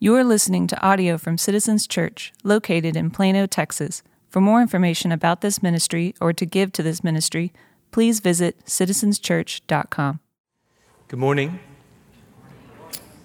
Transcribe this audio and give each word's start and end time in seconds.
You 0.00 0.14
are 0.14 0.22
listening 0.22 0.68
to 0.68 0.80
audio 0.80 1.18
from 1.18 1.38
Citizens 1.38 1.84
Church, 1.84 2.32
located 2.44 2.94
in 2.94 3.10
Plano, 3.10 3.46
Texas. 3.46 4.04
For 4.28 4.40
more 4.40 4.62
information 4.62 5.10
about 5.10 5.40
this 5.40 5.60
ministry 5.60 6.14
or 6.20 6.32
to 6.34 6.46
give 6.46 6.70
to 6.74 6.84
this 6.84 7.02
ministry, 7.02 7.52
please 7.90 8.20
visit 8.20 8.64
citizenschurch.com. 8.64 10.20
Good 11.08 11.18
morning. 11.18 11.58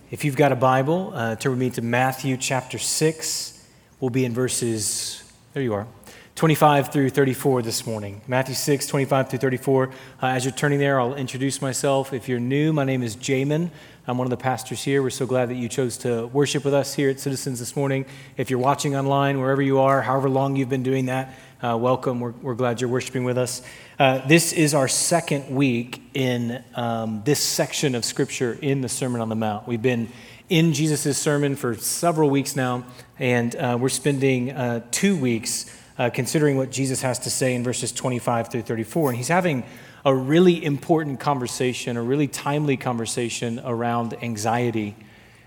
If 0.09 0.25
you've 0.25 0.36
got 0.36 0.51
a 0.51 0.55
Bible, 0.55 1.12
uh, 1.13 1.36
turn 1.36 1.51
with 1.51 1.59
me 1.59 1.70
to 1.70 1.83
Matthew 1.83 2.38
chapter 2.38 2.79
6. 2.79 3.67
We'll 3.99 4.09
be 4.09 4.25
in 4.25 4.33
verses, 4.33 5.31
there 5.53 5.61
you 5.61 5.75
are, 5.75 5.85
25 6.33 6.91
through 6.91 7.11
34 7.11 7.61
this 7.61 7.85
morning. 7.85 8.21
Matthew 8.27 8.55
6, 8.55 8.87
25 8.87 9.29
through 9.29 9.39
34. 9.39 9.89
Uh, 9.89 10.25
as 10.25 10.43
you're 10.43 10.51
turning 10.51 10.79
there, 10.79 10.99
I'll 10.99 11.13
introduce 11.13 11.61
myself. 11.61 12.13
If 12.13 12.27
you're 12.27 12.39
new, 12.39 12.73
my 12.73 12.83
name 12.83 13.03
is 13.03 13.15
Jamin. 13.15 13.69
I'm 14.05 14.17
one 14.17 14.25
of 14.25 14.31
the 14.31 14.38
pastors 14.38 14.83
here. 14.83 15.01
We're 15.01 15.11
so 15.11 15.25
glad 15.25 15.47
that 15.47 15.55
you 15.55 15.69
chose 15.69 15.95
to 15.99 16.27
worship 16.27 16.65
with 16.65 16.73
us 16.73 16.93
here 16.93 17.09
at 17.09 17.21
Citizens 17.21 17.59
this 17.59 17.73
morning. 17.73 18.05
If 18.36 18.50
you're 18.50 18.59
watching 18.59 18.97
online, 18.97 19.39
wherever 19.39 19.61
you 19.61 19.79
are, 19.79 20.01
however 20.01 20.29
long 20.29 20.57
you've 20.57 20.68
been 20.68 20.83
doing 20.83 21.05
that, 21.05 21.33
uh, 21.61 21.78
welcome. 21.78 22.19
We're, 22.19 22.31
we're, 22.42 22.55
glad 22.55 22.81
you're 22.81 22.89
worshiping 22.89 23.23
with 23.23 23.37
us. 23.37 23.61
Uh, 23.97 24.18
this 24.28 24.51
is 24.51 24.73
our 24.73 24.89
second 24.89 25.55
week 25.55 26.01
in 26.14 26.61
um, 26.75 27.21
this 27.23 27.39
section 27.39 27.95
of 27.95 28.04
Scripture 28.04 28.59
in 28.61 28.81
the 28.81 28.89
Sermon 28.89 29.21
on 29.21 29.29
the 29.29 29.36
Mount. 29.36 29.69
We've 29.69 29.81
been 29.81 30.09
in 30.50 30.73
Jesus' 30.73 31.17
sermon 31.17 31.56
for 31.56 31.73
several 31.75 32.30
weeks 32.30 32.58
now, 32.58 32.83
and 33.20 33.56
uh, 33.56 33.78
we're 33.80 33.88
spending 33.88 34.52
uh, 34.52 34.81
two 34.92 35.16
weeks 35.16 35.73
uh, 35.97 36.09
considering 36.09 36.58
what 36.58 36.73
Jesus 36.73 37.02
has 37.03 37.20
to 37.20 37.30
say 37.30 37.56
in 37.56 37.64
verses 37.64 37.94
25 37.94 38.50
through 38.50 38.64
34. 38.64 39.11
And 39.11 39.17
he's 39.17 39.30
having 39.30 39.64
a 40.06 40.14
really 40.14 40.64
important 40.64 41.20
conversation, 41.20 41.95
a 41.95 42.02
really 42.02 42.28
timely 42.28 42.75
conversation 42.75 43.62
around 43.64 44.16
anxiety. 44.22 44.95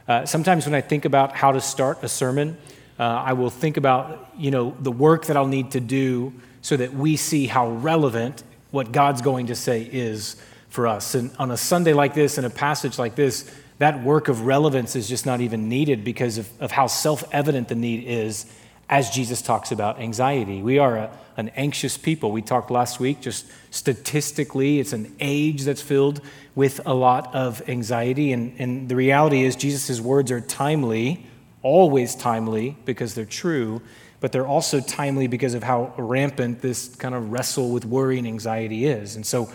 Uh, 0.09 0.25
sometimes 0.25 0.65
when 0.65 0.75
I 0.75 0.81
think 0.81 1.05
about 1.05 1.37
how 1.37 1.53
to 1.53 1.61
start 1.61 1.99
a 2.03 2.09
sermon, 2.09 2.57
uh, 2.99 3.03
I 3.03 3.35
will 3.35 3.51
think 3.51 3.77
about 3.77 4.31
you 4.39 4.51
know 4.51 4.75
the 4.81 4.93
work 4.93 5.27
that 5.27 5.37
I'll 5.37 5.47
need 5.47 5.73
to 5.73 5.81
do 5.81 6.33
so 6.63 6.77
that 6.77 6.95
we 6.95 7.17
see 7.17 7.47
how 7.47 7.69
relevant 7.69 8.43
what 8.71 8.93
God's 8.93 9.21
going 9.21 9.49
to 9.49 9.55
say 9.55 9.83
is 9.83 10.37
for 10.69 10.87
us. 10.87 11.15
And 11.15 11.31
on 11.39 11.51
a 11.51 11.57
Sunday 11.57 11.93
like 11.93 12.15
this, 12.15 12.39
in 12.39 12.45
a 12.45 12.51
passage 12.51 12.99
like 12.99 13.15
this, 13.15 13.51
that 13.79 14.03
work 14.03 14.29
of 14.29 14.47
relevance 14.47 14.97
is 14.97 15.09
just 15.09 15.27
not 15.27 15.41
even 15.41 15.69
needed 15.69 16.03
because 16.03 16.39
of, 16.39 16.49
of 16.61 16.71
how 16.73 16.87
self 16.87 17.23
evident 17.33 17.69
the 17.69 17.75
need 17.75 18.05
is 18.05 18.47
as 18.89 19.11
Jesus 19.11 19.43
talks 19.43 19.73
about 19.73 19.99
anxiety. 20.01 20.63
We 20.63 20.79
are 20.79 20.97
a, 20.97 21.19
an 21.37 21.51
anxious 21.51 21.99
people. 21.99 22.31
We 22.31 22.43
talked 22.43 22.71
last 22.71 23.01
week, 23.01 23.21
just 23.21 23.47
statistically, 23.71 24.79
it's 24.79 24.93
an 24.93 25.15
age 25.21 25.65
that's 25.65 25.83
filled 25.83 26.21
with 26.55 26.81
a 26.87 26.95
lot 26.95 27.35
of 27.35 27.69
anxiety. 27.69 28.33
And, 28.33 28.55
and 28.59 28.89
the 28.89 28.97
reality 28.97 29.43
is, 29.43 29.57
Jesus' 29.57 30.01
words 30.01 30.31
are 30.31 30.41
timely, 30.41 31.27
always 31.63 32.15
timely 32.15 32.77
because 32.85 33.15
they're 33.15 33.25
true, 33.25 33.83
but 34.21 34.33
they're 34.33 34.47
also 34.47 34.81
timely 34.81 35.27
because 35.27 35.55
of 35.55 35.63
how 35.63 35.93
rampant 35.99 36.63
this 36.63 36.95
kind 36.95 37.15
of 37.15 37.33
wrestle 37.33 37.71
with 37.71 37.85
worry 37.85 38.19
and 38.19 38.27
anxiety 38.27 38.87
is. 38.87 39.17
And 39.17 39.27
so, 39.27 39.51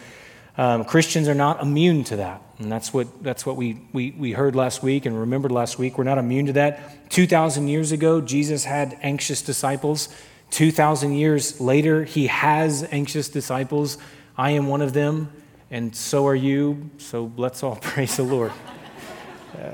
um, 0.58 0.86
Christians 0.86 1.28
are 1.28 1.36
not 1.36 1.62
immune 1.62 2.04
to 2.06 2.18
that. 2.18 2.42
And 2.60 2.72
that's 2.72 2.94
what, 2.94 3.24
that's 3.24 3.46
what 3.46 3.56
we, 3.56 3.82
we, 3.92 4.12
we 4.12 4.32
heard 4.34 4.56
last 4.56 4.84
week 4.84 5.06
and 5.06 5.20
remembered 5.20 5.52
last 5.52 5.80
week. 5.80 5.98
We're 5.98 6.04
not 6.04 6.18
immune 6.18 6.46
to 6.48 6.54
that. 6.54 7.10
2,000 7.10 7.68
years 7.68 7.92
ago, 7.92 8.22
Jesus 8.22 8.66
had 8.66 8.98
anxious 9.02 9.42
disciples. 9.42 10.10
2,000 10.52 11.14
years 11.14 11.60
later, 11.60 12.04
he 12.04 12.28
has 12.28 12.88
anxious 12.92 13.30
disciples. 13.30 13.98
I 14.38 14.52
am 14.52 14.68
one 14.68 14.82
of 14.82 14.94
them, 14.94 15.32
and 15.72 15.96
so 15.96 16.28
are 16.28 16.36
you. 16.36 16.90
So 16.98 17.32
let's 17.38 17.64
all 17.64 17.76
praise 17.82 18.18
the 18.18 18.24
Lord. 18.24 18.52
Uh, 19.58 19.72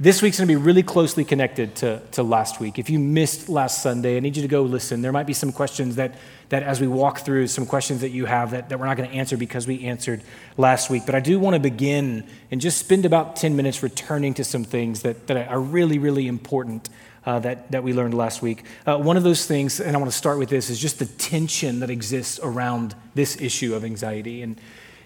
this 0.00 0.22
week's 0.22 0.38
going 0.38 0.48
to 0.48 0.52
be 0.54 0.56
really 0.56 0.82
closely 0.82 1.26
connected 1.26 1.76
to, 1.76 2.00
to 2.12 2.22
last 2.22 2.58
week. 2.58 2.78
If 2.78 2.88
you 2.88 2.98
missed 2.98 3.50
last 3.50 3.82
Sunday, 3.82 4.16
I 4.16 4.20
need 4.20 4.34
you 4.34 4.40
to 4.40 4.48
go 4.48 4.62
listen. 4.62 5.02
There 5.02 5.12
might 5.12 5.26
be 5.26 5.34
some 5.34 5.52
questions 5.52 5.96
that, 5.96 6.14
that 6.48 6.62
as 6.62 6.80
we 6.80 6.86
walk 6.86 7.18
through, 7.18 7.48
some 7.48 7.66
questions 7.66 8.00
that 8.00 8.08
you 8.08 8.24
have 8.24 8.52
that, 8.52 8.70
that 8.70 8.80
we're 8.80 8.86
not 8.86 8.96
going 8.96 9.10
to 9.10 9.14
answer 9.14 9.36
because 9.36 9.66
we 9.66 9.84
answered 9.84 10.22
last 10.56 10.88
week. 10.88 11.04
But 11.04 11.16
I 11.16 11.20
do 11.20 11.38
want 11.38 11.52
to 11.52 11.60
begin 11.60 12.26
and 12.50 12.62
just 12.62 12.78
spend 12.78 13.04
about 13.04 13.36
10 13.36 13.54
minutes 13.56 13.82
returning 13.82 14.32
to 14.34 14.44
some 14.44 14.64
things 14.64 15.02
that, 15.02 15.26
that 15.26 15.48
are 15.48 15.60
really, 15.60 15.98
really 15.98 16.28
important 16.28 16.88
uh, 17.26 17.38
that, 17.40 17.70
that 17.70 17.82
we 17.82 17.92
learned 17.92 18.14
last 18.14 18.40
week. 18.40 18.64
Uh, 18.86 18.96
one 18.96 19.18
of 19.18 19.22
those 19.22 19.44
things, 19.44 19.80
and 19.80 19.94
I 19.94 19.98
want 19.98 20.10
to 20.10 20.16
start 20.16 20.38
with 20.38 20.48
this, 20.48 20.70
is 20.70 20.78
just 20.78 20.98
the 20.98 21.04
tension 21.04 21.80
that 21.80 21.90
exists 21.90 22.40
around 22.42 22.94
this 23.14 23.38
issue 23.38 23.74
of 23.74 23.84
anxiety. 23.84 24.40
And 24.40 24.58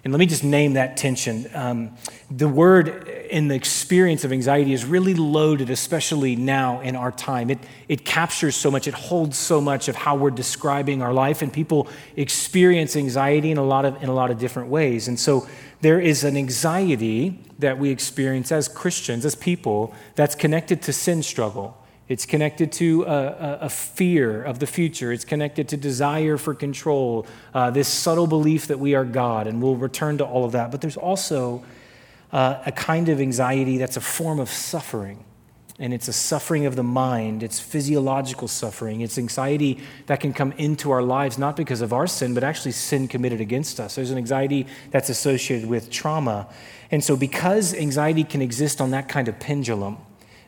and 0.05 0.13
let 0.13 0.19
me 0.19 0.27
just 0.27 0.45
name 0.45 0.75
that 0.75 0.99
tension. 0.99 1.49
Um, 1.55 1.97
the 2.31 2.47
word 2.47 3.09
in 3.31 3.49
the 3.49 3.55
experience 3.55 4.23
of 4.23 4.33
anxiety 4.33 4.75
is 4.75 4.85
really 4.85 5.15
loaded, 5.15 5.71
especially 5.71 6.37
now 6.37 6.81
in 6.81 6.95
our 6.95 7.11
time. 7.11 7.51
It, 7.51 7.59
it 7.89 8.05
captures 8.05 8.55
so 8.55 8.71
much, 8.71 8.87
it 8.87 8.93
holds 8.93 9.39
so 9.39 9.63
much 9.63 9.89
of 9.89 9.97
how 9.97 10.15
we're 10.15 10.31
describing 10.31 11.01
our 11.01 11.15
life, 11.15 11.41
and 11.41 11.51
people 11.51 11.89
experience 12.17 12.97
anxiety 12.97 13.51
in 13.51 13.57
a 13.57 13.65
lot 13.65 13.87
of, 13.87 14.03
in 14.03 14.11
a 14.11 14.15
lot 14.15 14.31
of 14.31 14.39
different 14.39 14.69
ways. 14.69 15.09
And 15.09 15.19
so 15.19 15.49
there 15.81 15.99
is 15.99 16.23
an 16.23 16.37
anxiety 16.37 17.41
that 17.59 17.79
we 17.79 17.89
experience 17.89 18.53
as 18.53 18.69
Christians, 18.69 19.25
as 19.25 19.35
people, 19.35 19.95
that's 20.17 20.35
connected 20.35 20.83
to 20.83 20.93
sin 20.93 21.23
struggle. 21.23 21.79
It's 22.07 22.27
connected 22.27 22.71
to 22.73 23.05
a, 23.05 23.59
a, 23.63 23.69
fear 23.71 24.43
of 24.43 24.59
the 24.59 24.67
future. 24.67 25.11
It's 25.11 25.25
connected 25.25 25.69
to 25.71 25.79
desire 25.79 26.37
for 26.37 26.55
control, 26.55 27.27
uh, 27.55 27.71
this 27.71 27.89
subtle 27.89 28.27
belief 28.27 28.67
that 28.67 28.79
we 28.79 28.95
are 28.95 29.07
God, 29.07 29.47
and 29.47 29.63
we'll 29.63 29.77
return 29.77 30.19
to 30.19 30.25
all 30.25 30.45
of 30.45 30.53
that. 30.53 30.71
But 30.71 30.83
there's 30.83 30.99
also 30.99 31.65
uh, 32.31 32.63
a 32.67 32.73
kind 32.73 33.09
of 33.09 33.21
anxiety 33.21 33.79
that's 33.79 33.97
a 33.97 34.03
form 34.03 34.39
of 34.39 34.51
suffering. 34.51 35.25
And 35.79 35.93
it's 35.93 36.07
a 36.07 36.13
suffering 36.13 36.67
of 36.67 36.77
the 36.77 36.85
mind, 36.85 37.43
it's 37.43 37.59
physiological 37.59 38.47
suffering. 38.49 39.01
It's 39.01 39.19
anxiety 39.19 39.81
that 40.07 40.21
can 40.21 40.33
come 40.33 40.53
into 40.53 40.93
our 40.93 41.03
lives 41.03 41.37
not 41.37 41.57
because 41.57 41.81
of 41.81 41.93
our 41.93 42.07
sin, 42.07 42.33
but 42.33 42.45
actually 42.45 42.73
sin 42.73 43.09
committed 43.09 43.41
against 43.41 43.81
us. 43.81 43.97
There's 43.97 44.13
an 44.13 44.19
anxiety 44.19 44.67
that's 44.93 45.09
associated 45.09 45.69
with 45.69 45.91
trauma. 45.91 46.49
And 46.93 47.03
so, 47.03 47.17
because 47.17 47.75
anxiety 47.75 48.23
can 48.23 48.41
exist 48.41 48.81
on 48.81 48.91
that 48.91 49.09
kind 49.09 49.27
of 49.27 49.41
pendulum, 49.41 49.97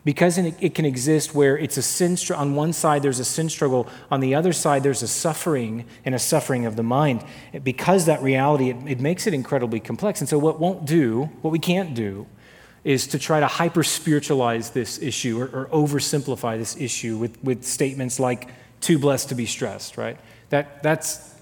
because 0.06 0.38
it 0.38 0.76
can 0.76 0.84
exist 0.84 1.34
where 1.34 1.58
it's 1.58 1.76
a 1.76 1.82
sin 1.82 2.16
str- 2.16 2.36
on 2.36 2.54
one 2.54 2.72
side 2.72 3.02
there's 3.02 3.18
a 3.18 3.24
sin 3.24 3.48
struggle 3.48 3.88
on 4.08 4.20
the 4.20 4.36
other 4.36 4.52
side 4.52 4.84
there's 4.84 5.02
a 5.02 5.08
suffering 5.08 5.84
and 6.04 6.14
a 6.14 6.18
suffering 6.18 6.64
of 6.64 6.76
the 6.76 6.82
mind. 6.84 7.24
Because 7.64 8.06
that 8.06 8.22
reality 8.22 8.70
it, 8.70 8.76
it 8.86 9.00
makes 9.00 9.26
it 9.26 9.34
incredibly 9.34 9.80
complex. 9.80 10.20
And 10.20 10.28
so 10.28 10.38
what 10.38 10.60
won't 10.60 10.86
do 10.86 11.24
what 11.42 11.50
we 11.50 11.58
can't 11.58 11.92
do 11.96 12.28
is 12.84 13.08
to 13.08 13.18
try 13.18 13.40
to 13.40 13.48
hyper 13.48 13.82
spiritualize 13.82 14.70
this 14.70 15.02
issue 15.02 15.40
or, 15.42 15.46
or 15.46 15.66
oversimplify 15.72 16.56
this 16.56 16.76
issue 16.76 17.18
with, 17.18 17.42
with 17.42 17.64
statements 17.64 18.20
like 18.20 18.48
too 18.80 19.00
blessed 19.00 19.30
to 19.30 19.34
be 19.34 19.44
stressed 19.44 19.96
right? 19.96 20.20
That 20.50 20.84
that's 20.84 21.34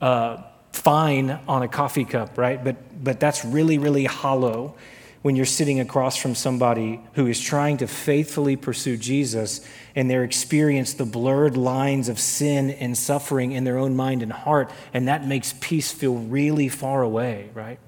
uh, 0.00 0.44
fine 0.72 1.38
on 1.46 1.60
a 1.60 1.68
coffee 1.68 2.06
cup 2.06 2.38
right? 2.38 2.64
But 2.64 3.04
but 3.04 3.20
that's 3.20 3.44
really 3.44 3.76
really 3.76 4.06
hollow 4.06 4.76
when 5.22 5.34
you're 5.34 5.46
sitting 5.46 5.80
across 5.80 6.16
from 6.16 6.34
somebody 6.34 7.00
who 7.14 7.26
is 7.26 7.40
trying 7.40 7.76
to 7.78 7.86
faithfully 7.86 8.56
pursue 8.56 8.96
Jesus 8.96 9.66
and 9.96 10.08
they're 10.08 10.22
experience 10.22 10.94
the 10.94 11.04
blurred 11.04 11.56
lines 11.56 12.08
of 12.08 12.20
sin 12.20 12.70
and 12.70 12.96
suffering 12.96 13.52
in 13.52 13.64
their 13.64 13.78
own 13.78 13.96
mind 13.96 14.22
and 14.22 14.32
heart, 14.32 14.70
and 14.94 15.08
that 15.08 15.26
makes 15.26 15.54
peace 15.60 15.90
feel 15.90 16.14
really 16.14 16.68
far 16.68 17.02
away, 17.02 17.50
right? 17.52 17.78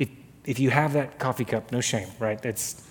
If, 0.00 0.08
if 0.44 0.58
you 0.58 0.70
have 0.70 0.94
that 0.94 1.18
coffee 1.18 1.44
cup, 1.44 1.70
no 1.70 1.80
shame, 1.80 2.08
right? 2.18 2.44
It's, 2.44 2.82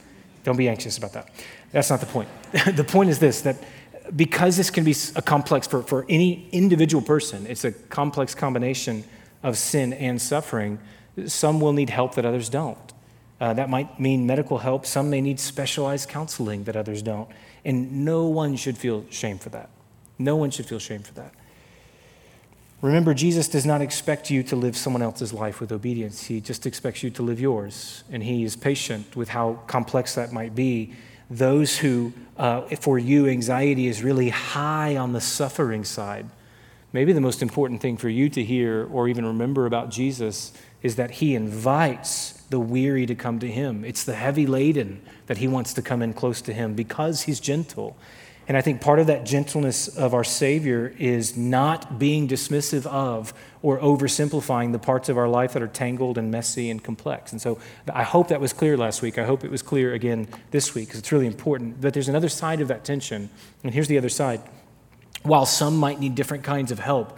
don't 0.44 0.58
be 0.58 0.70
anxious 0.70 0.98
about 0.98 1.14
that. 1.14 1.30
That's 1.72 1.90
not 1.90 2.00
the 2.00 2.06
point. 2.06 2.30
the 2.76 2.86
point 2.86 3.10
is 3.10 3.20
this 3.20 3.42
that 3.42 3.58
because 4.16 4.58
this 4.58 4.70
can 4.70 4.84
be 4.84 4.96
a 5.16 5.22
complex 5.22 5.68
for, 5.68 5.84
for 5.84 6.06
any 6.10 6.50
individual 6.52 7.02
person, 7.02 7.46
it's 7.48 7.64
a 7.64 7.72
complex 7.72 8.36
combination 8.36 9.04
of 9.44 9.58
sin 9.58 9.94
and 9.94 10.22
suffering. 10.22 10.80
Some 11.26 11.60
will 11.60 11.74
need 11.74 11.90
help 11.90 12.16
that 12.16 12.26
others 12.26 12.50
don't. 12.50 12.91
Uh, 13.42 13.54
that 13.54 13.72
might 13.72 14.00
mean 14.00 14.28
medical 14.28 14.60
help. 14.60 14.86
Some 14.86 15.10
may 15.10 15.20
need 15.20 15.40
specialized 15.40 16.08
counseling 16.08 16.66
that 16.66 16.76
others 16.76 17.02
don't. 17.02 17.28
And 17.66 18.06
no 18.06 18.28
one 18.28 18.56
should 18.56 18.78
feel 18.78 19.04
shame 19.10 19.40
for 19.40 19.50
that. 19.50 19.72
No 20.20 20.36
one 20.36 20.52
should 20.52 20.68
feel 20.68 20.78
shame 20.78 21.02
for 21.02 21.16
that. 21.16 21.34
Remember, 22.84 23.16
Jesus 23.16 23.48
does 23.48 23.66
not 23.66 23.82
expect 23.82 24.30
you 24.30 24.44
to 24.44 24.56
live 24.56 24.78
someone 24.78 25.02
else's 25.02 25.34
life 25.34 25.60
with 25.60 25.72
obedience. 25.72 26.26
He 26.26 26.40
just 26.40 26.68
expects 26.68 27.02
you 27.02 27.10
to 27.12 27.24
live 27.24 27.40
yours. 27.40 28.04
And 28.12 28.22
He 28.22 28.44
is 28.44 28.56
patient 28.56 29.16
with 29.16 29.30
how 29.30 29.60
complex 29.66 30.14
that 30.14 30.32
might 30.32 30.54
be. 30.54 30.94
Those 31.32 31.80
who, 31.80 32.14
uh, 32.38 32.62
for 32.76 33.00
you, 33.00 33.28
anxiety 33.28 33.88
is 33.88 34.04
really 34.04 34.30
high 34.30 34.98
on 34.98 35.14
the 35.14 35.22
suffering 35.22 35.84
side. 35.84 36.28
Maybe 36.94 37.12
the 37.12 37.22
most 37.22 37.42
important 37.42 37.82
thing 37.82 37.98
for 37.98 38.10
you 38.10 38.30
to 38.30 38.44
hear 38.44 38.88
or 38.92 39.08
even 39.08 39.26
remember 39.26 39.66
about 39.66 39.90
Jesus 39.90 40.54
is 40.84 40.96
that 40.98 41.10
He 41.12 41.34
invites 41.34 42.41
the 42.52 42.60
weary 42.60 43.06
to 43.08 43.16
come 43.16 43.40
to 43.40 43.50
him. 43.50 43.84
It's 43.84 44.04
the 44.04 44.14
heavy 44.14 44.46
laden 44.46 45.02
that 45.28 45.38
he 45.38 45.48
wants 45.48 45.74
to 45.74 45.82
come 45.82 46.02
in 46.02 46.14
close 46.14 46.42
to 46.42 46.54
him 46.54 46.76
because 46.76 47.24
he's 47.24 47.40
gentle. 47.40 47.98
And 48.48 48.58
I 48.58 48.62
think 48.62 48.82
part 48.82 49.00
of 49.00 49.08
that 49.08 49.26
gentleness 49.26 49.88
of 49.88 50.14
our 50.14 50.26
Savior 50.26 50.94
is 51.00 51.38
not 51.38 51.98
being 51.98 52.28
dismissive 52.28 52.86
of 52.86 53.34
or 53.62 53.80
oversimplifying 53.80 54.74
the 54.74 54.80
parts 54.80 55.08
of 55.08 55.18
our 55.18 55.30
life 55.30 55.54
that 55.54 55.62
are 55.62 55.68
tangled 55.68 56.18
and 56.18 56.30
messy 56.30 56.70
and 56.70 56.84
complex. 56.84 57.32
And 57.32 57.42
so 57.42 57.60
I 57.94 58.04
hope 58.04 58.28
that 58.28 58.42
was 58.42 58.52
clear 58.52 58.76
last 58.76 59.02
week. 59.02 59.18
I 59.18 59.24
hope 59.24 59.46
it 59.46 59.52
was 59.52 59.62
clear 59.62 59.94
again 59.94 60.28
this 60.50 60.76
week 60.76 60.90
because 60.90 61.00
it's 61.00 61.12
really 61.14 61.28
important. 61.28 61.80
But 61.80 61.94
there's 61.94 62.10
another 62.10 62.30
side 62.30 62.60
of 62.60 62.68
that 62.68 62.84
tension. 62.84 63.30
And 63.64 63.74
here's 63.74 63.88
the 63.88 63.98
other 63.98 64.10
side. 64.10 64.42
While 65.24 65.46
some 65.46 65.78
might 65.78 66.02
need 66.02 66.16
different 66.16 66.44
kinds 66.44 66.72
of 66.72 66.80
help, 66.80 67.18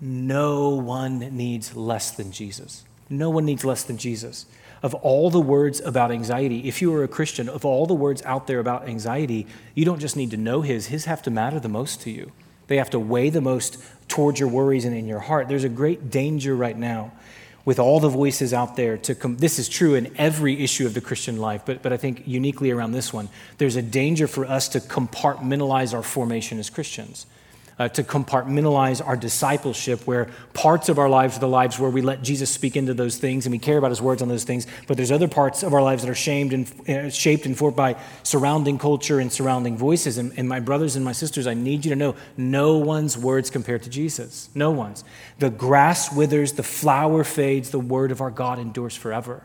no 0.00 0.70
one 0.70 1.20
needs 1.36 1.74
less 1.74 2.10
than 2.10 2.32
Jesus. 2.32 2.84
No 3.10 3.30
one 3.30 3.44
needs 3.44 3.64
less 3.64 3.82
than 3.84 3.98
Jesus 3.98 4.46
of 4.82 4.94
all 4.94 5.30
the 5.30 5.40
words 5.40 5.80
about 5.80 6.10
anxiety, 6.10 6.68
if 6.68 6.80
you 6.80 6.94
are 6.94 7.02
a 7.02 7.08
Christian, 7.08 7.48
of 7.48 7.64
all 7.64 7.86
the 7.86 7.94
words 7.94 8.22
out 8.22 8.46
there 8.46 8.60
about 8.60 8.88
anxiety, 8.88 9.46
you 9.74 9.84
don't 9.84 10.00
just 10.00 10.16
need 10.16 10.30
to 10.30 10.36
know 10.36 10.62
His, 10.62 10.86
His 10.86 11.06
have 11.06 11.22
to 11.22 11.30
matter 11.30 11.58
the 11.58 11.68
most 11.68 12.00
to 12.02 12.10
you. 12.10 12.32
They 12.68 12.76
have 12.76 12.90
to 12.90 13.00
weigh 13.00 13.30
the 13.30 13.40
most 13.40 13.82
towards 14.08 14.38
your 14.38 14.48
worries 14.48 14.84
and 14.84 14.94
in 14.94 15.06
your 15.06 15.20
heart. 15.20 15.48
There's 15.48 15.64
a 15.64 15.68
great 15.68 16.10
danger 16.10 16.54
right 16.54 16.76
now 16.76 17.12
with 17.64 17.78
all 17.78 18.00
the 18.00 18.08
voices 18.08 18.54
out 18.54 18.76
there 18.76 18.96
to 18.96 19.14
com- 19.14 19.36
this 19.38 19.58
is 19.58 19.68
true 19.68 19.94
in 19.94 20.14
every 20.16 20.62
issue 20.62 20.86
of 20.86 20.94
the 20.94 21.02
christian 21.02 21.36
life 21.36 21.60
but, 21.66 21.82
but 21.82 21.92
i 21.92 21.98
think 21.98 22.22
uniquely 22.26 22.70
around 22.70 22.92
this 22.92 23.12
one 23.12 23.28
there's 23.58 23.76
a 23.76 23.82
danger 23.82 24.26
for 24.26 24.46
us 24.46 24.70
to 24.70 24.80
compartmentalize 24.80 25.92
our 25.92 26.02
formation 26.02 26.58
as 26.58 26.70
christians 26.70 27.26
uh, 27.78 27.88
to 27.88 28.02
compartmentalize 28.02 29.06
our 29.06 29.16
discipleship, 29.16 30.06
where 30.06 30.28
parts 30.52 30.88
of 30.88 30.98
our 30.98 31.08
lives 31.08 31.36
are 31.36 31.40
the 31.40 31.48
lives 31.48 31.78
where 31.78 31.90
we 31.90 32.02
let 32.02 32.22
Jesus 32.22 32.50
speak 32.50 32.76
into 32.76 32.94
those 32.94 33.18
things 33.18 33.46
and 33.46 33.52
we 33.52 33.58
care 33.58 33.78
about 33.78 33.90
his 33.90 34.02
words 34.02 34.22
on 34.22 34.28
those 34.28 34.44
things. 34.44 34.66
But 34.86 34.96
there's 34.96 35.12
other 35.12 35.28
parts 35.28 35.62
of 35.62 35.74
our 35.74 35.82
lives 35.82 36.02
that 36.02 36.10
are 36.10 36.14
shamed 36.14 36.52
and, 36.52 36.88
uh, 36.88 37.10
shaped 37.10 37.46
and 37.46 37.56
formed 37.56 37.76
by 37.76 37.96
surrounding 38.22 38.78
culture 38.78 39.20
and 39.20 39.32
surrounding 39.32 39.76
voices. 39.76 40.18
And, 40.18 40.32
and 40.36 40.48
my 40.48 40.60
brothers 40.60 40.96
and 40.96 41.04
my 41.04 41.12
sisters, 41.12 41.46
I 41.46 41.54
need 41.54 41.84
you 41.84 41.90
to 41.90 41.96
know 41.96 42.16
no 42.36 42.78
one's 42.78 43.16
words 43.16 43.50
compared 43.50 43.82
to 43.84 43.90
Jesus. 43.90 44.48
No 44.54 44.70
one's. 44.70 45.04
The 45.38 45.50
grass 45.50 46.12
withers, 46.12 46.54
the 46.54 46.62
flower 46.62 47.24
fades, 47.24 47.70
the 47.70 47.78
word 47.78 48.10
of 48.10 48.20
our 48.20 48.30
God 48.30 48.58
endures 48.58 48.96
forever. 48.96 49.44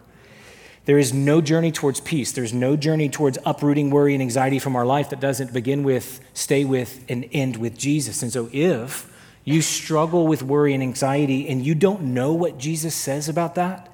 There 0.86 1.00
is 1.00 1.14
no 1.14 1.40
journey 1.40 1.72
towards 1.72 2.02
peace. 2.02 2.34
There's 2.34 2.54
no 2.54 2.76
journey 2.76 3.08
towards 3.08 3.38
uprooting 3.46 3.90
worry 3.90 4.14
and 4.14 4.22
anxiety 4.22 4.60
from 4.60 4.76
our 4.76 4.86
life 4.86 5.10
that 5.12 5.22
doesn't 5.22 5.54
begin 5.54 5.84
with, 5.84 6.20
stay 6.34 6.66
with, 6.66 7.06
and 7.08 7.28
end 7.32 7.56
with 7.58 7.78
Jesus. 7.78 8.22
And 8.22 8.34
so 8.34 8.50
if 8.52 9.10
you 9.46 9.62
struggle 9.62 10.28
with 10.28 10.44
worry 10.44 10.74
and 10.74 10.84
anxiety 10.84 11.48
and 11.48 11.66
you 11.66 11.74
don't 11.74 12.02
know 12.02 12.34
what 12.34 12.58
Jesus 12.58 12.96
says 12.96 13.30
about 13.30 13.56
that, 13.56 13.90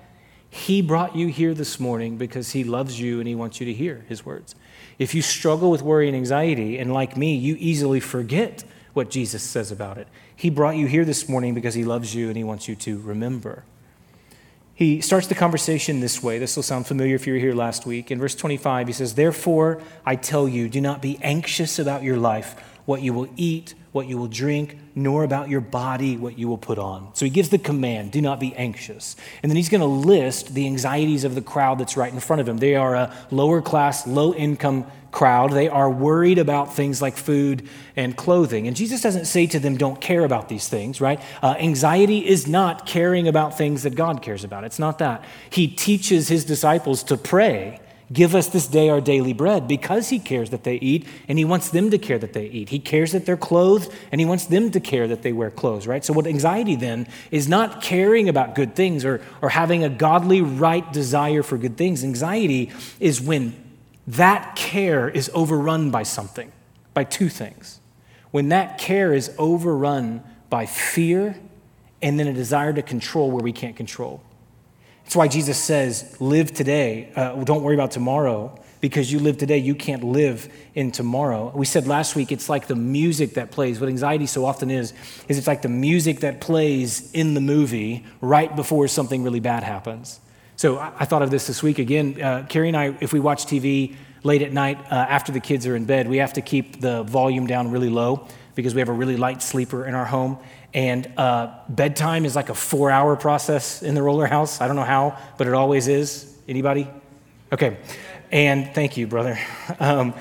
he 0.50 0.82
brought 0.82 1.16
you 1.16 1.28
here 1.28 1.54
this 1.54 1.80
morning 1.80 2.18
because 2.18 2.52
he 2.52 2.64
loves 2.64 3.00
you 3.00 3.20
and 3.20 3.28
he 3.28 3.36
wants 3.36 3.60
you 3.60 3.68
to 3.68 3.74
hear 3.74 4.04
his 4.10 4.26
words. 4.26 4.56
If 4.98 5.14
you 5.14 5.22
struggle 5.22 5.70
with 5.70 5.84
worry 5.84 6.08
and 6.08 6.18
anxiety, 6.18 6.80
and 6.80 6.92
like 6.92 7.16
me, 7.16 7.36
you 7.36 7.56
easily 7.60 8.00
forget 8.00 8.64
what 8.94 9.12
Jesus 9.12 9.44
says 9.44 9.72
about 9.72 10.00
it, 10.00 10.08
he 10.36 10.50
brought 10.50 10.76
you 10.76 10.88
here 10.88 11.06
this 11.06 11.30
morning 11.30 11.54
because 11.54 11.76
he 11.76 11.84
loves 11.84 12.16
you 12.16 12.30
and 12.30 12.36
he 12.36 12.44
wants 12.44 12.68
you 12.68 12.76
to 12.78 13.00
remember. 13.00 13.64
He 14.80 15.02
starts 15.02 15.28
the 15.28 15.36
conversation 15.36 16.00
this 16.00 16.24
way. 16.24 16.40
This 16.40 16.56
will 16.56 16.64
sound 16.64 16.88
familiar 16.88 17.16
if 17.16 17.28
you 17.28 17.34
were 17.34 17.40
here 17.40 17.54
last 17.54 17.86
week. 17.86 18.12
In 18.12 18.18
verse 18.18 18.34
25, 18.34 18.88
he 18.88 18.94
says, 18.94 19.16
Therefore, 19.16 19.82
I 20.06 20.16
tell 20.16 20.48
you, 20.48 20.70
do 20.70 20.80
not 20.80 21.02
be 21.02 21.20
anxious 21.22 21.80
about 21.80 22.02
your 22.02 22.16
life, 22.16 22.58
what 22.86 23.02
you 23.02 23.12
will 23.12 23.28
eat, 23.36 23.74
what 23.92 24.08
you 24.08 24.18
will 24.18 24.28
drink, 24.28 24.78
nor 24.94 25.24
about 25.24 25.50
your 25.50 25.62
body, 25.62 26.16
what 26.16 26.38
you 26.38 26.48
will 26.48 26.58
put 26.58 26.78
on. 26.78 27.10
So 27.16 27.26
he 27.26 27.32
gives 27.32 27.50
the 27.50 27.58
command, 27.58 28.12
do 28.12 28.22
not 28.22 28.40
be 28.40 28.56
anxious. 28.56 29.16
And 29.42 29.50
then 29.50 29.56
he's 29.56 29.70
going 29.70 29.82
to 29.82 29.88
list 29.88 30.54
the 30.54 30.68
anxieties 30.68 31.24
of 31.24 31.34
the 31.34 31.42
crowd 31.42 31.80
that's 31.80 31.98
right 31.98 32.14
in 32.14 32.20
front 32.20 32.40
of 32.42 32.48
him. 32.48 32.58
They 32.58 32.76
are 32.76 32.96
a 32.96 33.14
lower 33.32 33.62
class, 33.62 34.06
low 34.06 34.34
income 34.34 34.86
crowd. 35.12 35.52
They 35.52 35.68
are 35.70 35.90
worried 35.90 36.38
about 36.38 36.76
things 36.76 37.02
like 37.02 37.18
food 37.18 37.68
and 37.96 38.16
clothing. 38.16 38.68
And 38.68 38.76
Jesus 38.76 39.02
doesn't 39.02 39.26
say 39.26 39.48
to 39.48 39.60
them, 39.60 39.76
don't 39.76 40.00
care 40.00 40.24
about 40.24 40.50
these 40.50 40.68
things, 40.68 41.02
right? 41.02 41.20
Uh, 41.42 41.56
anxiety 41.58 42.28
is 42.28 42.48
not 42.48 42.86
caring 42.86 43.28
about 43.28 43.58
things 43.58 43.84
that 43.84 43.96
God 43.96 44.22
cares 44.22 44.44
about. 44.44 44.64
It's 44.66 44.80
not 44.80 45.00
that. 45.00 45.24
He 45.50 45.68
teaches 45.68 46.28
his 46.28 46.46
disciples 46.46 47.02
to 47.04 47.18
pray. 47.18 47.80
Give 48.12 48.34
us 48.34 48.48
this 48.48 48.66
day 48.66 48.90
our 48.90 49.02
daily 49.02 49.34
bread 49.34 49.68
because 49.68 50.10
he 50.10 50.18
cares 50.18 50.50
that 50.50 50.64
they 50.64 50.76
eat 50.78 51.08
and 51.28 51.38
he 51.38 51.46
wants 51.46 51.70
them 51.70 51.92
to 51.92 52.00
care 52.00 52.18
that 52.18 52.34
they 52.34 52.48
eat. 52.48 52.70
He 52.70 52.80
cares 52.80 53.12
that 53.12 53.28
they're 53.28 53.38
clothed 53.38 53.94
and 54.12 54.20
he 54.20 54.26
wants 54.26 54.46
them 54.46 54.72
to 54.72 54.80
care 54.80 55.08
that 55.08 55.22
they 55.22 55.32
wear 55.32 55.52
clothes, 55.52 55.86
right? 55.86 56.04
So, 56.04 56.14
what 56.14 56.26
anxiety 56.26 56.76
then 56.76 57.08
is 57.30 57.48
not 57.48 57.84
caring 57.84 58.28
about 58.28 58.56
good 58.56 58.76
things 58.76 59.06
or, 59.06 59.22
or 59.44 59.50
having 59.50 59.84
a 59.84 59.90
godly, 59.90 60.42
right 60.42 60.92
desire 60.92 61.44
for 61.44 61.58
good 61.58 61.78
things. 61.78 62.04
Anxiety 62.04 62.72
is 63.00 63.22
when 63.22 63.56
that 64.08 64.56
care 64.56 65.08
is 65.08 65.30
overrun 65.36 65.92
by 65.92 66.02
something, 66.02 66.52
by 66.96 67.04
two 67.04 67.30
things. 67.30 67.80
When 68.32 68.50
that 68.50 68.80
care 68.80 69.14
is 69.14 69.32
overrun 69.38 70.24
by 70.50 70.66
fear 70.66 71.40
and 72.02 72.20
then 72.20 72.28
a 72.28 72.34
desire 72.34 72.74
to 72.74 72.82
control 72.82 73.30
where 73.30 73.44
we 73.44 73.54
can't 73.54 73.76
control. 73.76 74.24
That's 75.10 75.16
why 75.16 75.28
Jesus 75.28 75.58
says, 75.58 76.16
Live 76.22 76.54
today. 76.54 77.12
Uh, 77.16 77.44
don't 77.44 77.64
worry 77.64 77.74
about 77.74 77.90
tomorrow. 77.90 78.56
Because 78.80 79.12
you 79.12 79.18
live 79.18 79.40
today, 79.40 79.58
you 79.58 79.74
can't 79.74 80.04
live 80.04 80.48
in 80.76 80.92
tomorrow. 80.92 81.52
We 81.56 81.66
said 81.66 81.88
last 81.88 82.16
week 82.16 82.32
it's 82.32 82.48
like 82.48 82.68
the 82.68 82.76
music 82.76 83.34
that 83.34 83.50
plays. 83.50 83.80
What 83.80 83.90
anxiety 83.90 84.28
so 84.28 84.46
often 84.46 84.70
is, 84.70 84.94
is 85.28 85.40
it's 85.40 85.48
like 85.48 85.64
the 85.64 85.68
music 85.68 86.20
that 86.20 86.42
plays 86.42 87.12
in 87.14 87.34
the 87.34 87.42
movie 87.42 88.06
right 88.22 88.56
before 88.56 88.88
something 88.88 89.24
really 89.24 89.40
bad 89.40 89.64
happens. 89.64 90.20
So 90.58 90.78
I, 90.78 91.06
thought 91.06 91.24
of 91.24 91.32
this 91.32 91.48
this 91.48 91.64
week 91.64 91.80
again. 91.80 92.22
Uh, 92.22 92.46
Carrie 92.48 92.68
and 92.68 92.78
I, 92.78 92.96
if 93.02 93.12
we 93.12 93.20
watch 93.20 93.48
TV 93.48 93.96
late 94.22 94.44
at 94.44 94.54
night 94.54 94.78
uh, 94.92 94.94
after 94.94 95.32
the 95.32 95.40
kids 95.40 95.66
are 95.66 95.76
in 95.76 95.86
bed, 95.86 96.08
we 96.08 96.18
have 96.18 96.34
to 96.34 96.42
keep 96.42 96.82
the 96.82 97.02
volume 97.02 97.48
down 97.48 97.72
really 97.72 97.90
low 97.90 98.28
because 98.54 98.76
we 98.76 98.80
have 98.80 98.90
a 98.90 98.94
really 98.94 99.18
light 99.18 99.42
sleeper 99.42 99.86
in 99.86 99.96
our 99.96 100.06
home. 100.06 100.38
And 100.74 101.12
uh, 101.18 101.56
bedtime 101.68 102.26
is 102.26 102.36
like 102.36 102.50
a 102.50 102.56
four 102.56 102.92
hour 102.92 103.16
process 103.16 103.82
in 103.82 103.96
the 103.96 104.04
roller 104.04 104.28
house. 104.28 104.62
I 104.62 104.68
don't 104.68 104.76
know 104.76 104.84
how, 104.84 105.18
but 105.38 105.48
it 105.48 105.54
always 105.54 105.88
is. 105.88 106.38
Anybody? 106.48 106.88
Okay. 107.52 107.78
And 108.32 108.74
thank 108.74 108.98
you, 108.98 109.08
brother. 109.08 109.38
Um, 109.80 110.14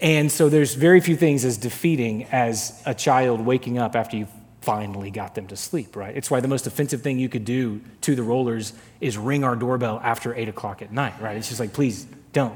and 0.00 0.30
so 0.30 0.48
there's 0.48 0.74
very 0.74 1.00
few 1.00 1.16
things 1.16 1.44
as 1.44 1.56
defeating 1.56 2.24
as 2.24 2.80
a 2.86 2.94
child 2.94 3.40
waking 3.40 3.78
up 3.78 3.96
after 3.96 4.16
you've 4.16 4.30
finally 4.60 5.10
got 5.10 5.34
them 5.34 5.46
to 5.48 5.56
sleep, 5.56 5.96
right? 5.96 6.16
It's 6.16 6.30
why 6.30 6.40
the 6.40 6.48
most 6.48 6.66
offensive 6.66 7.02
thing 7.02 7.18
you 7.18 7.28
could 7.28 7.44
do 7.44 7.80
to 8.02 8.14
the 8.14 8.22
rollers 8.22 8.74
is 9.00 9.16
ring 9.16 9.42
our 9.42 9.56
doorbell 9.56 10.00
after 10.02 10.34
eight 10.34 10.48
o'clock 10.48 10.82
at 10.82 10.92
night, 10.92 11.14
right? 11.20 11.36
It's 11.36 11.48
just 11.48 11.58
like, 11.58 11.72
please 11.72 12.06
don't 12.32 12.54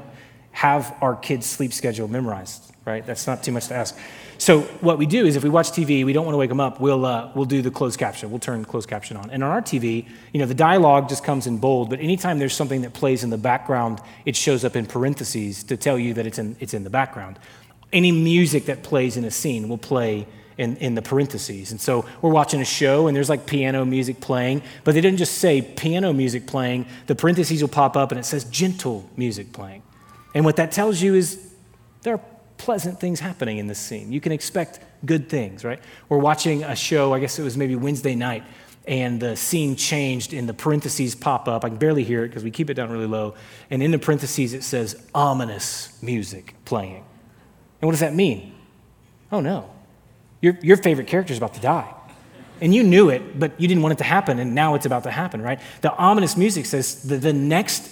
have 0.51 0.95
our 1.01 1.15
kids' 1.15 1.45
sleep 1.45 1.73
schedule 1.73 2.07
memorized, 2.07 2.71
right? 2.85 3.05
That's 3.05 3.27
not 3.27 3.43
too 3.43 3.51
much 3.51 3.67
to 3.67 3.73
ask. 3.73 3.97
So 4.43 4.59
what 4.81 4.97
we 4.97 5.05
do 5.05 5.25
is 5.25 5.37
if 5.37 5.43
we 5.45 5.49
watch 5.49 5.71
TV, 5.71 6.05
we 6.05 6.11
don't 6.11 6.25
want 6.25 6.33
to 6.33 6.37
wake 6.37 6.49
them 6.49 6.59
up, 6.59 6.81
we'll, 6.81 7.05
uh, 7.05 7.31
we'll 7.33 7.45
do 7.45 7.61
the 7.61 7.71
closed 7.71 7.97
caption. 7.97 8.29
We'll 8.29 8.41
turn 8.41 8.65
closed 8.65 8.89
caption 8.89 9.15
on. 9.15 9.29
And 9.29 9.41
on 9.41 9.49
our 9.49 9.61
TV, 9.61 10.05
you 10.33 10.39
know, 10.41 10.45
the 10.45 10.53
dialogue 10.53 11.07
just 11.07 11.23
comes 11.23 11.47
in 11.47 11.59
bold, 11.59 11.89
but 11.89 12.01
anytime 12.01 12.39
there's 12.39 12.53
something 12.53 12.81
that 12.81 12.91
plays 12.91 13.23
in 13.23 13.29
the 13.29 13.37
background, 13.37 14.01
it 14.25 14.35
shows 14.35 14.65
up 14.65 14.75
in 14.75 14.85
parentheses 14.85 15.63
to 15.63 15.77
tell 15.77 15.97
you 15.97 16.13
that 16.15 16.27
it's 16.27 16.39
in, 16.39 16.57
it's 16.59 16.73
in 16.73 16.83
the 16.83 16.89
background. 16.89 17.39
Any 17.93 18.11
music 18.11 18.65
that 18.65 18.83
plays 18.83 19.15
in 19.15 19.23
a 19.23 19.31
scene 19.31 19.69
will 19.69 19.77
play 19.77 20.27
in, 20.57 20.75
in 20.75 20.95
the 20.95 21.01
parentheses. 21.01 21.71
And 21.71 21.79
so 21.79 22.05
we're 22.21 22.29
watching 22.29 22.59
a 22.59 22.65
show 22.65 23.07
and 23.07 23.15
there's 23.15 23.29
like 23.29 23.45
piano 23.45 23.85
music 23.85 24.19
playing, 24.19 24.61
but 24.83 24.93
they 24.93 24.99
didn't 24.99 25.19
just 25.19 25.35
say 25.35 25.61
piano 25.61 26.11
music 26.11 26.47
playing. 26.47 26.85
The 27.07 27.15
parentheses 27.15 27.61
will 27.61 27.69
pop 27.69 27.95
up 27.95 28.11
and 28.11 28.19
it 28.19 28.25
says 28.25 28.43
gentle 28.43 29.09
music 29.15 29.53
playing. 29.53 29.83
And 30.35 30.43
what 30.43 30.57
that 30.57 30.73
tells 30.73 31.01
you 31.01 31.15
is 31.15 31.53
there 32.01 32.15
are 32.15 32.21
pleasant 32.57 32.99
things 32.99 33.19
happening 33.19 33.57
in 33.57 33.67
this 33.67 33.79
scene. 33.79 34.11
You 34.11 34.21
can 34.21 34.31
expect 34.31 34.79
good 35.05 35.29
things, 35.29 35.63
right? 35.63 35.79
We're 36.09 36.17
watching 36.17 36.63
a 36.63 36.75
show, 36.75 37.13
I 37.13 37.19
guess 37.19 37.37
it 37.39 37.43
was 37.43 37.57
maybe 37.57 37.75
Wednesday 37.75 38.15
night, 38.15 38.43
and 38.85 39.19
the 39.19 39.35
scene 39.35 39.75
changed 39.75 40.33
and 40.33 40.47
the 40.47 40.53
parentheses 40.53 41.15
pop 41.15 41.47
up. 41.47 41.63
I 41.63 41.69
can 41.69 41.77
barely 41.77 42.03
hear 42.03 42.23
it 42.23 42.29
because 42.29 42.43
we 42.43 42.51
keep 42.51 42.69
it 42.69 42.73
down 42.73 42.91
really 42.91 43.07
low. 43.07 43.35
And 43.69 43.81
in 43.81 43.91
the 43.91 43.99
parentheses, 43.99 44.53
it 44.53 44.63
says 44.63 45.01
ominous 45.15 46.01
music 46.01 46.55
playing. 46.65 47.05
And 47.81 47.87
what 47.87 47.91
does 47.91 48.01
that 48.01 48.13
mean? 48.13 48.53
Oh 49.31 49.39
no, 49.39 49.69
your, 50.41 50.57
your 50.61 50.77
favorite 50.77 51.07
character 51.07 51.31
is 51.33 51.37
about 51.37 51.53
to 51.55 51.61
die. 51.61 51.93
And 52.61 52.73
you 52.73 52.83
knew 52.83 53.09
it, 53.09 53.39
but 53.39 53.59
you 53.59 53.67
didn't 53.67 53.83
want 53.83 53.93
it 53.93 53.97
to 53.97 54.03
happen, 54.03 54.39
and 54.39 54.55
now 54.55 54.75
it's 54.75 54.85
about 54.85 55.03
to 55.03 55.11
happen, 55.11 55.41
right? 55.41 55.59
The 55.81 55.93
ominous 55.95 56.37
music 56.37 56.65
says 56.65 57.03
the, 57.03 57.17
the 57.17 57.33
next 57.33 57.89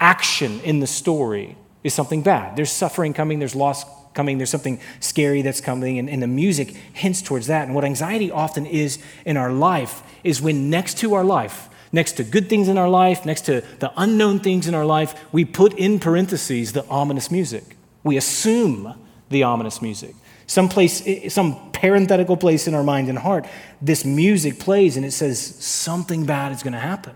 action 0.00 0.60
in 0.60 0.80
the 0.80 0.86
story 0.86 1.56
is 1.84 1.94
something 1.94 2.22
bad. 2.22 2.56
There's 2.56 2.72
suffering 2.72 3.12
coming, 3.12 3.38
there's 3.38 3.54
loss 3.54 3.84
coming, 4.14 4.38
there's 4.38 4.50
something 4.50 4.80
scary 5.00 5.42
that's 5.42 5.60
coming, 5.60 5.98
and, 5.98 6.08
and 6.08 6.22
the 6.22 6.26
music 6.26 6.70
hints 6.94 7.20
towards 7.22 7.46
that. 7.48 7.66
And 7.66 7.74
what 7.74 7.84
anxiety 7.84 8.30
often 8.30 8.66
is 8.66 8.98
in 9.24 9.36
our 9.36 9.52
life 9.52 10.02
is 10.24 10.40
when 10.40 10.70
next 10.70 10.98
to 10.98 11.14
our 11.14 11.24
life, 11.24 11.68
next 11.92 12.12
to 12.12 12.24
good 12.24 12.48
things 12.48 12.68
in 12.68 12.78
our 12.78 12.88
life, 12.88 13.26
next 13.26 13.42
to 13.42 13.62
the 13.80 13.92
unknown 13.96 14.40
things 14.40 14.66
in 14.66 14.74
our 14.74 14.86
life, 14.86 15.14
we 15.30 15.44
put 15.44 15.74
in 15.74 16.00
parentheses 16.00 16.72
the 16.72 16.86
ominous 16.86 17.30
music. 17.30 17.76
We 18.02 18.16
assume 18.16 18.94
the 19.28 19.42
ominous 19.42 19.82
music. 19.82 20.14
Some 20.46 20.68
place, 20.68 21.32
some 21.32 21.72
parenthetical 21.72 22.36
place 22.36 22.66
in 22.66 22.74
our 22.74 22.82
mind 22.82 23.08
and 23.08 23.18
heart, 23.18 23.46
this 23.80 24.04
music 24.04 24.58
plays 24.58 24.96
and 24.96 25.04
it 25.04 25.12
says 25.12 25.40
something 25.40 26.26
bad 26.26 26.52
is 26.52 26.62
going 26.62 26.72
to 26.72 26.78
happen. 26.78 27.14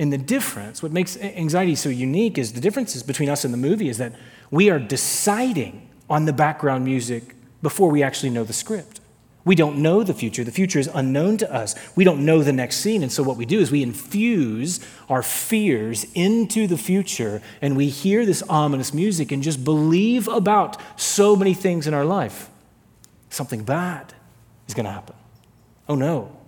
And 0.00 0.10
the 0.10 0.18
difference, 0.18 0.82
what 0.82 0.92
makes 0.92 1.18
anxiety 1.18 1.74
so 1.74 1.90
unique, 1.90 2.38
is 2.38 2.54
the 2.54 2.60
differences 2.60 3.02
between 3.02 3.28
us 3.28 3.44
and 3.44 3.52
the 3.52 3.58
movie 3.58 3.90
is 3.90 3.98
that 3.98 4.14
we 4.50 4.70
are 4.70 4.78
deciding 4.78 5.90
on 6.08 6.24
the 6.24 6.32
background 6.32 6.86
music 6.86 7.34
before 7.60 7.90
we 7.90 8.02
actually 8.02 8.30
know 8.30 8.42
the 8.42 8.54
script. 8.54 9.02
We 9.44 9.54
don't 9.54 9.76
know 9.76 10.02
the 10.02 10.14
future. 10.14 10.42
The 10.42 10.52
future 10.52 10.78
is 10.78 10.88
unknown 10.94 11.36
to 11.38 11.52
us. 11.52 11.74
We 11.96 12.04
don't 12.04 12.24
know 12.24 12.42
the 12.42 12.52
next 12.52 12.76
scene. 12.76 13.02
And 13.02 13.12
so, 13.12 13.22
what 13.22 13.36
we 13.36 13.44
do 13.44 13.60
is 13.60 13.70
we 13.70 13.82
infuse 13.82 14.80
our 15.10 15.22
fears 15.22 16.06
into 16.14 16.66
the 16.66 16.78
future 16.78 17.42
and 17.60 17.76
we 17.76 17.90
hear 17.90 18.24
this 18.24 18.42
ominous 18.48 18.94
music 18.94 19.30
and 19.30 19.42
just 19.42 19.64
believe 19.64 20.28
about 20.28 20.78
so 20.98 21.36
many 21.36 21.52
things 21.52 21.86
in 21.86 21.92
our 21.92 22.06
life. 22.06 22.48
Something 23.28 23.64
bad 23.64 24.14
is 24.66 24.72
going 24.72 24.86
to 24.86 24.92
happen. 24.92 25.16
Oh 25.90 25.94
no, 25.94 26.39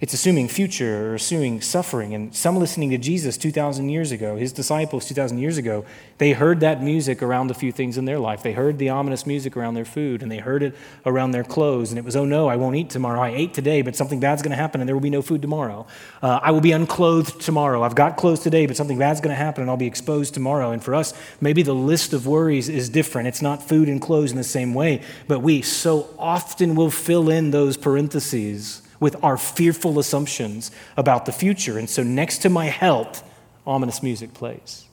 it's 0.00 0.14
assuming 0.14 0.48
future 0.48 1.10
or 1.10 1.14
assuming 1.14 1.60
suffering. 1.60 2.14
And 2.14 2.34
some 2.34 2.56
listening 2.56 2.88
to 2.90 2.96
Jesus 2.96 3.36
2,000 3.36 3.90
years 3.90 4.12
ago, 4.12 4.36
his 4.36 4.50
disciples 4.50 5.06
2,000 5.06 5.36
years 5.36 5.58
ago, 5.58 5.84
they 6.16 6.32
heard 6.32 6.60
that 6.60 6.82
music 6.82 7.22
around 7.22 7.50
a 7.50 7.54
few 7.54 7.70
things 7.70 7.98
in 7.98 8.06
their 8.06 8.18
life. 8.18 8.42
They 8.42 8.54
heard 8.54 8.78
the 8.78 8.88
ominous 8.88 9.26
music 9.26 9.58
around 9.58 9.74
their 9.74 9.84
food, 9.84 10.22
and 10.22 10.32
they 10.32 10.38
heard 10.38 10.62
it 10.62 10.74
around 11.04 11.32
their 11.32 11.44
clothes. 11.44 11.90
And 11.90 11.98
it 11.98 12.04
was, 12.04 12.16
oh 12.16 12.24
no, 12.24 12.48
I 12.48 12.56
won't 12.56 12.76
eat 12.76 12.88
tomorrow. 12.88 13.20
I 13.20 13.28
ate 13.28 13.52
today, 13.52 13.82
but 13.82 13.94
something 13.94 14.20
bad's 14.20 14.40
going 14.40 14.52
to 14.52 14.56
happen, 14.56 14.80
and 14.80 14.88
there 14.88 14.96
will 14.96 15.02
be 15.02 15.10
no 15.10 15.20
food 15.20 15.42
tomorrow. 15.42 15.86
Uh, 16.22 16.40
I 16.42 16.50
will 16.50 16.62
be 16.62 16.72
unclothed 16.72 17.38
tomorrow. 17.38 17.82
I've 17.82 17.94
got 17.94 18.16
clothes 18.16 18.40
today, 18.40 18.64
but 18.64 18.78
something 18.78 18.96
bad's 18.96 19.20
going 19.20 19.36
to 19.36 19.42
happen, 19.42 19.60
and 19.60 19.70
I'll 19.70 19.76
be 19.76 19.86
exposed 19.86 20.32
tomorrow. 20.32 20.70
And 20.70 20.82
for 20.82 20.94
us, 20.94 21.12
maybe 21.42 21.62
the 21.62 21.74
list 21.74 22.14
of 22.14 22.26
worries 22.26 22.70
is 22.70 22.88
different. 22.88 23.28
It's 23.28 23.42
not 23.42 23.62
food 23.62 23.86
and 23.86 24.00
clothes 24.00 24.30
in 24.30 24.38
the 24.38 24.44
same 24.44 24.72
way, 24.72 25.02
but 25.28 25.40
we 25.40 25.60
so 25.60 26.08
often 26.18 26.74
will 26.74 26.90
fill 26.90 27.28
in 27.28 27.50
those 27.50 27.76
parentheses 27.76 28.80
with 29.00 29.16
our 29.24 29.36
fearful 29.36 29.98
assumptions 29.98 30.70
about 30.96 31.26
the 31.26 31.32
future. 31.32 31.78
And 31.78 31.88
so, 31.88 32.02
next 32.02 32.38
to 32.38 32.50
my 32.50 32.66
health, 32.66 33.24
ominous 33.66 34.02
music 34.02 34.34
plays. 34.34 34.84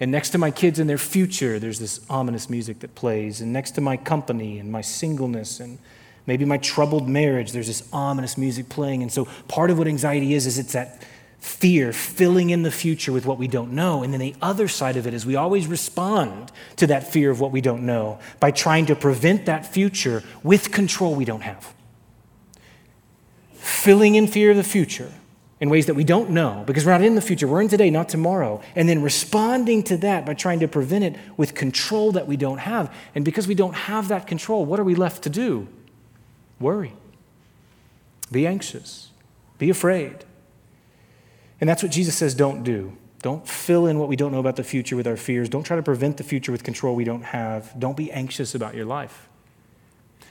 And 0.00 0.10
next 0.12 0.30
to 0.30 0.38
my 0.38 0.50
kids 0.50 0.78
and 0.78 0.88
their 0.88 0.98
future, 0.98 1.58
there's 1.58 1.78
this 1.78 2.00
ominous 2.10 2.50
music 2.50 2.80
that 2.80 2.94
plays. 2.94 3.40
And 3.40 3.52
next 3.52 3.72
to 3.72 3.80
my 3.80 3.96
company 3.96 4.58
and 4.58 4.70
my 4.70 4.80
singleness 4.80 5.58
and 5.60 5.78
maybe 6.26 6.44
my 6.44 6.58
troubled 6.58 7.08
marriage, 7.08 7.52
there's 7.52 7.66
this 7.66 7.88
ominous 7.92 8.36
music 8.36 8.68
playing. 8.68 9.02
And 9.02 9.12
so, 9.12 9.26
part 9.46 9.70
of 9.70 9.78
what 9.78 9.88
anxiety 9.88 10.34
is, 10.34 10.46
is 10.46 10.58
it's 10.58 10.72
that 10.72 11.02
fear 11.38 11.92
filling 11.92 12.50
in 12.50 12.64
the 12.64 12.70
future 12.70 13.12
with 13.12 13.24
what 13.24 13.38
we 13.38 13.46
don't 13.46 13.72
know. 13.72 14.02
And 14.02 14.12
then 14.12 14.20
the 14.20 14.34
other 14.42 14.66
side 14.66 14.96
of 14.96 15.06
it 15.06 15.14
is 15.14 15.24
we 15.24 15.36
always 15.36 15.68
respond 15.68 16.50
to 16.76 16.88
that 16.88 17.06
fear 17.06 17.30
of 17.30 17.40
what 17.40 17.52
we 17.52 17.60
don't 17.60 17.86
know 17.86 18.18
by 18.40 18.50
trying 18.50 18.86
to 18.86 18.96
prevent 18.96 19.46
that 19.46 19.64
future 19.64 20.24
with 20.42 20.72
control 20.72 21.14
we 21.14 21.24
don't 21.24 21.42
have 21.42 21.72
filling 23.68 24.14
in 24.14 24.26
fear 24.26 24.50
of 24.50 24.56
the 24.56 24.64
future 24.64 25.12
in 25.60 25.70
ways 25.70 25.86
that 25.86 25.94
we 25.94 26.04
don't 26.04 26.30
know 26.30 26.64
because 26.66 26.86
we're 26.86 26.92
not 26.92 27.02
in 27.02 27.14
the 27.14 27.20
future. 27.20 27.46
We're 27.46 27.60
in 27.60 27.68
today, 27.68 27.90
not 27.90 28.08
tomorrow. 28.08 28.62
And 28.74 28.88
then 28.88 29.02
responding 29.02 29.82
to 29.84 29.96
that 29.98 30.24
by 30.24 30.34
trying 30.34 30.60
to 30.60 30.68
prevent 30.68 31.04
it 31.04 31.16
with 31.36 31.54
control 31.54 32.12
that 32.12 32.26
we 32.26 32.36
don't 32.36 32.58
have. 32.58 32.94
And 33.14 33.24
because 33.24 33.46
we 33.46 33.54
don't 33.54 33.74
have 33.74 34.08
that 34.08 34.26
control, 34.26 34.64
what 34.64 34.80
are 34.80 34.84
we 34.84 34.94
left 34.94 35.22
to 35.24 35.30
do? 35.30 35.68
Worry, 36.60 36.94
be 38.32 38.46
anxious, 38.46 39.10
be 39.58 39.70
afraid. 39.70 40.24
And 41.60 41.68
that's 41.68 41.82
what 41.82 41.92
Jesus 41.92 42.16
says 42.16 42.34
don't 42.34 42.62
do. 42.62 42.96
Don't 43.20 43.46
fill 43.48 43.86
in 43.86 43.98
what 43.98 44.08
we 44.08 44.14
don't 44.14 44.30
know 44.30 44.38
about 44.38 44.54
the 44.54 44.64
future 44.64 44.94
with 44.94 45.06
our 45.06 45.16
fears. 45.16 45.48
Don't 45.48 45.64
try 45.64 45.76
to 45.76 45.82
prevent 45.82 46.16
the 46.18 46.22
future 46.22 46.52
with 46.52 46.62
control 46.62 46.94
we 46.94 47.02
don't 47.02 47.22
have. 47.22 47.78
Don't 47.78 47.96
be 47.96 48.12
anxious 48.12 48.54
about 48.54 48.76
your 48.76 48.84
life. 48.86 49.28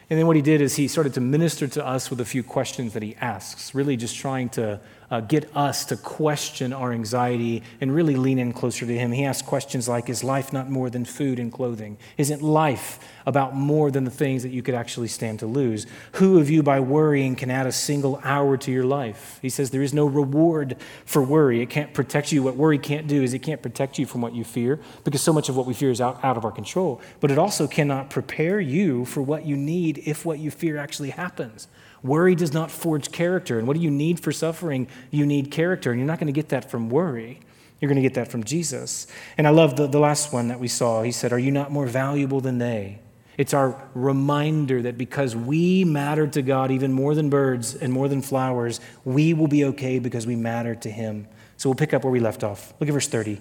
And 0.09 0.17
then 0.17 0.25
what 0.25 0.35
he 0.37 0.41
did 0.41 0.61
is 0.61 0.75
he 0.75 0.87
started 0.87 1.13
to 1.15 1.21
minister 1.21 1.67
to 1.67 1.85
us 1.85 2.09
with 2.09 2.21
a 2.21 2.25
few 2.25 2.41
questions 2.41 2.93
that 2.93 3.03
he 3.03 3.15
asks, 3.17 3.75
really 3.75 3.97
just 3.97 4.15
trying 4.15 4.49
to 4.49 4.79
uh, 5.09 5.21
get 5.21 5.55
us 5.55 5.85
to 5.85 5.97
question 5.97 6.73
our 6.73 6.91
anxiety 6.91 7.63
and 7.79 7.93
really 7.93 8.15
lean 8.15 8.39
in 8.39 8.53
closer 8.53 8.85
to 8.85 8.97
him. 8.97 9.11
He 9.11 9.23
asks 9.23 9.47
questions 9.47 9.87
like 9.87 10.09
Is 10.09 10.23
life 10.23 10.51
not 10.51 10.69
more 10.69 10.89
than 10.89 11.05
food 11.05 11.39
and 11.39 11.51
clothing? 11.51 11.97
Isn't 12.17 12.41
life 12.41 12.99
about 13.27 13.53
more 13.53 13.91
than 13.91 14.05
the 14.05 14.09
things 14.09 14.41
that 14.43 14.49
you 14.49 14.63
could 14.63 14.73
actually 14.73 15.09
stand 15.09 15.39
to 15.39 15.45
lose. 15.45 15.85
Who 16.13 16.39
of 16.39 16.49
you, 16.49 16.63
by 16.63 16.79
worrying, 16.79 17.35
can 17.35 17.51
add 17.51 17.67
a 17.67 17.73
single 17.73 18.21
hour 18.23 18.55
to 18.55 18.71
your 18.71 18.85
life? 18.85 19.37
He 19.41 19.49
says 19.49 19.69
there 19.69 19.83
is 19.83 19.93
no 19.93 20.05
reward 20.05 20.77
for 21.05 21.21
worry. 21.21 21.61
It 21.61 21.69
can't 21.69 21.93
protect 21.93 22.31
you. 22.31 22.41
What 22.41 22.55
worry 22.55 22.79
can't 22.79 23.05
do 23.05 23.21
is 23.21 23.33
it 23.33 23.39
can't 23.39 23.61
protect 23.61 23.99
you 23.99 24.05
from 24.05 24.21
what 24.21 24.33
you 24.33 24.45
fear 24.45 24.79
because 25.03 25.21
so 25.21 25.33
much 25.33 25.49
of 25.49 25.57
what 25.57 25.65
we 25.65 25.73
fear 25.73 25.91
is 25.91 25.99
out, 25.99 26.23
out 26.23 26.37
of 26.37 26.45
our 26.45 26.51
control. 26.51 27.01
But 27.19 27.29
it 27.29 27.37
also 27.37 27.67
cannot 27.67 28.09
prepare 28.09 28.61
you 28.61 29.03
for 29.03 29.21
what 29.21 29.45
you 29.45 29.57
need 29.57 30.01
if 30.05 30.25
what 30.25 30.39
you 30.39 30.49
fear 30.49 30.77
actually 30.77 31.09
happens. 31.09 31.67
Worry 32.03 32.35
does 32.35 32.53
not 32.53 32.71
forge 32.71 33.11
character. 33.11 33.57
And 33.57 33.67
what 33.67 33.75
do 33.75 33.83
you 33.83 33.91
need 33.91 34.19
for 34.19 34.31
suffering? 34.31 34.87
You 35.11 35.25
need 35.25 35.51
character. 35.51 35.91
And 35.91 35.99
you're 35.99 36.07
not 36.07 36.19
going 36.19 36.27
to 36.27 36.33
get 36.33 36.49
that 36.49 36.69
from 36.69 36.89
worry. 36.89 37.39
You're 37.79 37.89
going 37.89 38.01
to 38.01 38.07
get 38.07 38.15
that 38.15 38.29
from 38.29 38.43
Jesus. 38.43 39.07
And 39.37 39.47
I 39.47 39.51
love 39.51 39.75
the, 39.75 39.87
the 39.87 39.99
last 39.99 40.33
one 40.33 40.47
that 40.47 40.59
we 40.59 40.67
saw. 40.67 41.03
He 41.03 41.11
said, 41.11 41.31
Are 41.31 41.39
you 41.39 41.51
not 41.51 41.71
more 41.71 41.85
valuable 41.85 42.41
than 42.41 42.57
they? 42.57 42.99
It's 43.37 43.53
our 43.53 43.87
reminder 43.93 44.81
that 44.81 44.97
because 44.97 45.35
we 45.35 45.83
matter 45.83 46.25
to 46.25 46.41
God 46.41 46.71
even 46.71 46.91
more 46.91 47.13
than 47.13 47.29
birds 47.29 47.75
and 47.75 47.93
more 47.93 48.07
than 48.07 48.23
flowers, 48.23 48.79
we 49.05 49.33
will 49.35 49.47
be 49.47 49.63
okay 49.65 49.99
because 49.99 50.25
we 50.25 50.35
matter 50.35 50.73
to 50.73 50.89
Him. 50.89 51.27
So 51.55 51.69
we'll 51.69 51.75
pick 51.75 51.93
up 51.93 52.03
where 52.03 52.11
we 52.11 52.19
left 52.19 52.43
off. 52.43 52.73
Look 52.79 52.89
at 52.89 52.93
verse 52.93 53.07
30. 53.07 53.39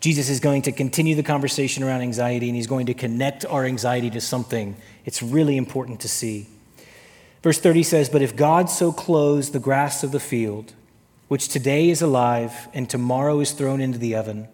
Jesus 0.00 0.28
is 0.28 0.40
going 0.40 0.62
to 0.62 0.72
continue 0.72 1.14
the 1.14 1.22
conversation 1.22 1.82
around 1.82 2.02
anxiety 2.02 2.48
and 2.48 2.56
he's 2.56 2.66
going 2.66 2.86
to 2.86 2.94
connect 2.94 3.46
our 3.46 3.64
anxiety 3.64 4.10
to 4.10 4.20
something 4.20 4.76
it's 5.06 5.22
really 5.22 5.56
important 5.56 6.00
to 6.00 6.08
see. 6.08 6.46
Verse 7.44 7.58
30 7.58 7.82
says, 7.82 8.08
But 8.08 8.22
if 8.22 8.34
God 8.34 8.70
so 8.70 8.90
clothes 8.90 9.50
the 9.50 9.58
grass 9.58 10.02
of 10.02 10.12
the 10.12 10.18
field, 10.18 10.72
which 11.28 11.48
today 11.48 11.90
is 11.90 12.00
alive 12.00 12.68
and 12.72 12.88
tomorrow 12.88 13.38
is 13.40 13.52
thrown 13.52 13.82
into 13.82 13.98
the 13.98 14.14
oven, 14.14 14.48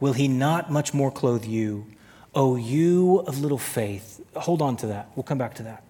will 0.00 0.14
he 0.14 0.26
not 0.26 0.68
much 0.68 0.92
more 0.92 1.12
clothe 1.12 1.44
you? 1.44 1.86
O 2.34 2.56
you 2.56 3.20
of 3.28 3.38
little 3.38 3.58
faith. 3.58 4.20
Hold 4.34 4.60
on 4.60 4.76
to 4.78 4.88
that. 4.88 5.08
We'll 5.14 5.22
come 5.22 5.38
back 5.38 5.54
to 5.54 5.62
that. 5.62 5.84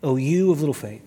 O 0.00 0.14
you 0.14 0.52
of 0.52 0.60
little 0.60 0.72
faith. 0.72 1.02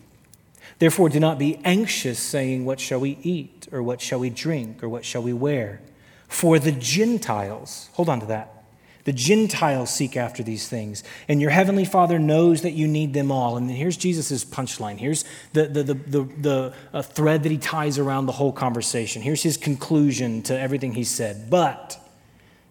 Therefore, 0.78 1.08
do 1.08 1.22
not 1.22 1.40
be 1.40 1.62
anxious, 1.64 2.20
saying, 2.20 2.66
What 2.66 2.82
shall 2.82 3.00
we 3.00 3.18
eat? 3.24 3.70
Or 3.72 3.82
what 3.82 4.02
shall 4.02 4.20
we 4.20 4.30
drink? 4.30 4.84
Or 4.84 4.90
what 4.90 5.06
shall 5.06 5.24
we 5.24 5.32
wear? 5.32 5.80
For 6.28 6.60
the 6.60 6.74
Gentiles, 6.74 7.90
hold 7.94 8.10
on 8.10 8.20
to 8.20 8.26
that. 8.26 8.61
The 9.04 9.14
Gentiles 9.14 9.90
seek 9.90 10.16
after 10.16 10.44
these 10.44 10.68
things, 10.68 11.04
and 11.28 11.42
your 11.42 11.50
heavenly 11.50 11.86
Father 11.86 12.20
knows 12.20 12.62
that 12.62 12.72
you 12.72 12.88
need 12.88 13.14
them 13.14 13.32
all. 13.32 13.58
And 13.58 13.70
here's 13.70 13.98
Jesus' 13.98 14.46
punchline. 14.46 14.98
Here's 14.98 15.26
the, 15.54 15.68
the, 15.68 15.84
the, 15.84 15.94
the, 15.94 16.24
the 16.24 16.74
uh, 16.94 17.02
thread 17.02 17.44
that 17.44 17.52
he 17.52 17.58
ties 17.58 17.98
around 17.98 18.28
the 18.28 18.34
whole 18.34 18.52
conversation. 18.52 19.22
Here's 19.22 19.42
his 19.42 19.58
conclusion 19.58 20.44
to 20.44 20.60
everything 20.60 20.94
he 20.94 21.04
said. 21.04 21.50
But 21.50 22.00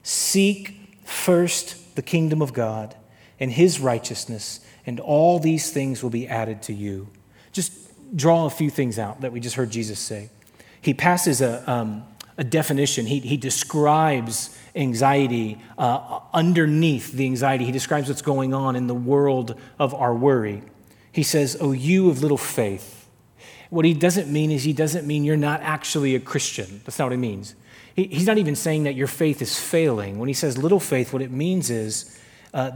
seek 0.03 0.99
first 1.05 1.97
the 1.97 2.03
kingdom 2.03 2.43
of 2.43 2.53
God 2.53 2.95
and 3.41 3.51
his 3.51 3.81
righteousness, 3.81 4.61
and 4.87 5.01
all 5.01 5.39
these 5.39 5.73
things 5.73 6.03
will 6.03 6.11
be 6.11 6.29
added 6.29 6.63
to 6.63 6.73
you. 6.73 7.09
Just 7.53 7.73
draw 8.17 8.47
a 8.47 8.51
few 8.51 8.71
things 8.71 8.99
out 8.99 9.23
that 9.23 9.33
we 9.33 9.41
just 9.41 9.57
heard 9.57 9.71
Jesus 9.71 9.99
say. 9.99 10.31
He 10.81 10.95
passes 10.95 11.41
a, 11.41 11.69
um, 11.71 12.05
a 12.41 12.45
definition, 12.45 13.05
he, 13.05 13.21
he 13.21 13.37
describes 13.37 14.59
anxiety 14.75 15.61
uh, 15.77 16.21
underneath 16.33 17.13
the 17.13 17.27
anxiety. 17.27 17.67
He 17.67 17.71
describes 17.71 18.09
what's 18.09 18.23
going 18.23 18.55
on 18.55 18.77
in 18.77 18.87
the 18.87 18.95
world 18.95 19.61
of 19.79 19.95
our 19.95 20.15
worry. 20.15 20.63
He 21.13 21.23
says, 21.23 21.59
Oh, 21.61 21.73
you 21.73 22.09
of 22.09 22.23
little 22.23 22.39
faith. 22.39 23.07
What 23.69 23.85
he 23.85 23.93
doesn't 23.93 24.33
mean 24.33 24.51
is 24.51 24.65
he 24.65 24.73
doesn't 24.73 25.07
mean 25.07 25.23
you're 25.23 25.37
not 25.37 25.61
actually 25.61 26.15
a 26.15 26.21
Christian. 26.21 26.81
That's 26.85 26.99
not 26.99 27.05
what 27.07 27.13
he 27.13 27.19
means. 27.19 27.55
He, 27.95 28.07
he's 28.07 28.27
not 28.27 28.39
even 28.39 28.57
saying 28.57 28.85
that 28.85 28.95
your 28.95 29.07
faith 29.07 29.43
is 29.43 29.61
failing. 29.61 30.19
When 30.19 30.29
he 30.29 30.35
says 30.35 30.57
little 30.57 30.81
faith, 30.81 31.13
what 31.13 31.21
it 31.21 31.31
means 31.31 31.69
is 31.69 32.19
uh, 32.55 32.71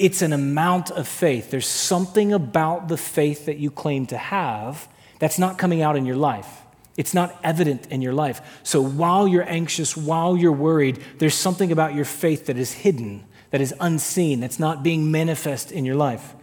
it's 0.00 0.22
an 0.22 0.32
amount 0.32 0.90
of 0.90 1.06
faith. 1.06 1.52
There's 1.52 1.68
something 1.68 2.32
about 2.32 2.88
the 2.88 2.96
faith 2.96 3.46
that 3.46 3.58
you 3.58 3.70
claim 3.70 4.06
to 4.06 4.18
have 4.18 4.88
that's 5.20 5.38
not 5.38 5.56
coming 5.56 5.82
out 5.82 5.94
in 5.94 6.04
your 6.04 6.16
life. 6.16 6.63
It's 6.96 7.14
not 7.14 7.38
evident 7.42 7.86
in 7.88 8.02
your 8.02 8.12
life. 8.12 8.60
So 8.62 8.80
while 8.80 9.26
you're 9.26 9.48
anxious, 9.48 9.96
while 9.96 10.36
you're 10.36 10.52
worried, 10.52 11.02
there's 11.18 11.34
something 11.34 11.72
about 11.72 11.94
your 11.94 12.04
faith 12.04 12.46
that 12.46 12.56
is 12.56 12.72
hidden, 12.72 13.24
that 13.50 13.60
is 13.60 13.74
unseen, 13.80 14.40
that's 14.40 14.60
not 14.60 14.82
being 14.82 15.10
manifest 15.10 15.72
in 15.72 15.84
your 15.84 15.96
life. 15.96 16.34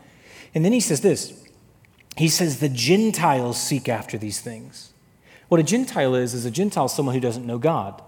And 0.53 0.65
then 0.65 0.74
he 0.74 0.81
says 0.81 1.01
this 1.01 1.41
He 2.17 2.27
says, 2.27 2.60
The 2.60 2.70
Gentiles 2.70 3.62
seek 3.62 3.88
after 3.88 4.17
these 4.17 4.41
things. 4.41 4.91
What 5.48 5.60
a 5.60 5.63
Gentile 5.63 6.15
is, 6.15 6.34
is 6.34 6.46
a 6.46 6.51
Gentile 6.51 6.86
is 6.86 6.93
someone 6.93 7.15
who 7.15 7.22
doesn't 7.22 7.46
know 7.46 7.58
God 7.58 8.01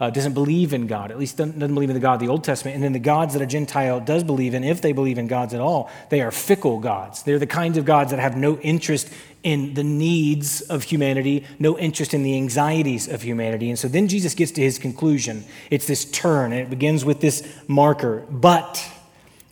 uh, 0.00 0.08
doesn't 0.08 0.32
believe 0.32 0.72
in 0.72 0.86
God, 0.86 1.10
at 1.10 1.18
least 1.18 1.36
doesn't, 1.36 1.58
doesn't 1.58 1.74
believe 1.74 1.90
in 1.90 1.94
the 1.94 2.00
God 2.00 2.14
of 2.14 2.20
the 2.20 2.28
Old 2.28 2.42
Testament. 2.42 2.74
And 2.74 2.82
then 2.82 2.94
the 2.94 2.98
gods 2.98 3.34
that 3.34 3.42
a 3.42 3.46
Gentile 3.46 4.00
does 4.00 4.24
believe 4.24 4.54
in, 4.54 4.64
if 4.64 4.80
they 4.80 4.92
believe 4.92 5.18
in 5.18 5.26
gods 5.26 5.52
at 5.52 5.60
all, 5.60 5.90
they 6.08 6.22
are 6.22 6.30
fickle 6.30 6.80
gods. 6.80 7.22
They're 7.22 7.38
the 7.38 7.46
kinds 7.46 7.76
of 7.76 7.84
gods 7.84 8.10
that 8.10 8.18
have 8.18 8.34
no 8.34 8.58
interest 8.60 9.12
in 9.42 9.74
the 9.74 9.84
needs 9.84 10.60
of 10.62 10.84
humanity, 10.84 11.44
no 11.58 11.78
interest 11.78 12.12
in 12.12 12.22
the 12.22 12.36
anxieties 12.36 13.08
of 13.08 13.22
humanity. 13.22 13.70
And 13.70 13.78
so 13.78 13.88
then 13.88 14.08
Jesus 14.08 14.34
gets 14.34 14.52
to 14.52 14.60
his 14.60 14.78
conclusion. 14.78 15.44
It's 15.70 15.86
this 15.86 16.04
turn, 16.04 16.52
and 16.52 16.60
it 16.60 16.70
begins 16.70 17.04
with 17.04 17.20
this 17.20 17.46
marker. 17.66 18.26
But 18.30 18.86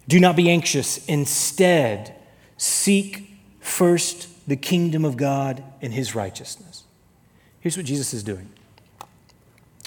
do 0.07 0.21
not 0.21 0.37
be 0.37 0.50
anxious. 0.50 1.04
Instead, 1.07 2.14
seek 2.57 3.38
first 3.61 4.28
the 4.49 4.57
kingdom 4.57 5.04
of 5.04 5.16
God 5.16 5.62
and 5.80 5.92
his 5.92 6.14
righteousness. 6.14 6.85
Here's 7.61 7.76
what 7.76 7.87
Jesus 7.87 8.14
is 8.14 8.23
doing 8.23 8.50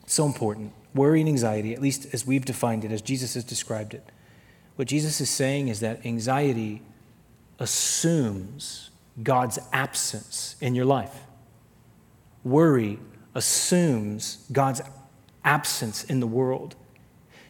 so 0.06 0.26
important. 0.26 0.74
Worry 0.94 1.22
and 1.22 1.30
anxiety, 1.30 1.74
at 1.74 1.82
least 1.82 2.06
as 2.14 2.28
we've 2.28 2.44
defined 2.44 2.84
it, 2.84 2.92
as 2.92 3.02
Jesus 3.02 3.34
has 3.36 3.46
described 3.46 3.94
it, 3.94 4.04
What 4.76 4.88
Jesus 4.88 5.22
is 5.22 5.30
saying 5.30 5.70
is 5.70 5.80
that 5.80 6.06
anxiety 6.06 6.82
assumes 7.60 8.91
God's 9.22 9.60
absence 9.74 10.56
in 10.62 10.76
your 10.76 10.86
life. 10.86 11.24
Worry 12.44 13.00
assumes 13.36 14.46
God's 14.52 14.82
absence 15.44 16.04
in 16.04 16.20
the 16.20 16.28
world. 16.28 16.76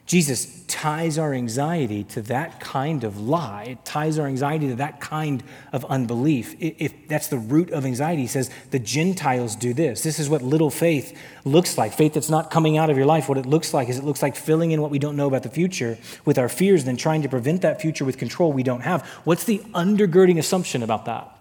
Jesus 0.06 0.66
ties 0.68 1.18
our 1.18 1.34
anxiety 1.34 2.04
to 2.04 2.22
that 2.24 2.60
kind 2.60 3.06
of 3.06 3.18
lie. 3.18 3.64
It 3.70 3.86
ties 3.86 4.20
our 4.20 4.28
anxiety 4.28 4.68
to 4.70 4.76
that 4.76 5.00
kind 5.00 5.42
of 5.72 5.86
unbelief. 5.86 6.54
If 6.60 7.08
that's 7.08 7.28
the 7.28 7.38
root 7.38 7.72
of 7.72 7.86
anxiety, 7.86 8.24
he 8.24 8.28
says 8.28 8.50
the 8.72 8.80
Gentiles 8.80 9.56
do 9.56 9.74
this. 9.74 10.04
This 10.04 10.20
is 10.20 10.30
what 10.30 10.42
little 10.42 10.70
faith 10.70 11.18
looks 11.46 11.78
like. 11.78 11.94
Faith 11.94 12.16
that's 12.16 12.30
not 12.30 12.52
coming 12.52 12.78
out 12.78 12.90
of 12.90 12.98
your 12.98 13.06
life. 13.06 13.30
What 13.30 13.38
it 13.38 13.46
looks 13.46 13.74
like 13.74 13.88
is 13.88 14.00
it 14.00 14.04
looks 14.04 14.22
like 14.22 14.36
filling 14.36 14.72
in 14.72 14.82
what 14.82 14.92
we 14.92 15.00
don't 15.00 15.16
know 15.16 15.28
about 15.28 15.44
the 15.44 15.50
future 15.50 15.98
with 16.26 16.38
our 16.38 16.50
fears, 16.50 16.82
and 16.82 16.90
then 16.90 16.98
trying 16.98 17.22
to 17.22 17.30
prevent 17.30 17.62
that 17.62 17.80
future 17.80 18.04
with 18.04 18.18
control 18.18 18.52
we 18.52 18.64
don't 18.64 18.82
have. 18.82 19.06
What's 19.24 19.46
the 19.46 19.60
undergirding 19.74 20.38
assumption 20.40 20.84
about 20.84 21.06
that? 21.06 21.38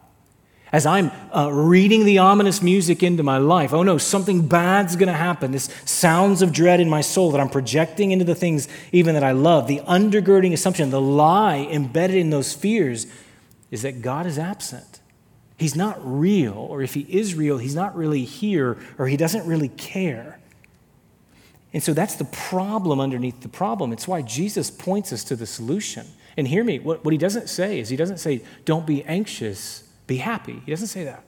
As 0.73 0.87
I'm 0.87 1.11
uh, 1.35 1.51
reading 1.53 2.05
the 2.05 2.19
ominous 2.19 2.63
music 2.63 3.03
into 3.03 3.25
my 3.25 3.39
life, 3.39 3.73
oh 3.73 3.83
no, 3.83 3.99
something 3.99 4.47
bad's 4.47 4.95
going 4.95 5.09
to 5.09 5.13
happen. 5.13 5.51
This 5.51 5.69
sounds 5.85 6.43
of 6.43 6.53
dread 6.53 6.79
in 6.79 6.89
my 6.89 7.01
soul 7.01 7.33
that 7.33 7.41
I'm 7.41 7.49
projecting 7.49 8.13
into 8.13 8.25
the 8.25 8.37
things 8.37 8.69
even 8.93 9.15
that 9.15 9.25
I 9.25 9.33
love. 9.33 9.67
The 9.67 9.81
undergirding 9.81 10.53
assumption, 10.53 10.91
the 10.91 11.01
lie 11.01 11.69
embedded 11.71 12.17
in 12.17 12.31
those 12.31 12.53
fears 12.53 13.09
is 13.73 13.83
that 13.83 14.01
God 14.01 14.27
is 14.27 14.39
absent. 14.39 15.01
He's 15.57 15.75
not 15.75 15.99
real, 16.03 16.55
or 16.55 16.83
if 16.83 16.95
he 16.95 17.01
is 17.01 17.35
real, 17.35 17.59
he's 17.59 17.75
not 17.75 17.97
really 17.97 18.25
here, 18.25 18.79
or 18.97 19.09
he 19.09 19.17
doesn't 19.17 19.47
really 19.47 19.69
care. 19.69 20.39
And 21.73 21.83
so 21.83 21.93
that's 21.93 22.15
the 22.15 22.25
problem 22.25 23.01
underneath 23.01 23.41
the 23.41 23.49
problem. 23.49 23.93
It's 23.93 24.09
why 24.09 24.23
Jesus 24.23 24.71
points 24.71 25.13
us 25.13 25.25
to 25.25 25.37
the 25.37 25.47
solution. 25.47 26.07
And 26.37 26.47
hear 26.47 26.65
me, 26.65 26.79
what, 26.79 27.05
what 27.05 27.13
he 27.13 27.19
doesn't 27.19 27.49
say 27.49 27.81
is 27.81 27.89
he 27.89 27.97
doesn't 27.97 28.19
say, 28.19 28.43
don't 28.65 28.87
be 28.87 29.05
anxious 29.05 29.90
be 30.11 30.19
happy. 30.19 30.61
He 30.67 30.73
doesn't 30.73 30.89
say 30.89 31.05
that. 31.05 31.25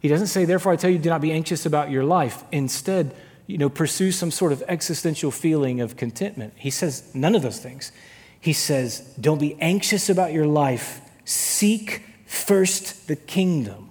He 0.00 0.08
doesn't 0.08 0.28
say, 0.28 0.44
therefore, 0.46 0.72
I 0.72 0.76
tell 0.76 0.90
you, 0.90 0.98
do 0.98 1.10
not 1.10 1.20
be 1.20 1.32
anxious 1.32 1.66
about 1.66 1.90
your 1.90 2.02
life. 2.02 2.42
Instead, 2.50 3.14
you 3.46 3.58
know, 3.58 3.68
pursue 3.68 4.10
some 4.10 4.30
sort 4.30 4.52
of 4.52 4.62
existential 4.66 5.30
feeling 5.30 5.80
of 5.80 5.96
contentment. 5.96 6.54
He 6.56 6.70
says 6.70 7.14
none 7.14 7.34
of 7.34 7.42
those 7.42 7.60
things. 7.60 7.92
He 8.40 8.54
says, 8.54 9.00
don't 9.20 9.38
be 9.38 9.60
anxious 9.60 10.08
about 10.08 10.32
your 10.32 10.46
life. 10.46 11.00
Seek 11.24 12.04
first 12.24 13.06
the 13.06 13.16
kingdom. 13.16 13.90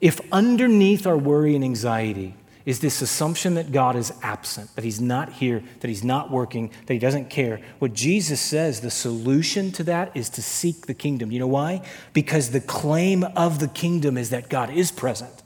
If 0.00 0.20
underneath 0.32 1.06
our 1.06 1.16
worry 1.16 1.54
and 1.54 1.64
anxiety 1.64 2.34
is 2.64 2.80
this 2.80 3.02
assumption 3.02 3.54
that 3.54 3.72
God 3.72 3.96
is 3.96 4.12
absent, 4.22 4.74
that 4.76 4.84
He's 4.84 5.00
not 5.00 5.32
here, 5.32 5.62
that 5.80 5.88
He's 5.88 6.04
not 6.04 6.30
working, 6.30 6.70
that 6.86 6.92
He 6.92 6.98
doesn't 6.98 7.30
care. 7.30 7.60
What 7.78 7.94
Jesus 7.94 8.40
says, 8.40 8.80
the 8.80 8.90
solution 8.90 9.72
to 9.72 9.84
that 9.84 10.16
is 10.16 10.28
to 10.30 10.42
seek 10.42 10.86
the 10.86 10.94
kingdom. 10.94 11.32
You 11.32 11.40
know 11.40 11.46
why? 11.46 11.86
Because 12.12 12.50
the 12.50 12.60
claim 12.60 13.24
of 13.24 13.58
the 13.58 13.68
kingdom 13.68 14.16
is 14.16 14.30
that 14.30 14.48
God 14.48 14.70
is 14.70 14.92
present. 14.92 15.42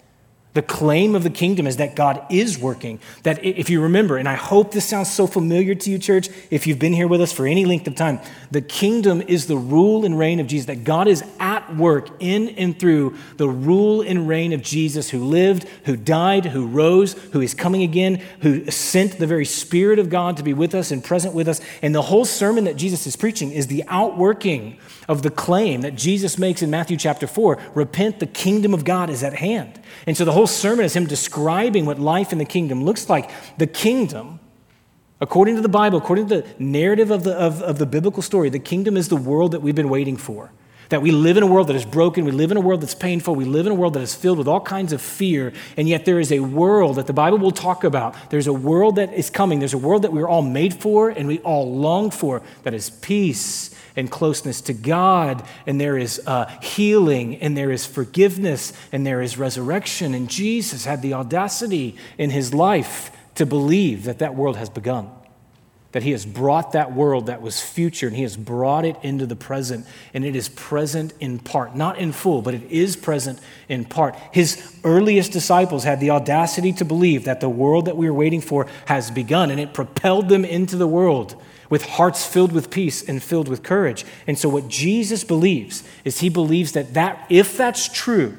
The 0.55 0.63
claim 0.63 1.17
of 1.17 1.25
the 1.25 1.31
kingdom 1.31 1.67
is 1.67 1.79
that 1.79 1.97
God 1.97 2.25
is 2.31 2.57
working. 2.59 3.01
That 3.25 3.45
if 3.45 3.69
you 3.69 3.83
remember, 3.83 4.17
and 4.17 4.29
I 4.29 4.37
hope 4.37 4.71
this 4.71 4.87
sounds 4.87 5.13
so 5.13 5.27
familiar 5.27 5.75
to 5.75 5.91
you, 5.91 5.99
church, 5.99 6.29
if 6.49 6.67
you've 6.67 6.79
been 6.79 6.93
here 6.93 7.09
with 7.09 7.21
us 7.21 7.33
for 7.33 7.45
any 7.45 7.65
length 7.65 7.89
of 7.89 7.97
time, 7.97 8.21
the 8.53 8.63
kingdom 8.63 9.21
is 9.23 9.49
the 9.49 9.57
rule 9.57 10.05
and 10.05 10.17
reign 10.17 10.39
of 10.39 10.47
Jesus, 10.47 10.67
that 10.67 10.85
God 10.85 11.09
is 11.09 11.25
at 11.41 11.77
work 11.77 12.09
in 12.21 12.51
and 12.51 12.79
through 12.79 13.17
the 13.37 13.49
rule 13.49 14.01
and 14.01 14.29
reign 14.29 14.53
of 14.53 14.63
Jesus, 14.63 15.11
who 15.11 15.25
lived, 15.25 15.67
who 15.87 15.97
died, 15.97 16.47
who 16.47 16.69
rose, 16.69 17.15
who 17.33 17.41
is 17.41 17.53
coming 17.53 17.83
again, 17.83 18.23
who 18.41 18.71
sent 18.71 19.19
the 19.19 19.27
very 19.27 19.45
Spirit 19.45 19.99
of 19.99 20.09
God 20.09 20.37
to 20.37 20.45
be 20.45 20.55
with 20.55 20.73
us 20.73 20.93
and 20.93 21.03
present 21.03 21.35
with 21.35 21.49
us. 21.49 21.61
And 21.83 21.93
the 21.93 22.03
whole 22.03 22.25
sermon 22.25 22.63
that 22.65 22.77
Jesus 22.77 23.09
is 23.09 23.17
preaching 23.17 23.51
is 23.51 23.67
the 23.67 23.83
outworking 23.89 24.79
of 25.09 25.23
the 25.23 25.31
claim 25.31 25.81
that 25.81 25.97
Jesus 25.97 26.39
makes 26.39 26.63
in 26.63 26.71
Matthew 26.71 26.97
chapter 26.97 27.27
4 27.27 27.59
repent, 27.75 28.21
the 28.21 28.27
kingdom 28.27 28.73
of 28.73 28.85
God 28.85 29.11
is 29.11 29.25
at 29.25 29.35
hand. 29.35 29.81
And 30.07 30.17
so 30.17 30.25
the 30.25 30.33
whole 30.33 30.47
sermon 30.47 30.85
is 30.85 30.95
him 30.95 31.07
describing 31.07 31.87
what 31.87 31.99
life 31.99 32.33
in 32.33 32.39
the 32.39 32.45
kingdom 32.45 32.85
looks 32.85 33.09
like. 33.09 33.31
The 33.59 33.67
kingdom, 33.67 34.41
according 35.21 35.57
to 35.57 35.63
the 35.63 35.69
Bible, 35.69 35.99
according 35.99 36.29
to 36.29 36.43
the 36.43 36.47
narrative 36.59 37.11
of 37.11 37.25
the, 37.25 37.35
of, 37.35 37.63
of 37.63 37.79
the 37.79 37.87
biblical 37.87 38.23
story, 38.23 38.51
the 38.51 38.59
kingdom 38.59 38.97
is 38.97 39.09
the 39.09 39.17
world 39.17 39.53
that 39.53 39.61
we've 39.61 39.75
been 39.75 39.89
waiting 39.89 40.17
for. 40.17 40.53
That 40.91 41.01
we 41.01 41.13
live 41.13 41.39
in 41.39 41.43
a 41.43 41.47
world 41.47 41.69
that 41.69 41.77
is 41.77 41.87
broken, 41.87 42.27
we 42.27 42.31
live 42.31 42.51
in 42.51 42.59
a 42.59 42.61
world 42.61 42.83
that's 42.83 42.95
painful, 42.95 43.35
we 43.35 43.47
live 43.47 43.65
in 43.65 43.73
a 43.73 43.75
world 43.75 43.95
that 43.95 44.03
is 44.03 44.15
filled 44.15 44.37
with 44.37 44.47
all 44.47 44.61
kinds 44.61 44.93
of 44.93 45.01
fear, 45.01 45.53
and 45.79 45.89
yet 45.89 46.05
there 46.05 46.21
is 46.21 46.31
a 46.31 46.41
world 46.41 46.97
that 46.97 47.07
the 47.07 47.13
Bible 47.15 47.39
will 47.39 47.51
talk 47.51 47.85
about. 47.85 48.15
There's 48.31 48.47
a 48.47 48.53
world 48.53 48.97
that 48.97 49.13
is 49.15 49.31
coming, 49.31 49.61
there's 49.61 49.73
a 49.73 49.79
world 49.79 50.03
that 50.03 50.13
we're 50.13 50.29
all 50.29 50.43
made 50.43 50.75
for 50.75 51.09
and 51.09 51.27
we 51.27 51.39
all 51.39 51.75
long 51.75 52.11
for 52.11 52.43
that 52.65 52.75
is 52.75 52.91
peace 52.91 53.75
and 53.97 54.11
closeness 54.11 54.61
to 54.63 54.73
God, 54.73 55.45
and 55.67 55.81
there 55.81 55.97
is 55.97 56.21
uh, 56.27 56.47
healing, 56.61 57.37
and 57.37 57.57
there 57.57 57.71
is 57.71 57.87
forgiveness, 57.87 58.73
and 58.93 59.07
there 59.07 59.23
is 59.23 59.39
resurrection. 59.39 60.15
And 60.15 60.29
Jesus 60.29 60.85
had 60.85 61.03
the 61.03 61.15
audacity 61.15 61.97
in 62.19 62.31
his 62.31 62.53
life 62.53 63.11
to 63.37 63.47
believe 63.47 64.05
that 64.05 64.19
that 64.19 64.35
world 64.35 64.57
has 64.57 64.69
begun. 64.69 65.11
That 65.93 66.03
he 66.03 66.11
has 66.11 66.27
brought 66.27 66.73
that 66.73 66.93
world 66.93 67.27
that 67.27 67.41
was 67.41 67.63
future 67.63 68.09
and 68.09 68.17
he 68.17 68.23
has 68.23 68.37
brought 68.37 68.85
it 68.85 68.97
into 69.05 69.27
the 69.27 69.37
present, 69.37 69.87
and 70.13 70.25
it 70.25 70.35
is 70.35 70.49
present 70.49 71.15
in 71.21 71.39
part, 71.39 71.77
not 71.77 71.99
in 71.99 72.11
full, 72.11 72.43
but 72.43 72.53
it 72.55 72.65
is 72.69 72.97
present 72.97 73.39
in 73.69 73.85
part. 73.85 74.17
His 74.33 74.77
earliest 74.83 75.31
disciples 75.31 75.85
had 75.85 76.01
the 76.01 76.11
audacity 76.11 76.73
to 76.75 76.85
believe 76.85 77.27
that 77.27 77.41
the 77.41 77.49
world 77.49 77.85
that 77.85 77.97
we 77.97 78.09
are 78.09 78.15
waiting 78.15 78.41
for 78.41 78.67
has 78.87 79.13
begun, 79.13 79.53
and 79.53 79.61
it 79.61 79.73
propelled 79.73 80.29
them 80.29 80.45
into 80.45 80.77
the 80.77 80.89
world 80.89 81.41
with 81.71 81.85
hearts 81.85 82.27
filled 82.27 82.53
with 82.53 82.71
peace 82.71 83.07
and 83.07 83.23
filled 83.23 83.49
with 83.49 83.63
courage. 83.63 84.05
And 84.27 84.39
so, 84.39 84.49
what 84.49 84.69
Jesus 84.69 85.25
believes 85.25 85.85
is 86.05 86.21
he 86.21 86.29
believes 86.29 86.73
that, 86.73 86.95
that 86.95 87.27
if 87.29 87.57
that's 87.57 87.89
true, 87.89 88.39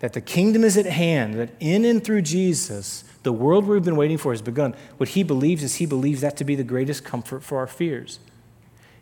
that 0.00 0.12
the 0.12 0.20
kingdom 0.20 0.64
is 0.64 0.76
at 0.76 0.86
hand, 0.86 1.34
that 1.34 1.50
in 1.60 1.84
and 1.84 2.02
through 2.02 2.22
Jesus, 2.22 3.04
the 3.22 3.32
world 3.32 3.66
we've 3.66 3.84
been 3.84 3.96
waiting 3.96 4.18
for 4.18 4.32
has 4.32 4.42
begun. 4.42 4.74
What 4.96 5.10
he 5.10 5.22
believes 5.22 5.62
is 5.62 5.76
he 5.76 5.86
believes 5.86 6.20
that 6.20 6.36
to 6.36 6.44
be 6.44 6.54
the 6.54 6.64
greatest 6.64 7.04
comfort 7.04 7.42
for 7.42 7.58
our 7.58 7.66
fears. 7.66 8.20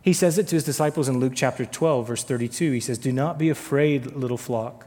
He 0.00 0.12
says 0.12 0.38
it 0.38 0.46
to 0.48 0.56
his 0.56 0.64
disciples 0.64 1.08
in 1.08 1.18
Luke 1.18 1.32
chapter 1.34 1.66
12, 1.66 2.06
verse 2.06 2.24
32. 2.24 2.72
He 2.72 2.80
says, 2.80 2.96
Do 2.96 3.12
not 3.12 3.38
be 3.38 3.50
afraid, 3.50 4.14
little 4.14 4.36
flock, 4.36 4.86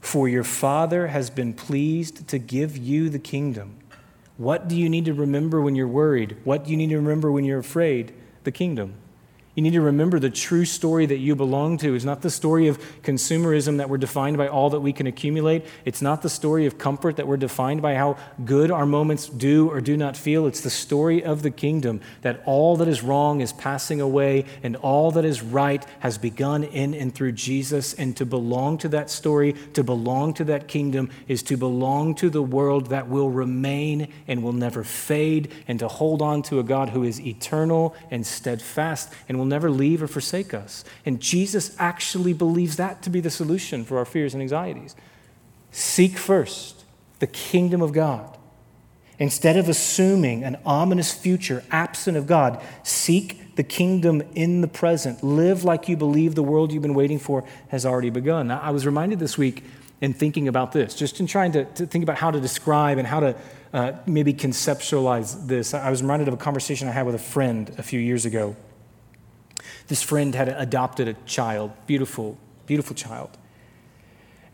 for 0.00 0.28
your 0.28 0.44
Father 0.44 1.06
has 1.06 1.30
been 1.30 1.54
pleased 1.54 2.26
to 2.28 2.38
give 2.38 2.76
you 2.76 3.08
the 3.08 3.18
kingdom. 3.18 3.79
What 4.40 4.68
do 4.68 4.74
you 4.74 4.88
need 4.88 5.04
to 5.04 5.12
remember 5.12 5.60
when 5.60 5.76
you're 5.76 5.86
worried? 5.86 6.34
What 6.44 6.64
do 6.64 6.70
you 6.70 6.76
need 6.78 6.88
to 6.88 6.96
remember 6.96 7.30
when 7.30 7.44
you're 7.44 7.58
afraid? 7.58 8.14
The 8.44 8.50
kingdom. 8.50 8.94
You 9.56 9.64
need 9.64 9.72
to 9.72 9.80
remember 9.80 10.20
the 10.20 10.30
true 10.30 10.64
story 10.64 11.06
that 11.06 11.18
you 11.18 11.34
belong 11.34 11.76
to 11.78 11.96
is 11.96 12.04
not 12.04 12.22
the 12.22 12.30
story 12.30 12.68
of 12.68 12.78
consumerism 13.02 13.78
that 13.78 13.90
we're 13.90 13.98
defined 13.98 14.38
by 14.38 14.46
all 14.46 14.70
that 14.70 14.78
we 14.78 14.92
can 14.92 15.08
accumulate. 15.08 15.66
It's 15.84 16.00
not 16.00 16.22
the 16.22 16.30
story 16.30 16.66
of 16.66 16.78
comfort 16.78 17.16
that 17.16 17.26
we're 17.26 17.36
defined 17.36 17.82
by 17.82 17.96
how 17.96 18.16
good 18.44 18.70
our 18.70 18.86
moments 18.86 19.28
do 19.28 19.68
or 19.68 19.80
do 19.80 19.96
not 19.96 20.16
feel. 20.16 20.46
It's 20.46 20.60
the 20.60 20.70
story 20.70 21.24
of 21.24 21.42
the 21.42 21.50
kingdom 21.50 22.00
that 22.22 22.44
all 22.46 22.76
that 22.76 22.86
is 22.86 23.02
wrong 23.02 23.40
is 23.40 23.52
passing 23.52 24.00
away 24.00 24.44
and 24.62 24.76
all 24.76 25.10
that 25.10 25.24
is 25.24 25.42
right 25.42 25.84
has 25.98 26.16
begun 26.16 26.62
in 26.62 26.94
and 26.94 27.12
through 27.12 27.32
Jesus. 27.32 27.92
And 27.94 28.16
to 28.18 28.24
belong 28.24 28.78
to 28.78 28.88
that 28.90 29.10
story, 29.10 29.54
to 29.74 29.82
belong 29.82 30.32
to 30.34 30.44
that 30.44 30.68
kingdom, 30.68 31.10
is 31.26 31.42
to 31.44 31.56
belong 31.56 32.14
to 32.16 32.30
the 32.30 32.42
world 32.42 32.90
that 32.90 33.08
will 33.08 33.30
remain 33.30 34.12
and 34.28 34.44
will 34.44 34.52
never 34.52 34.84
fade, 34.84 35.52
and 35.66 35.80
to 35.80 35.88
hold 35.88 36.22
on 36.22 36.42
to 36.42 36.60
a 36.60 36.62
God 36.62 36.90
who 36.90 37.02
is 37.02 37.20
eternal 37.20 37.96
and 38.12 38.24
steadfast 38.24 39.12
and 39.28 39.39
will 39.40 39.46
never 39.46 39.70
leave 39.70 40.02
or 40.02 40.06
forsake 40.06 40.54
us. 40.54 40.84
And 41.04 41.18
Jesus 41.20 41.74
actually 41.78 42.32
believes 42.32 42.76
that 42.76 43.02
to 43.02 43.10
be 43.10 43.20
the 43.20 43.30
solution 43.30 43.84
for 43.84 43.98
our 43.98 44.04
fears 44.04 44.34
and 44.34 44.40
anxieties. 44.40 44.94
Seek 45.72 46.16
first 46.16 46.84
the 47.18 47.26
kingdom 47.26 47.82
of 47.82 47.92
God. 47.92 48.36
Instead 49.18 49.56
of 49.56 49.68
assuming 49.68 50.44
an 50.44 50.56
ominous 50.64 51.12
future 51.12 51.62
absent 51.70 52.16
of 52.16 52.26
God, 52.26 52.62
seek 52.82 53.54
the 53.56 53.62
kingdom 53.62 54.22
in 54.34 54.62
the 54.62 54.68
present. 54.68 55.22
Live 55.22 55.64
like 55.64 55.88
you 55.88 55.96
believe 55.96 56.34
the 56.34 56.42
world 56.42 56.72
you've 56.72 56.82
been 56.82 56.94
waiting 56.94 57.18
for 57.18 57.44
has 57.68 57.84
already 57.84 58.10
begun. 58.10 58.50
I 58.50 58.70
was 58.70 58.86
reminded 58.86 59.18
this 59.18 59.36
week 59.36 59.64
in 60.00 60.14
thinking 60.14 60.48
about 60.48 60.72
this, 60.72 60.94
just 60.94 61.20
in 61.20 61.26
trying 61.26 61.52
to, 61.52 61.64
to 61.64 61.86
think 61.86 62.02
about 62.02 62.16
how 62.16 62.30
to 62.30 62.40
describe 62.40 62.96
and 62.96 63.06
how 63.06 63.20
to 63.20 63.36
uh, 63.74 63.92
maybe 64.06 64.32
conceptualize 64.32 65.46
this. 65.46 65.74
I 65.74 65.90
was 65.90 66.00
reminded 66.00 66.28
of 66.28 66.34
a 66.34 66.38
conversation 66.38 66.88
I 66.88 66.92
had 66.92 67.04
with 67.04 67.14
a 67.14 67.18
friend 67.18 67.70
a 67.76 67.82
few 67.82 68.00
years 68.00 68.24
ago. 68.24 68.56
This 69.90 70.02
friend 70.04 70.36
had 70.36 70.48
adopted 70.48 71.08
a 71.08 71.14
child, 71.26 71.72
beautiful, 71.88 72.38
beautiful 72.66 72.94
child, 72.94 73.36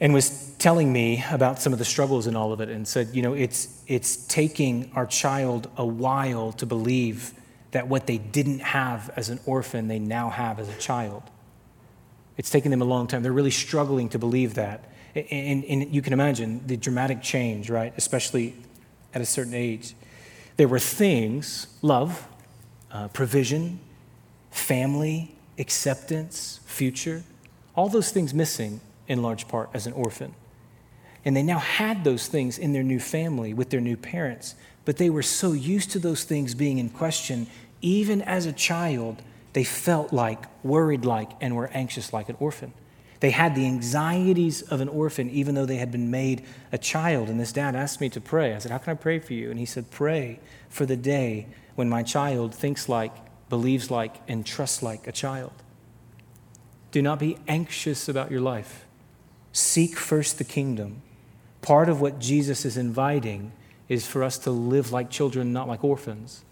and 0.01 0.15
was 0.15 0.55
telling 0.59 0.91
me 0.91 1.23
about 1.31 1.61
some 1.61 1.75
of 1.75 1.79
the 1.79 1.85
struggles 1.85 2.27
in 2.27 2.35
all 2.35 2.55
of 2.55 2.63
it 2.63 2.71
and 2.71 2.89
said, 2.89 3.11
you 3.13 3.21
know, 3.21 3.35
it's, 3.35 3.83
it's 3.87 4.17
taking 4.29 4.91
our 4.95 5.05
child 5.05 5.69
a 5.77 5.85
while 5.85 6.53
to 6.53 6.65
believe 6.65 7.35
that 7.73 7.87
what 7.87 8.07
they 8.07 8.17
didn't 8.17 8.61
have 8.61 9.11
as 9.15 9.29
an 9.29 9.39
orphan, 9.45 9.89
they 9.89 9.99
now 9.99 10.31
have 10.31 10.59
as 10.59 10.71
a 10.71 10.79
child. 10.79 11.23
It's 12.39 12.49
taken 12.49 12.71
them 12.71 12.81
a 12.81 12.87
long 12.87 13.07
time. 13.07 13.23
They're 13.23 13.31
really 13.31 13.51
struggling 13.51 14.09
to 14.09 14.19
believe 14.19 14.55
that. 14.55 14.91
And, 15.15 15.67
and, 15.67 15.95
you 15.95 16.01
can 16.01 16.15
imagine 16.15 16.67
the 16.67 16.79
dramatic 16.79 17.21
change, 17.21 17.69
right? 17.69 17.93
Especially 17.99 18.55
at 19.13 19.21
a 19.21 19.27
certain 19.27 19.53
age. 19.53 19.97
There 20.57 20.67
were 20.67 20.79
things, 20.79 21.67
love, 21.83 22.27
uh, 22.91 23.09
provision, 23.09 23.81
family, 24.57 25.35
acceptance, 25.59 26.61
future, 26.65 27.23
all 27.75 27.89
those 27.89 28.11
things 28.11 28.33
missing 28.33 28.81
in 29.07 29.23
large 29.23 29.47
part 29.49 29.71
as 29.75 29.87
an 29.87 29.93
orphan. 29.93 30.35
And 31.25 31.37
they 31.37 31.43
now 31.43 31.59
had 31.59 32.05
those 32.05 32.27
things 32.29 32.59
in 32.59 32.73
their 32.73 32.83
new 32.83 33.01
family 33.01 33.53
with 33.53 33.71
their 33.71 33.81
new 33.81 33.97
parents, 33.97 34.55
but 34.85 34.97
they 34.97 35.11
were 35.11 35.23
so 35.23 35.53
used 35.53 35.91
to 35.91 35.99
those 35.99 36.25
things 36.25 36.55
being 36.55 36.79
in 36.79 36.89
question, 36.89 37.49
even 37.83 38.23
as 38.23 38.47
a 38.47 38.53
child, 38.53 39.23
they 39.53 39.65
felt 39.65 40.13
like, 40.13 40.45
worried 40.65 41.05
like, 41.05 41.31
and 41.41 41.55
were 41.55 41.69
anxious 41.75 42.13
like 42.13 42.29
an 42.29 42.37
orphan. 42.39 42.73
They 43.21 43.31
had 43.31 43.55
the 43.55 43.67
anxieties 43.67 44.63
of 44.63 44.81
an 44.81 44.89
orphan, 44.89 45.31
even 45.31 45.55
though 45.55 45.67
they 45.67 45.77
had 45.77 45.91
been 45.91 46.11
made 46.11 46.45
a 46.71 46.79
child. 46.79 47.29
And 47.29 47.41
this 47.41 47.53
dad 47.53 47.75
asked 47.75 48.01
me 48.01 48.09
to 48.11 48.21
pray. 48.21 48.55
I 48.55 48.59
said, 48.59 48.71
How 48.71 48.79
can 48.79 48.93
I 48.93 48.95
pray 48.95 49.19
for 49.19 49.33
you? 49.33 49.51
And 49.51 49.59
he 49.59 49.65
said, 49.65 49.91
Pray 49.91 50.39
for 50.69 50.85
the 50.85 50.97
day 50.97 51.47
when 51.75 51.89
my 51.89 52.03
child 52.03 52.55
thinks 52.55 52.89
like, 52.89 53.13
believes 53.49 53.91
like, 53.91 54.17
and 54.29 54.45
trusts 54.45 54.83
like 54.83 55.07
a 55.07 55.13
child. 55.13 55.53
Do 56.91 57.03
not 57.03 57.19
be 57.19 57.39
anxious 57.47 58.09
about 58.09 58.31
your 58.31 58.41
life. 58.41 58.87
Seek 59.53 59.97
first 59.97 60.39
the 60.39 60.45
kingdom. 60.45 61.03
Part 61.63 61.89
of 61.89 62.01
what 62.01 62.19
Jesus 62.19 62.65
is 62.65 62.77
inviting 62.77 63.53
is 63.89 64.07
for 64.07 64.23
us 64.23 64.39
to 64.39 64.51
live 64.51 64.93
like 64.93 65.11
children, 65.11 65.53
not 65.53 65.69
like 65.69 65.85
orphans, 65.85 66.45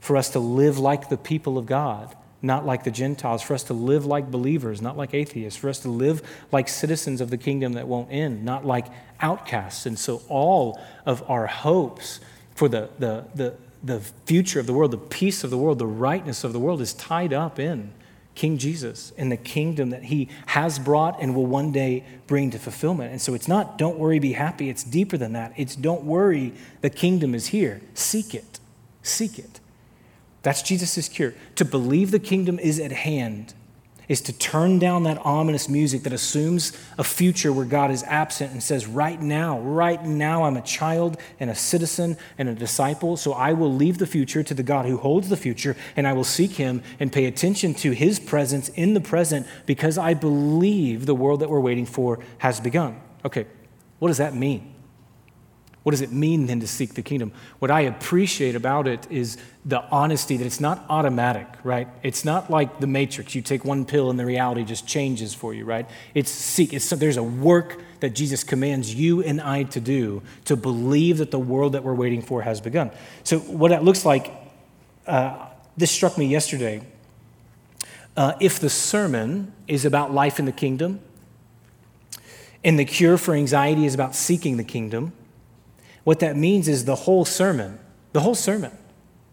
for 0.00 0.16
us 0.16 0.30
to 0.30 0.38
live 0.38 0.78
like 0.78 1.08
the 1.08 1.16
people 1.16 1.58
of 1.58 1.66
God, 1.66 2.14
not 2.40 2.64
like 2.64 2.84
the 2.84 2.90
Gentiles, 2.90 3.42
for 3.42 3.54
us 3.54 3.64
to 3.64 3.74
live 3.74 4.06
like 4.06 4.30
believers, 4.30 4.80
not 4.80 4.96
like 4.96 5.12
atheists, 5.12 5.58
for 5.58 5.68
us 5.68 5.80
to 5.80 5.88
live 5.88 6.22
like 6.52 6.68
citizens 6.68 7.20
of 7.20 7.30
the 7.30 7.36
kingdom 7.36 7.72
that 7.72 7.88
won't 7.88 8.12
end, 8.12 8.44
not 8.44 8.64
like 8.64 8.86
outcasts. 9.20 9.86
And 9.86 9.98
so 9.98 10.22
all 10.28 10.80
of 11.04 11.28
our 11.28 11.46
hopes 11.46 12.20
for 12.54 12.68
the, 12.68 12.90
the, 12.98 13.24
the, 13.34 13.54
the 13.82 14.00
future 14.26 14.60
of 14.60 14.66
the 14.66 14.72
world, 14.72 14.90
the 14.90 14.98
peace 14.98 15.44
of 15.44 15.50
the 15.50 15.58
world, 15.58 15.78
the 15.78 15.86
rightness 15.86 16.44
of 16.44 16.52
the 16.52 16.58
world 16.58 16.80
is 16.80 16.92
tied 16.92 17.32
up 17.32 17.58
in 17.58 17.92
King 18.34 18.56
Jesus 18.58 19.12
and 19.18 19.32
the 19.32 19.36
kingdom 19.36 19.90
that 19.90 20.04
he 20.04 20.28
has 20.46 20.78
brought 20.78 21.20
and 21.20 21.34
will 21.34 21.46
one 21.46 21.72
day 21.72 22.04
bring 22.26 22.50
to 22.50 22.58
fulfillment. 22.58 23.10
And 23.10 23.20
so 23.20 23.34
it's 23.34 23.48
not 23.48 23.78
don't 23.78 23.98
worry, 23.98 24.18
be 24.18 24.32
happy. 24.32 24.68
It's 24.68 24.84
deeper 24.84 25.16
than 25.16 25.32
that. 25.32 25.52
It's 25.56 25.74
don't 25.74 26.04
worry, 26.04 26.52
the 26.80 26.90
kingdom 26.90 27.34
is 27.34 27.48
here. 27.48 27.80
Seek 27.94 28.34
it. 28.34 28.60
Seek 29.02 29.38
it. 29.38 29.60
That's 30.42 30.62
Jesus' 30.62 31.08
cure. 31.08 31.34
To 31.56 31.64
believe 31.64 32.10
the 32.10 32.20
kingdom 32.20 32.58
is 32.58 32.78
at 32.78 32.92
hand 32.92 33.54
is 34.08 34.20
to 34.22 34.32
turn 34.32 34.78
down 34.78 35.02
that 35.04 35.24
ominous 35.24 35.68
music 35.68 36.02
that 36.02 36.12
assumes 36.12 36.72
a 36.96 37.04
future 37.04 37.52
where 37.52 37.66
God 37.66 37.90
is 37.90 38.02
absent 38.04 38.52
and 38.52 38.62
says, 38.62 38.86
Right 38.86 39.20
now, 39.20 39.60
right 39.60 40.02
now, 40.04 40.44
I'm 40.44 40.56
a 40.56 40.62
child 40.62 41.18
and 41.38 41.50
a 41.50 41.54
citizen 41.54 42.16
and 42.38 42.48
a 42.48 42.54
disciple, 42.54 43.16
so 43.16 43.32
I 43.32 43.52
will 43.52 43.72
leave 43.72 43.98
the 43.98 44.06
future 44.06 44.42
to 44.42 44.54
the 44.54 44.62
God 44.62 44.86
who 44.86 44.96
holds 44.96 45.28
the 45.28 45.36
future, 45.36 45.76
and 45.94 46.08
I 46.08 46.14
will 46.14 46.24
seek 46.24 46.52
him 46.52 46.82
and 46.98 47.12
pay 47.12 47.26
attention 47.26 47.74
to 47.74 47.92
his 47.92 48.18
presence 48.18 48.70
in 48.70 48.94
the 48.94 49.00
present 49.00 49.46
because 49.66 49.98
I 49.98 50.14
believe 50.14 51.06
the 51.06 51.14
world 51.14 51.40
that 51.40 51.50
we're 51.50 51.60
waiting 51.60 51.86
for 51.86 52.20
has 52.38 52.60
begun. 52.60 53.00
Okay, 53.24 53.46
what 53.98 54.08
does 54.08 54.18
that 54.18 54.34
mean? 54.34 54.74
What 55.88 55.92
does 55.92 56.02
it 56.02 56.12
mean 56.12 56.48
then 56.48 56.60
to 56.60 56.66
seek 56.66 56.92
the 56.92 57.00
kingdom? 57.00 57.32
What 57.60 57.70
I 57.70 57.80
appreciate 57.80 58.54
about 58.54 58.86
it 58.86 59.10
is 59.10 59.38
the 59.64 59.82
honesty 59.84 60.36
that 60.36 60.44
it's 60.44 60.60
not 60.60 60.84
automatic, 60.90 61.46
right? 61.64 61.88
It's 62.02 62.26
not 62.26 62.50
like 62.50 62.78
the 62.78 62.86
matrix. 62.86 63.34
You 63.34 63.40
take 63.40 63.64
one 63.64 63.86
pill 63.86 64.10
and 64.10 64.20
the 64.20 64.26
reality 64.26 64.64
just 64.64 64.86
changes 64.86 65.32
for 65.32 65.54
you, 65.54 65.64
right? 65.64 65.88
It's 66.12 66.30
seek. 66.30 66.74
It's, 66.74 66.90
there's 66.90 67.16
a 67.16 67.22
work 67.22 67.80
that 68.00 68.10
Jesus 68.10 68.44
commands 68.44 68.94
you 68.94 69.22
and 69.22 69.40
I 69.40 69.62
to 69.62 69.80
do 69.80 70.20
to 70.44 70.56
believe 70.56 71.16
that 71.16 71.30
the 71.30 71.38
world 71.38 71.72
that 71.72 71.84
we're 71.84 71.94
waiting 71.94 72.20
for 72.20 72.42
has 72.42 72.60
begun. 72.60 72.90
So, 73.24 73.38
what 73.38 73.70
that 73.70 73.82
looks 73.82 74.04
like, 74.04 74.30
uh, 75.06 75.46
this 75.78 75.90
struck 75.90 76.18
me 76.18 76.26
yesterday. 76.26 76.82
Uh, 78.14 78.34
if 78.40 78.60
the 78.60 78.68
sermon 78.68 79.54
is 79.66 79.86
about 79.86 80.12
life 80.12 80.38
in 80.38 80.44
the 80.44 80.52
kingdom, 80.52 81.00
and 82.62 82.78
the 82.78 82.84
cure 82.84 83.16
for 83.16 83.32
anxiety 83.32 83.86
is 83.86 83.94
about 83.94 84.14
seeking 84.14 84.58
the 84.58 84.64
kingdom, 84.64 85.14
what 86.08 86.20
that 86.20 86.38
means 86.38 86.68
is 86.68 86.86
the 86.86 86.94
whole 86.94 87.26
sermon, 87.26 87.78
the 88.14 88.20
whole 88.20 88.34
sermon 88.34 88.72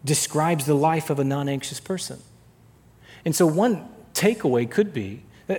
describes 0.04 0.66
the 0.66 0.74
life 0.74 1.08
of 1.08 1.18
a 1.18 1.24
non 1.24 1.48
anxious 1.48 1.80
person. 1.80 2.20
And 3.24 3.34
so, 3.34 3.46
one 3.46 3.88
takeaway 4.12 4.70
could 4.70 4.92
be 4.92 5.22
uh, 5.48 5.54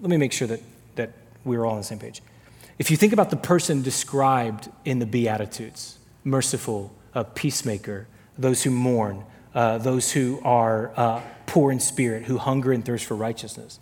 let 0.00 0.08
me 0.08 0.16
make 0.16 0.32
sure 0.32 0.46
that, 0.46 0.60
that 0.94 1.10
we're 1.44 1.64
all 1.64 1.72
on 1.72 1.78
the 1.78 1.82
same 1.82 1.98
page. 1.98 2.22
If 2.78 2.92
you 2.92 2.96
think 2.96 3.12
about 3.12 3.30
the 3.30 3.36
person 3.36 3.82
described 3.82 4.70
in 4.84 5.00
the 5.00 5.06
Beatitudes 5.06 5.98
merciful, 6.22 6.94
a 7.12 7.24
peacemaker, 7.24 8.06
those 8.38 8.62
who 8.62 8.70
mourn, 8.70 9.24
uh, 9.56 9.78
those 9.78 10.12
who 10.12 10.40
are 10.44 10.92
uh, 10.96 11.22
poor 11.46 11.72
in 11.72 11.80
spirit, 11.80 12.26
who 12.26 12.38
hunger 12.38 12.70
and 12.70 12.84
thirst 12.84 13.06
for 13.06 13.16
righteousness. 13.16 13.80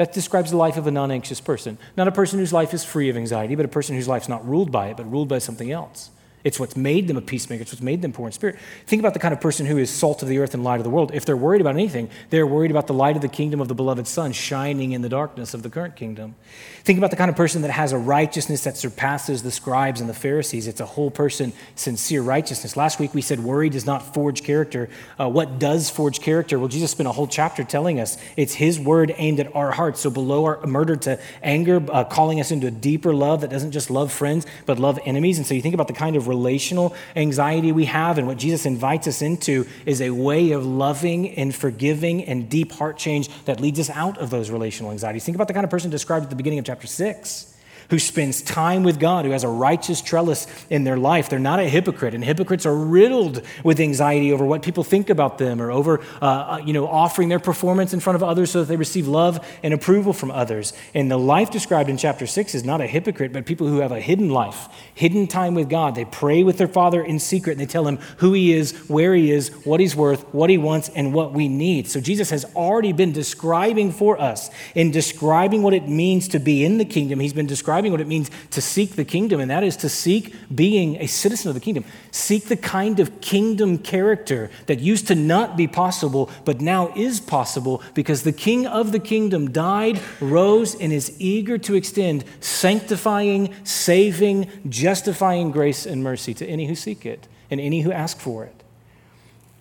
That 0.00 0.14
describes 0.14 0.50
the 0.50 0.56
life 0.56 0.78
of 0.78 0.86
a 0.86 0.90
non 0.90 1.10
anxious 1.10 1.42
person. 1.42 1.76
Not 1.94 2.08
a 2.08 2.10
person 2.10 2.38
whose 2.38 2.54
life 2.54 2.72
is 2.72 2.82
free 2.82 3.10
of 3.10 3.18
anxiety, 3.18 3.54
but 3.54 3.66
a 3.66 3.68
person 3.68 3.96
whose 3.96 4.08
life's 4.08 4.30
not 4.30 4.48
ruled 4.48 4.72
by 4.72 4.88
it, 4.88 4.96
but 4.96 5.12
ruled 5.12 5.28
by 5.28 5.40
something 5.40 5.70
else. 5.70 6.08
It's 6.42 6.58
what's 6.58 6.76
made 6.76 7.08
them 7.08 7.16
a 7.16 7.20
peacemaker. 7.20 7.62
It's 7.62 7.72
what's 7.72 7.82
made 7.82 8.02
them 8.02 8.12
poor 8.12 8.26
in 8.26 8.32
spirit. 8.32 8.56
Think 8.86 9.00
about 9.00 9.12
the 9.12 9.20
kind 9.20 9.34
of 9.34 9.40
person 9.40 9.66
who 9.66 9.76
is 9.76 9.90
salt 9.90 10.22
of 10.22 10.28
the 10.28 10.38
earth 10.38 10.54
and 10.54 10.64
light 10.64 10.78
of 10.78 10.84
the 10.84 10.90
world. 10.90 11.10
If 11.12 11.24
they're 11.24 11.36
worried 11.36 11.60
about 11.60 11.74
anything, 11.74 12.08
they're 12.30 12.46
worried 12.46 12.70
about 12.70 12.86
the 12.86 12.94
light 12.94 13.16
of 13.16 13.22
the 13.22 13.28
kingdom 13.28 13.60
of 13.60 13.68
the 13.68 13.74
beloved 13.74 14.06
Son 14.06 14.32
shining 14.32 14.92
in 14.92 15.02
the 15.02 15.08
darkness 15.08 15.52
of 15.52 15.62
the 15.62 15.70
current 15.70 15.96
kingdom. 15.96 16.34
Think 16.82 16.98
about 16.98 17.10
the 17.10 17.16
kind 17.16 17.30
of 17.30 17.36
person 17.36 17.62
that 17.62 17.70
has 17.70 17.92
a 17.92 17.98
righteousness 17.98 18.64
that 18.64 18.76
surpasses 18.76 19.42
the 19.42 19.50
scribes 19.50 20.00
and 20.00 20.08
the 20.08 20.14
Pharisees. 20.14 20.66
It's 20.66 20.80
a 20.80 20.86
whole 20.86 21.10
person, 21.10 21.52
sincere 21.74 22.22
righteousness. 22.22 22.76
Last 22.76 22.98
week 22.98 23.12
we 23.12 23.20
said 23.20 23.40
worry 23.40 23.68
does 23.68 23.84
not 23.84 24.14
forge 24.14 24.42
character. 24.42 24.88
Uh, 25.18 25.28
what 25.28 25.58
does 25.58 25.90
forge 25.90 26.20
character? 26.20 26.58
Well, 26.58 26.68
Jesus 26.68 26.90
spent 26.90 27.08
a 27.08 27.12
whole 27.12 27.26
chapter 27.26 27.64
telling 27.64 28.00
us 28.00 28.16
it's 28.36 28.54
His 28.54 28.80
word 28.80 29.14
aimed 29.18 29.40
at 29.40 29.54
our 29.54 29.72
hearts. 29.72 30.00
So 30.00 30.08
below 30.08 30.44
our 30.46 30.66
murder 30.66 30.96
to 30.96 31.20
anger, 31.42 31.84
uh, 31.92 32.04
calling 32.04 32.40
us 32.40 32.50
into 32.50 32.66
a 32.66 32.70
deeper 32.70 33.14
love 33.14 33.42
that 33.42 33.50
doesn't 33.50 33.72
just 33.72 33.90
love 33.90 34.10
friends, 34.10 34.46
but 34.64 34.78
love 34.78 34.98
enemies. 35.04 35.36
And 35.36 35.46
so 35.46 35.54
you 35.54 35.60
think 35.60 35.74
about 35.74 35.88
the 35.88 35.92
kind 35.92 36.16
of 36.16 36.29
relational 36.30 36.94
anxiety 37.14 37.72
we 37.72 37.84
have, 37.84 38.16
and 38.16 38.26
what 38.26 38.38
Jesus 38.38 38.64
invites 38.64 39.06
us 39.06 39.20
into 39.20 39.66
is 39.84 40.00
a 40.00 40.10
way 40.10 40.52
of 40.52 40.64
loving 40.64 41.30
and 41.36 41.54
forgiving 41.54 42.24
and 42.24 42.48
deep 42.48 42.72
heart 42.72 42.96
change 42.96 43.28
that 43.44 43.60
leads 43.60 43.78
us 43.78 43.90
out 43.90 44.16
of 44.18 44.30
those 44.30 44.48
relational 44.50 44.90
anxieties. 44.90 45.24
Think 45.24 45.34
about 45.34 45.48
the 45.48 45.54
kind 45.54 45.64
of 45.64 45.70
person 45.70 45.90
described 45.90 46.24
at 46.24 46.30
the 46.30 46.36
beginning 46.36 46.58
of 46.58 46.64
chapter 46.64 46.86
6 46.86 47.49
who 47.90 47.98
spends 47.98 48.40
time 48.40 48.82
with 48.82 48.98
God, 48.98 49.24
who 49.24 49.32
has 49.32 49.44
a 49.44 49.48
righteous 49.48 50.00
trellis 50.00 50.46
in 50.70 50.84
their 50.84 50.96
life. 50.96 51.28
They're 51.28 51.38
not 51.38 51.60
a 51.60 51.68
hypocrite, 51.68 52.14
and 52.14 52.24
hypocrites 52.24 52.64
are 52.64 52.74
riddled 52.74 53.42
with 53.62 53.80
anxiety 53.80 54.32
over 54.32 54.44
what 54.44 54.62
people 54.62 54.84
think 54.84 55.10
about 55.10 55.38
them 55.38 55.60
or 55.60 55.70
over, 55.70 56.00
uh, 56.22 56.24
uh, 56.24 56.62
you 56.64 56.72
know, 56.72 56.86
offering 56.86 57.28
their 57.28 57.38
performance 57.40 57.92
in 57.92 58.00
front 58.00 58.16
of 58.16 58.22
others 58.22 58.50
so 58.50 58.60
that 58.60 58.66
they 58.66 58.76
receive 58.76 59.08
love 59.08 59.44
and 59.62 59.74
approval 59.74 60.12
from 60.12 60.30
others. 60.30 60.72
And 60.94 61.10
the 61.10 61.18
life 61.18 61.50
described 61.50 61.90
in 61.90 61.96
chapter 61.96 62.26
six 62.26 62.54
is 62.54 62.64
not 62.64 62.80
a 62.80 62.86
hypocrite, 62.86 63.32
but 63.32 63.44
people 63.44 63.66
who 63.66 63.80
have 63.80 63.92
a 63.92 64.00
hidden 64.00 64.30
life, 64.30 64.68
hidden 64.94 65.26
time 65.26 65.54
with 65.54 65.68
God. 65.68 65.94
They 65.94 66.04
pray 66.04 66.42
with 66.44 66.58
their 66.58 66.68
Father 66.68 67.02
in 67.02 67.18
secret, 67.18 67.52
and 67.52 67.60
they 67.60 67.66
tell 67.66 67.86
him 67.86 67.96
who 68.18 68.32
he 68.32 68.52
is, 68.52 68.72
where 68.88 69.14
he 69.14 69.32
is, 69.32 69.50
what 69.66 69.80
he's 69.80 69.96
worth, 69.96 70.22
what 70.32 70.50
he 70.50 70.58
wants, 70.58 70.88
and 70.90 71.12
what 71.12 71.32
we 71.32 71.48
need. 71.48 71.88
So 71.88 72.00
Jesus 72.00 72.30
has 72.30 72.44
already 72.54 72.92
been 72.92 73.12
describing 73.12 73.90
for 73.90 74.20
us 74.20 74.50
in 74.74 74.90
describing 74.90 75.62
what 75.62 75.74
it 75.74 75.88
means 75.88 76.28
to 76.28 76.38
be 76.38 76.64
in 76.64 76.78
the 76.78 76.84
kingdom. 76.84 77.18
He's 77.18 77.32
been 77.32 77.46
describing 77.46 77.79
describing 77.80 77.92
what 77.92 78.00
it 78.00 78.06
means 78.06 78.30
to 78.50 78.60
seek 78.60 78.96
the 78.96 79.04
kingdom, 79.04 79.40
and 79.40 79.50
that 79.50 79.64
is 79.64 79.76
to 79.78 79.88
seek 79.88 80.34
being 80.54 80.96
a 80.96 81.06
citizen 81.06 81.48
of 81.48 81.54
the 81.54 81.60
kingdom. 81.60 81.84
Seek 82.10 82.44
the 82.44 82.56
kind 82.56 83.00
of 83.00 83.20
kingdom 83.22 83.78
character 83.78 84.50
that 84.66 84.80
used 84.80 85.06
to 85.08 85.14
not 85.14 85.56
be 85.56 85.66
possible, 85.66 86.28
but 86.44 86.60
now 86.60 86.92
is 86.94 87.20
possible 87.20 87.82
because 87.94 88.22
the 88.22 88.32
king 88.32 88.66
of 88.66 88.92
the 88.92 88.98
kingdom 88.98 89.50
died, 89.50 89.98
rose, 90.20 90.74
and 90.74 90.92
is 90.92 91.16
eager 91.18 91.56
to 91.56 91.74
extend 91.74 92.24
sanctifying, 92.40 93.54
saving, 93.64 94.46
justifying 94.68 95.50
grace 95.50 95.86
and 95.86 96.02
mercy 96.02 96.34
to 96.34 96.46
any 96.46 96.66
who 96.66 96.74
seek 96.74 97.06
it 97.06 97.28
and 97.50 97.60
any 97.60 97.80
who 97.80 97.92
ask 97.92 98.18
for 98.18 98.44
it. 98.44 98.62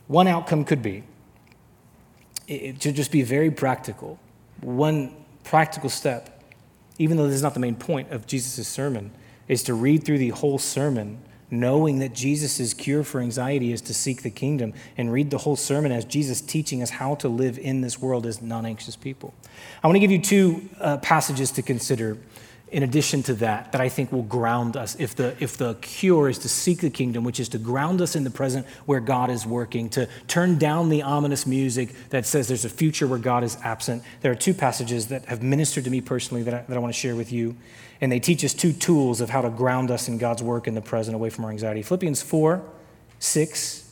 One 0.07 0.27
outcome 0.27 0.65
could 0.65 0.81
be 0.81 1.03
it, 2.47 2.81
to 2.81 2.91
just 2.91 3.11
be 3.11 3.21
very 3.21 3.51
practical. 3.51 4.19
One 4.59 5.15
practical 5.45 5.89
step 5.89 6.38
even 6.99 7.17
though 7.17 7.25
this 7.25 7.35
is 7.35 7.41
not 7.41 7.55
the 7.55 7.59
main 7.59 7.75
point 7.75 8.11
of 8.11 8.27
Jesus' 8.27 8.67
sermon, 8.67 9.11
is 9.47 9.63
to 9.63 9.73
read 9.73 10.03
through 10.03 10.19
the 10.19 10.29
whole 10.29 10.59
sermon, 10.59 11.19
knowing 11.49 11.97
that 11.99 12.13
Jesus' 12.13 12.75
cure 12.75 13.03
for 13.03 13.19
anxiety 13.19 13.73
is 13.73 13.81
to 13.81 13.93
seek 13.93 14.21
the 14.21 14.29
kingdom, 14.29 14.73
and 14.97 15.11
read 15.11 15.31
the 15.31 15.39
whole 15.39 15.55
sermon 15.55 15.91
as 15.91 16.05
Jesus 16.05 16.41
teaching 16.41 16.83
us 16.83 16.91
how 16.91 17.15
to 17.15 17.27
live 17.27 17.57
in 17.57 17.81
this 17.81 17.99
world 17.99 18.27
as 18.27 18.41
non 18.41 18.65
anxious 18.65 18.95
people. 18.95 19.33
I 19.81 19.87
want 19.87 19.95
to 19.95 19.99
give 19.99 20.11
you 20.11 20.21
two 20.21 20.69
uh, 20.79 20.97
passages 20.97 21.49
to 21.51 21.63
consider 21.63 22.17
in 22.71 22.83
addition 22.83 23.23
to 23.23 23.33
that, 23.35 23.71
that 23.71 23.81
I 23.81 23.89
think 23.89 24.11
will 24.11 24.23
ground 24.23 24.77
us. 24.77 24.95
If 24.99 25.15
the, 25.15 25.35
if 25.39 25.57
the 25.57 25.75
cure 25.75 26.29
is 26.29 26.37
to 26.39 26.49
seek 26.49 26.81
the 26.81 26.89
kingdom, 26.89 27.23
which 27.23 27.39
is 27.39 27.49
to 27.49 27.57
ground 27.57 28.01
us 28.01 28.15
in 28.15 28.23
the 28.23 28.29
present 28.29 28.67
where 28.85 28.99
God 28.99 29.29
is 29.29 29.45
working, 29.45 29.89
to 29.89 30.07
turn 30.27 30.57
down 30.57 30.89
the 30.89 31.01
ominous 31.01 31.47
music 31.47 31.93
that 32.09 32.25
says 32.25 32.47
there's 32.47 32.65
a 32.65 32.69
future 32.69 33.07
where 33.07 33.19
God 33.19 33.43
is 33.43 33.57
absent, 33.63 34.03
there 34.21 34.31
are 34.31 34.35
two 34.35 34.53
passages 34.53 35.07
that 35.07 35.25
have 35.25 35.41
ministered 35.41 35.83
to 35.85 35.89
me 35.89 36.01
personally 36.01 36.43
that 36.43 36.53
I, 36.53 36.61
that 36.61 36.77
I 36.77 36.79
want 36.79 36.93
to 36.93 36.99
share 36.99 37.15
with 37.15 37.31
you. 37.31 37.55
And 38.01 38.11
they 38.11 38.19
teach 38.19 38.45
us 38.45 38.53
two 38.53 38.71
tools 38.71 39.19
of 39.19 39.29
how 39.29 39.41
to 39.41 39.49
ground 39.49 39.91
us 39.91 40.07
in 40.07 40.17
God's 40.17 40.43
work 40.43 40.67
in 40.67 40.75
the 40.75 40.81
present 40.81 41.15
away 41.15 41.29
from 41.29 41.45
our 41.45 41.51
anxiety. 41.51 41.81
Philippians 41.81 42.21
4 42.21 42.63
6. 43.21 43.85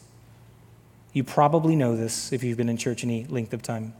You 1.13 1.23
probably 1.23 1.75
know 1.75 1.97
this 1.97 2.31
if 2.31 2.43
you've 2.43 2.57
been 2.57 2.69
in 2.69 2.77
church 2.77 3.03
any 3.03 3.25
length 3.25 3.51
of 3.53 3.61
time. 3.61 3.93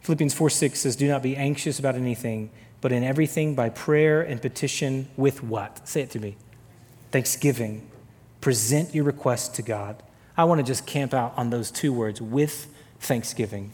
Philippians 0.00 0.34
4 0.34 0.50
6 0.50 0.80
says, 0.80 0.96
Do 0.96 1.06
not 1.06 1.22
be 1.22 1.36
anxious 1.36 1.78
about 1.78 1.94
anything, 1.94 2.50
but 2.82 2.92
in 2.92 3.02
everything 3.02 3.54
by 3.54 3.70
prayer 3.70 4.20
and 4.20 4.42
petition 4.42 5.08
with 5.16 5.42
what? 5.42 5.88
Say 5.88 6.02
it 6.02 6.10
to 6.10 6.20
me. 6.20 6.36
Thanksgiving. 7.10 7.88
Present 8.42 8.94
your 8.94 9.04
requests 9.04 9.48
to 9.56 9.62
God. 9.62 10.02
I 10.36 10.44
want 10.44 10.58
to 10.58 10.64
just 10.64 10.84
camp 10.84 11.14
out 11.14 11.32
on 11.36 11.50
those 11.50 11.70
two 11.70 11.92
words 11.92 12.20
with 12.20 12.66
thanksgiving. 12.98 13.72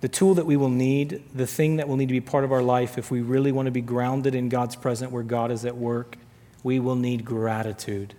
The 0.00 0.08
tool 0.08 0.34
that 0.34 0.46
we 0.46 0.56
will 0.56 0.68
need, 0.68 1.22
the 1.32 1.46
thing 1.46 1.76
that 1.76 1.88
will 1.88 1.96
need 1.96 2.08
to 2.08 2.12
be 2.12 2.20
part 2.20 2.44
of 2.44 2.52
our 2.52 2.62
life 2.62 2.98
if 2.98 3.10
we 3.10 3.20
really 3.20 3.52
want 3.52 3.66
to 3.66 3.72
be 3.72 3.80
grounded 3.80 4.34
in 4.34 4.48
God's 4.48 4.76
presence 4.76 5.12
where 5.12 5.22
God 5.22 5.50
is 5.52 5.64
at 5.64 5.76
work, 5.76 6.18
we 6.64 6.80
will 6.80 6.96
need 6.96 7.24
gratitude. 7.24 8.14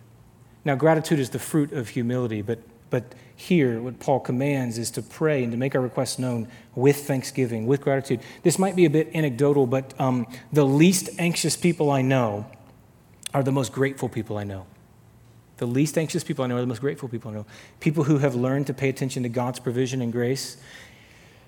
Now, 0.64 0.76
gratitude 0.76 1.20
is 1.20 1.32
the 1.32 1.40
fruit 1.40 1.74
of 1.74 1.90
humility, 1.90 2.42
but, 2.42 2.60
but 2.90 3.14
here, 3.40 3.82
what 3.82 4.00
Paul 4.00 4.20
commands 4.20 4.78
is 4.78 4.92
to 4.92 5.02
pray 5.02 5.44
and 5.44 5.52
to 5.54 5.58
make 5.58 5.74
our 5.74 5.80
requests 5.80 6.20
known 6.20 6.50
with 6.76 7.08
thanksgiving, 7.08 7.68
with 7.68 7.80
gratitude. 7.80 8.20
This 8.44 8.60
might 8.60 8.76
be 8.76 8.84
a 8.84 8.90
bit 8.90 9.10
anecdotal, 9.16 9.66
but 9.66 9.98
um, 9.98 10.28
the 10.52 10.66
least 10.66 11.10
anxious 11.18 11.56
people 11.56 11.90
I 11.90 12.02
know 12.02 12.46
are 13.34 13.42
the 13.42 13.54
most 13.54 13.72
grateful 13.72 14.10
people 14.10 14.38
I 14.38 14.44
know. 14.44 14.66
The 15.56 15.68
least 15.68 15.98
anxious 15.98 16.22
people 16.22 16.44
I 16.44 16.50
know 16.50 16.58
are 16.58 16.62
the 16.62 16.68
most 16.68 16.82
grateful 16.82 17.08
people 17.08 17.32
I 17.32 17.36
know. 17.36 17.46
People 17.80 18.04
who 18.04 18.18
have 18.18 18.36
learned 18.36 18.68
to 18.68 18.74
pay 18.74 18.90
attention 18.90 19.24
to 19.24 19.30
God's 19.30 19.60
provision 19.60 20.02
and 20.02 20.12
grace 20.12 20.58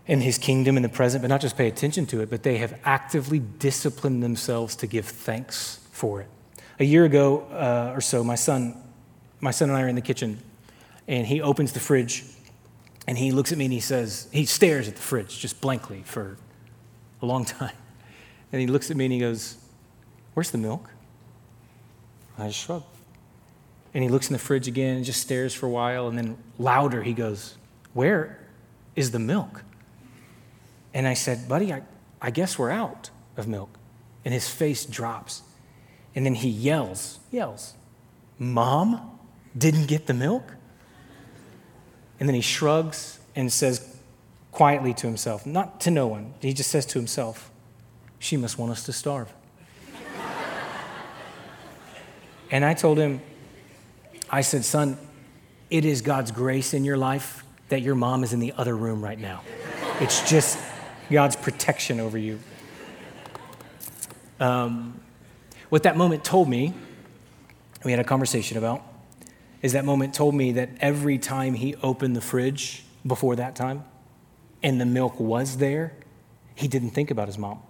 in 0.08 0.22
His 0.22 0.38
kingdom 0.38 0.78
in 0.78 0.84
the 0.84 0.90
present, 0.90 1.22
but 1.22 1.28
not 1.28 1.42
just 1.42 1.58
pay 1.58 1.68
attention 1.68 2.06
to 2.08 2.22
it, 2.22 2.30
but 2.30 2.44
they 2.44 2.58
have 2.60 2.80
actively 2.86 3.40
disciplined 3.40 4.24
themselves 4.24 4.78
to 4.78 4.88
give 4.88 5.06
thanks 5.06 5.82
for 5.92 6.22
it. 6.22 6.28
A 6.80 6.86
year 6.86 7.04
ago 7.04 7.42
uh, 7.52 7.94
or 7.94 8.00
so, 8.00 8.24
my 8.24 8.36
son, 8.36 8.82
my 9.42 9.52
son 9.52 9.70
and 9.70 9.78
I 9.78 9.82
are 9.82 9.90
in 9.90 9.96
the 9.96 10.02
kitchen 10.02 10.42
and 11.08 11.28
he 11.28 11.42
opens 11.42 11.74
the 11.74 11.80
fridge 11.80 12.24
and 13.08 13.18
he 13.18 13.32
looks 13.32 13.52
at 13.52 13.58
me 13.58 13.66
and 13.66 13.74
he 13.74 13.80
says, 13.80 14.30
he 14.32 14.46
stares 14.46 14.88
at 14.88 14.96
the 14.96 15.02
fridge 15.02 15.40
just 15.40 15.60
blankly 15.60 16.04
for 16.06 16.38
a 17.22 17.26
long 17.26 17.46
time. 17.46 17.76
And 18.52 18.60
he 18.60 18.68
looks 18.68 18.92
at 18.92 18.98
me 18.98 19.06
and 19.06 19.14
he 19.14 19.20
goes, 19.20 19.58
Where's 20.34 20.52
the 20.52 20.58
milk? 20.58 20.90
I 22.38 22.48
just 22.48 22.60
shrug. 22.60 22.84
And 23.94 24.04
he 24.04 24.10
looks 24.10 24.28
in 24.28 24.34
the 24.34 24.40
fridge 24.40 24.68
again 24.68 24.98
and 24.98 25.06
just 25.06 25.22
stares 25.22 25.54
for 25.54 25.66
a 25.66 25.70
while. 25.70 26.08
And 26.08 26.18
then 26.18 26.38
louder, 26.58 27.02
he 27.02 27.14
goes, 27.14 27.56
Where 27.94 28.40
is 28.96 29.12
the 29.12 29.20
milk? 29.20 29.64
And 30.94 31.08
I 31.08 31.14
said, 31.14 31.48
Buddy, 31.48 31.74
I, 31.74 31.82
I 32.22 32.32
guess 32.32 32.58
we're 32.58 32.72
out 32.72 33.10
of 33.38 33.48
milk. 33.48 33.70
And 34.24 34.34
his 34.34 34.48
face 34.48 34.86
drops. 34.86 35.42
And 36.16 36.26
then 36.26 36.36
he 36.36 36.50
yells, 36.50 37.20
yells, 37.32 37.74
Mom 38.38 39.20
didn't 39.58 39.88
get 39.88 40.08
the 40.08 40.14
milk? 40.14 40.56
And 42.22 42.30
then 42.30 42.36
he 42.36 42.42
shrugs 42.42 43.20
and 43.36 43.52
says 43.52 43.98
quietly 44.52 44.94
to 44.94 45.08
himself, 45.08 45.48
not 45.48 45.82
to 45.82 45.90
no 45.90 46.06
one, 46.06 46.36
he 46.40 46.54
just 46.54 46.70
says 46.70 46.86
to 46.86 47.00
himself, 47.00 47.50
She 48.20 48.38
must 48.38 48.60
want 48.60 48.72
us 48.72 48.84
to 48.84 48.94
starve. 48.94 49.34
and 52.52 52.64
I 52.64 52.76
told 52.76 53.00
him, 53.00 53.22
I 54.30 54.42
said, 54.42 54.64
Son, 54.64 55.00
it 55.72 55.84
is 55.84 56.04
God's 56.04 56.30
grace 56.30 56.76
in 56.76 56.86
your 56.86 56.96
life 56.96 57.44
that 57.70 57.82
your 57.82 57.96
mom 57.96 58.24
is 58.24 58.34
in 58.34 58.40
the 58.40 58.54
other 58.56 58.78
room 58.78 59.04
right 59.04 59.18
now. 59.18 59.42
It's 60.00 60.30
just 60.30 60.60
God's 61.10 61.36
protection 61.36 62.00
over 62.00 62.20
you. 62.20 62.40
Um, 64.40 65.02
what 65.70 65.82
that 65.84 65.98
moment 65.98 66.24
told 66.24 66.48
me, 66.48 66.76
we 67.84 67.90
had 67.90 68.00
a 68.00 68.04
conversation 68.04 68.60
about, 68.60 68.91
is 69.62 69.74
that 69.74 69.86
moment 69.86 70.14
told 70.14 70.34
me 70.36 70.54
that 70.54 70.70
every 70.80 71.18
time 71.18 71.54
he 71.54 71.76
opened 71.84 72.16
the 72.16 72.22
fridge 72.22 72.84
before 73.06 73.36
that 73.36 73.56
time 73.56 73.84
and 74.64 74.80
the 74.82 74.86
milk 74.86 75.20
was 75.20 75.58
there, 75.58 75.94
he 76.56 76.68
didn't 76.68 76.92
think 76.92 77.12
about 77.12 77.28
his 77.28 77.38
mom. 77.38 77.62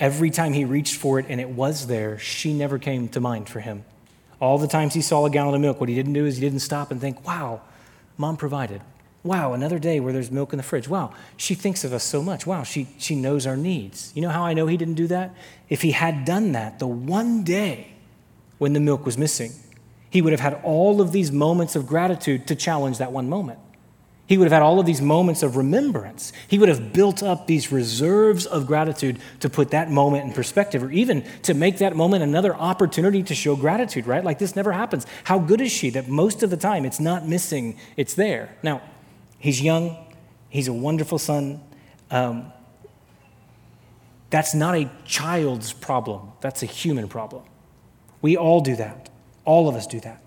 Every 0.00 0.30
time 0.30 0.52
he 0.52 0.64
reached 0.64 0.96
for 0.96 1.18
it 1.18 1.26
and 1.28 1.40
it 1.40 1.50
was 1.50 1.86
there, 1.86 2.18
she 2.18 2.52
never 2.52 2.78
came 2.78 3.08
to 3.10 3.20
mind 3.20 3.48
for 3.48 3.60
him. 3.60 3.84
All 4.40 4.58
the 4.58 4.66
times 4.66 4.94
he 4.94 5.00
saw 5.00 5.24
a 5.24 5.30
gallon 5.30 5.54
of 5.54 5.60
milk, 5.60 5.80
what 5.80 5.88
he 5.88 5.94
didn't 5.94 6.12
do 6.12 6.26
is 6.26 6.36
he 6.36 6.40
didn't 6.40 6.60
stop 6.60 6.90
and 6.90 7.00
think, 7.00 7.26
wow, 7.26 7.60
mom 8.18 8.36
provided. 8.36 8.82
Wow, 9.22 9.54
another 9.54 9.78
day 9.78 10.00
where 10.00 10.12
there's 10.12 10.30
milk 10.30 10.52
in 10.52 10.58
the 10.58 10.62
fridge. 10.62 10.86
Wow, 10.86 11.14
she 11.38 11.54
thinks 11.54 11.82
of 11.84 11.94
us 11.94 12.04
so 12.04 12.22
much. 12.22 12.46
Wow, 12.46 12.62
she, 12.62 12.88
she 12.98 13.14
knows 13.14 13.46
our 13.46 13.56
needs. 13.56 14.12
You 14.14 14.20
know 14.20 14.28
how 14.28 14.44
I 14.44 14.52
know 14.52 14.66
he 14.66 14.76
didn't 14.76 14.94
do 14.94 15.06
that? 15.06 15.34
If 15.70 15.80
he 15.80 15.92
had 15.92 16.26
done 16.26 16.52
that 16.52 16.78
the 16.78 16.86
one 16.86 17.42
day 17.42 17.92
when 18.58 18.74
the 18.74 18.80
milk 18.80 19.06
was 19.06 19.16
missing, 19.16 19.52
he 20.14 20.22
would 20.22 20.32
have 20.32 20.38
had 20.38 20.60
all 20.62 21.00
of 21.00 21.10
these 21.10 21.32
moments 21.32 21.74
of 21.74 21.88
gratitude 21.88 22.46
to 22.46 22.54
challenge 22.54 22.98
that 22.98 23.10
one 23.10 23.28
moment. 23.28 23.58
He 24.28 24.38
would 24.38 24.44
have 24.44 24.52
had 24.52 24.62
all 24.62 24.78
of 24.78 24.86
these 24.86 25.02
moments 25.02 25.42
of 25.42 25.56
remembrance. 25.56 26.32
He 26.46 26.56
would 26.56 26.68
have 26.68 26.92
built 26.92 27.24
up 27.24 27.48
these 27.48 27.72
reserves 27.72 28.46
of 28.46 28.64
gratitude 28.64 29.18
to 29.40 29.50
put 29.50 29.72
that 29.72 29.90
moment 29.90 30.26
in 30.26 30.32
perspective, 30.32 30.84
or 30.84 30.90
even 30.92 31.24
to 31.42 31.52
make 31.52 31.78
that 31.78 31.96
moment 31.96 32.22
another 32.22 32.54
opportunity 32.54 33.24
to 33.24 33.34
show 33.34 33.56
gratitude, 33.56 34.06
right? 34.06 34.22
Like 34.22 34.38
this 34.38 34.54
never 34.54 34.70
happens. 34.70 35.04
How 35.24 35.40
good 35.40 35.60
is 35.60 35.72
she 35.72 35.90
that 35.90 36.06
most 36.08 36.44
of 36.44 36.50
the 36.50 36.56
time 36.56 36.84
it's 36.84 37.00
not 37.00 37.26
missing, 37.26 37.76
it's 37.96 38.14
there? 38.14 38.56
Now, 38.62 38.82
he's 39.40 39.60
young, 39.60 39.96
he's 40.48 40.68
a 40.68 40.72
wonderful 40.72 41.18
son. 41.18 41.60
Um, 42.12 42.52
that's 44.30 44.54
not 44.54 44.76
a 44.76 44.88
child's 45.04 45.72
problem, 45.72 46.30
that's 46.40 46.62
a 46.62 46.66
human 46.66 47.08
problem. 47.08 47.42
We 48.22 48.36
all 48.36 48.60
do 48.60 48.76
that. 48.76 49.10
All 49.44 49.68
of 49.68 49.74
us 49.74 49.86
do 49.86 50.00
that. 50.00 50.20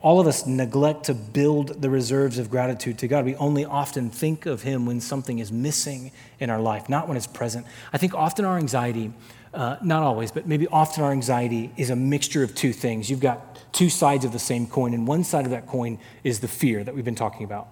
All 0.00 0.20
of 0.20 0.28
us 0.28 0.46
neglect 0.46 1.04
to 1.04 1.14
build 1.14 1.82
the 1.82 1.90
reserves 1.90 2.38
of 2.38 2.50
gratitude 2.50 2.98
to 2.98 3.08
God. 3.08 3.24
We 3.24 3.34
only 3.36 3.64
often 3.64 4.10
think 4.10 4.46
of 4.46 4.62
Him 4.62 4.86
when 4.86 5.00
something 5.00 5.40
is 5.40 5.50
missing 5.50 6.12
in 6.38 6.50
our 6.50 6.60
life, 6.60 6.88
not 6.88 7.08
when 7.08 7.16
it's 7.16 7.26
present. 7.26 7.66
I 7.92 7.98
think 7.98 8.14
often 8.14 8.44
our 8.44 8.58
anxiety, 8.58 9.12
uh, 9.52 9.76
not 9.82 10.04
always, 10.04 10.30
but 10.30 10.46
maybe 10.46 10.68
often 10.68 11.02
our 11.02 11.10
anxiety 11.10 11.72
is 11.76 11.90
a 11.90 11.96
mixture 11.96 12.44
of 12.44 12.54
two 12.54 12.72
things. 12.72 13.10
You've 13.10 13.18
got 13.20 13.72
two 13.72 13.90
sides 13.90 14.24
of 14.24 14.32
the 14.32 14.38
same 14.38 14.68
coin, 14.68 14.94
and 14.94 15.04
one 15.06 15.24
side 15.24 15.44
of 15.44 15.50
that 15.50 15.66
coin 15.66 15.98
is 16.22 16.38
the 16.40 16.48
fear 16.48 16.84
that 16.84 16.94
we've 16.94 17.04
been 17.04 17.16
talking 17.16 17.44
about. 17.44 17.68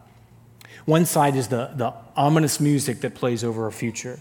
One 0.85 1.07
side 1.07 1.37
is 1.37 1.49
the, 1.49 1.71
the 1.77 1.95
ominous 2.17 2.61
music 2.61 3.01
that 3.01 3.15
plays 3.15 3.45
over 3.45 3.65
our 3.65 3.71
future. 3.71 4.19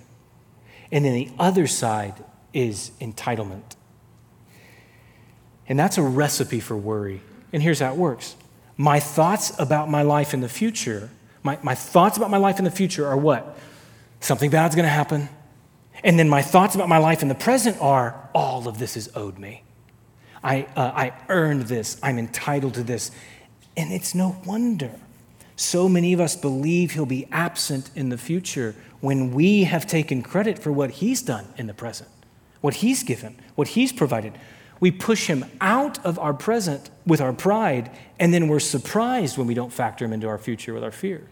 And 0.92 1.06
then 1.06 1.14
the 1.14 1.32
other 1.40 1.66
side 1.66 2.24
is 2.54 2.92
entitlement. 3.02 3.76
And 5.68 5.78
that's 5.80 5.98
a 5.98 6.04
recipe 6.04 6.60
for 6.60 6.78
worry. 6.78 7.22
And 7.52 7.62
here's 7.62 7.80
how 7.80 7.92
it 7.92 7.98
works 7.98 8.36
my 8.78 9.00
thoughts 9.00 9.58
about 9.58 9.90
my 9.90 10.02
life 10.02 10.34
in 10.34 10.42
the 10.42 10.50
future, 10.50 11.10
my, 11.44 11.58
my 11.64 11.76
thoughts 11.76 12.18
about 12.18 12.30
my 12.30 12.38
life 12.38 12.60
in 12.60 12.66
the 12.66 12.72
future 12.72 13.08
are 13.08 13.18
what? 13.18 13.58
Something 14.20 14.50
bad's 14.50 14.76
to 14.76 14.84
happen. 14.84 15.30
And 16.04 16.20
then 16.20 16.30
my 16.30 16.42
thoughts 16.42 16.76
about 16.76 16.90
my 16.90 16.98
life 16.98 17.22
in 17.22 17.30
the 17.30 17.36
present 17.36 17.78
are 17.82 18.30
all 18.34 18.68
of 18.68 18.78
this 18.78 18.98
is 18.98 19.10
owed 19.16 19.40
me. 19.40 19.64
I, 20.44 20.68
uh, 20.76 20.92
I 20.94 21.14
earned 21.30 21.64
this. 21.64 21.98
I'm 22.04 22.20
entitled 22.20 22.76
to 22.76 22.84
this. 22.84 23.12
And 23.78 23.92
it's 23.92 24.14
no 24.14 24.38
wonder 24.46 24.92
so 25.56 25.88
many 25.88 26.14
of 26.14 26.20
us 26.20 26.36
believe 26.36 26.92
he'll 26.92 27.06
be 27.06 27.28
absent 27.32 27.90
in 27.96 28.10
the 28.10 28.18
future 28.18 28.76
when 29.00 29.32
we 29.32 29.64
have 29.64 29.88
taken 29.88 30.22
credit 30.22 30.60
for 30.60 30.72
what 30.72 30.92
he's 30.92 31.22
done 31.22 31.48
in 31.58 31.68
the 31.68 31.74
present, 31.74 32.10
what 32.62 32.76
he's 32.76 33.04
given, 33.04 33.40
what 33.56 33.70
he's 33.70 33.94
provided. 33.94 34.34
We 34.80 34.92
push 34.92 35.28
him 35.28 35.46
out 35.62 36.04
of 36.06 36.20
our 36.20 36.34
present 36.34 36.90
with 37.06 37.22
our 37.22 37.34
pride, 37.34 37.92
and 38.20 38.34
then 38.34 38.48
we're 38.48 38.60
surprised 38.60 39.38
when 39.38 39.48
we 39.48 39.54
don't 39.54 39.72
factor 39.72 40.06
him 40.06 40.14
into 40.14 40.28
our 40.28 40.38
future 40.38 40.74
with 40.74 40.84
our 40.84 40.92
fear. 40.92 41.28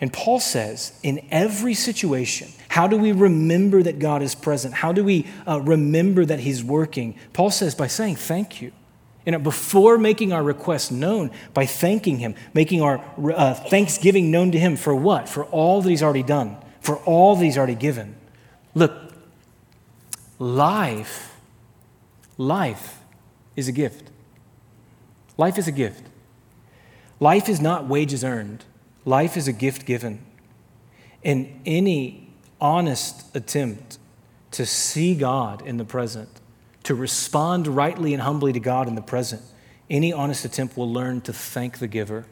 And 0.00 0.12
Paul 0.12 0.40
says, 0.40 0.98
in 1.02 1.26
every 1.30 1.74
situation, 1.74 2.48
how 2.68 2.86
do 2.86 2.98
we 2.98 3.12
remember 3.12 3.82
that 3.82 3.98
God 3.98 4.22
is 4.22 4.34
present? 4.34 4.74
How 4.74 4.92
do 4.92 5.02
we 5.02 5.26
uh, 5.48 5.60
remember 5.62 6.24
that 6.24 6.40
He's 6.40 6.62
working? 6.62 7.14
Paul 7.32 7.50
says, 7.50 7.74
by 7.74 7.86
saying 7.86 8.16
thank 8.16 8.60
you. 8.60 8.72
You 9.24 9.32
know, 9.32 9.38
before 9.38 9.98
making 9.98 10.32
our 10.32 10.42
request 10.42 10.92
known, 10.92 11.30
by 11.54 11.64
thanking 11.64 12.18
Him, 12.18 12.34
making 12.52 12.82
our 12.82 13.02
uh, 13.34 13.54
thanksgiving 13.54 14.30
known 14.30 14.52
to 14.52 14.58
Him 14.58 14.76
for 14.76 14.94
what? 14.94 15.28
For 15.28 15.44
all 15.46 15.80
that 15.80 15.88
He's 15.88 16.02
already 16.02 16.22
done, 16.22 16.58
for 16.80 16.98
all 16.98 17.34
that 17.36 17.44
He's 17.44 17.56
already 17.56 17.74
given. 17.74 18.16
Look, 18.74 18.92
life 20.38 21.35
Life 22.38 23.00
is 23.54 23.68
a 23.68 23.72
gift. 23.72 24.10
Life 25.36 25.58
is 25.58 25.68
a 25.68 25.72
gift. 25.72 26.02
Life 27.18 27.48
is 27.48 27.60
not 27.60 27.86
wages 27.86 28.22
earned, 28.22 28.64
life 29.04 29.36
is 29.36 29.48
a 29.48 29.52
gift 29.52 29.86
given. 29.86 30.24
And 31.24 31.60
any 31.64 32.30
honest 32.60 33.34
attempt 33.34 33.98
to 34.52 34.66
see 34.66 35.14
God 35.14 35.66
in 35.66 35.78
the 35.78 35.84
present, 35.84 36.28
to 36.84 36.94
respond 36.94 37.66
rightly 37.66 38.12
and 38.12 38.22
humbly 38.22 38.52
to 38.52 38.60
God 38.60 38.86
in 38.86 38.94
the 38.94 39.02
present, 39.02 39.42
any 39.88 40.12
honest 40.12 40.44
attempt 40.44 40.76
will 40.76 40.92
learn 40.92 41.20
to 41.22 41.32
thank 41.32 41.78
the 41.78 41.86
giver, 41.86 42.26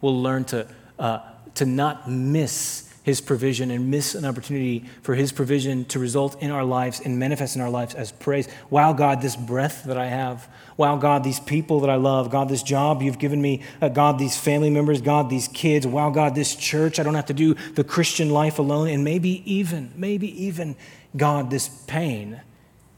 will 0.00 0.20
learn 0.20 0.44
to, 0.44 0.68
uh, 0.98 1.20
to 1.56 1.66
not 1.66 2.08
miss 2.08 2.89
his 3.02 3.20
provision 3.20 3.70
and 3.70 3.90
miss 3.90 4.14
an 4.14 4.24
opportunity 4.24 4.84
for 5.02 5.14
his 5.14 5.32
provision 5.32 5.84
to 5.86 5.98
result 5.98 6.40
in 6.42 6.50
our 6.50 6.64
lives 6.64 7.00
and 7.00 7.18
manifest 7.18 7.56
in 7.56 7.62
our 7.62 7.70
lives 7.70 7.94
as 7.94 8.12
praise. 8.12 8.48
Wow, 8.68 8.92
God, 8.92 9.22
this 9.22 9.36
breath 9.36 9.84
that 9.84 9.96
I 9.96 10.06
have. 10.06 10.48
Wow, 10.76 10.96
God, 10.96 11.24
these 11.24 11.40
people 11.40 11.80
that 11.80 11.90
I 11.90 11.96
love. 11.96 12.30
God, 12.30 12.48
this 12.48 12.62
job 12.62 13.02
you've 13.02 13.18
given 13.18 13.40
me. 13.40 13.62
Uh, 13.80 13.88
God, 13.88 14.18
these 14.18 14.36
family 14.36 14.70
members. 14.70 15.00
God, 15.00 15.30
these 15.30 15.48
kids. 15.48 15.86
Wow, 15.86 16.10
God, 16.10 16.34
this 16.34 16.54
church. 16.54 16.98
I 17.00 17.02
don't 17.02 17.14
have 17.14 17.26
to 17.26 17.34
do 17.34 17.54
the 17.74 17.84
Christian 17.84 18.30
life 18.30 18.58
alone. 18.58 18.88
And 18.88 19.02
maybe 19.02 19.42
even, 19.50 19.92
maybe 19.96 20.44
even, 20.44 20.76
God, 21.16 21.50
this 21.50 21.68
pain 21.86 22.40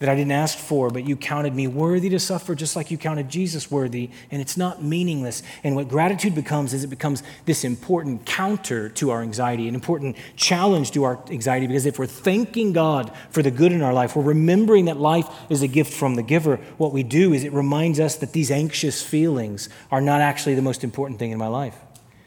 that 0.02 0.10
I 0.10 0.16
didn't 0.16 0.32
ask 0.32 0.58
for, 0.58 0.90
but 0.90 1.06
you 1.06 1.16
counted 1.16 1.54
me 1.54 1.68
worthy 1.68 2.08
to 2.08 2.18
suffer 2.18 2.56
just 2.56 2.74
like 2.74 2.90
you 2.90 2.98
counted 2.98 3.28
Jesus 3.28 3.70
worthy, 3.70 4.10
and 4.32 4.42
it's 4.42 4.56
not 4.56 4.82
meaningless. 4.82 5.44
And 5.62 5.76
what 5.76 5.88
gratitude 5.88 6.34
becomes 6.34 6.74
is 6.74 6.82
it 6.82 6.88
becomes 6.88 7.22
this 7.44 7.62
important 7.62 8.26
counter 8.26 8.88
to 8.88 9.10
our 9.10 9.22
anxiety, 9.22 9.68
an 9.68 9.76
important 9.76 10.16
challenge 10.34 10.90
to 10.90 11.04
our 11.04 11.20
anxiety, 11.30 11.68
because 11.68 11.86
if 11.86 12.00
we're 12.00 12.06
thanking 12.06 12.72
God 12.72 13.12
for 13.30 13.44
the 13.44 13.52
good 13.52 13.70
in 13.70 13.80
our 13.80 13.94
life, 13.94 14.16
we're 14.16 14.24
remembering 14.24 14.86
that 14.86 14.96
life 14.96 15.28
is 15.48 15.62
a 15.62 15.68
gift 15.68 15.94
from 15.94 16.16
the 16.16 16.22
giver, 16.24 16.56
what 16.78 16.92
we 16.92 17.04
do 17.04 17.32
is 17.32 17.44
it 17.44 17.52
reminds 17.52 18.00
us 18.00 18.16
that 18.16 18.32
these 18.32 18.50
anxious 18.50 19.04
feelings 19.04 19.68
are 19.92 20.00
not 20.00 20.20
actually 20.20 20.56
the 20.56 20.62
most 20.62 20.82
important 20.82 21.20
thing 21.20 21.30
in 21.30 21.38
my 21.38 21.46
life. 21.46 21.76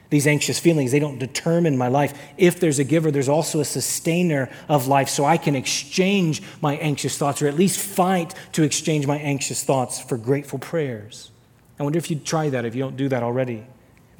These 0.09 0.27
anxious 0.27 0.59
feelings, 0.59 0.91
they 0.91 0.99
don't 0.99 1.17
determine 1.17 1.77
my 1.77 1.87
life. 1.87 2.19
If 2.37 2.59
there's 2.59 2.79
a 2.79 2.83
giver, 2.83 3.11
there's 3.11 3.29
also 3.29 3.59
a 3.59 3.65
sustainer 3.65 4.49
of 4.69 4.87
life, 4.87 5.09
so 5.09 5.25
I 5.25 5.37
can 5.37 5.55
exchange 5.55 6.41
my 6.61 6.75
anxious 6.77 7.17
thoughts, 7.17 7.41
or 7.41 7.47
at 7.47 7.55
least 7.55 7.79
fight 7.79 8.33
to 8.53 8.63
exchange 8.63 9.07
my 9.07 9.17
anxious 9.17 9.63
thoughts 9.63 9.99
for 9.99 10.17
grateful 10.17 10.59
prayers. 10.59 11.31
I 11.79 11.83
wonder 11.83 11.97
if 11.97 12.09
you'd 12.09 12.25
try 12.25 12.49
that 12.49 12.65
if 12.65 12.75
you 12.75 12.83
don't 12.83 12.97
do 12.97 13.09
that 13.09 13.23
already. 13.23 13.65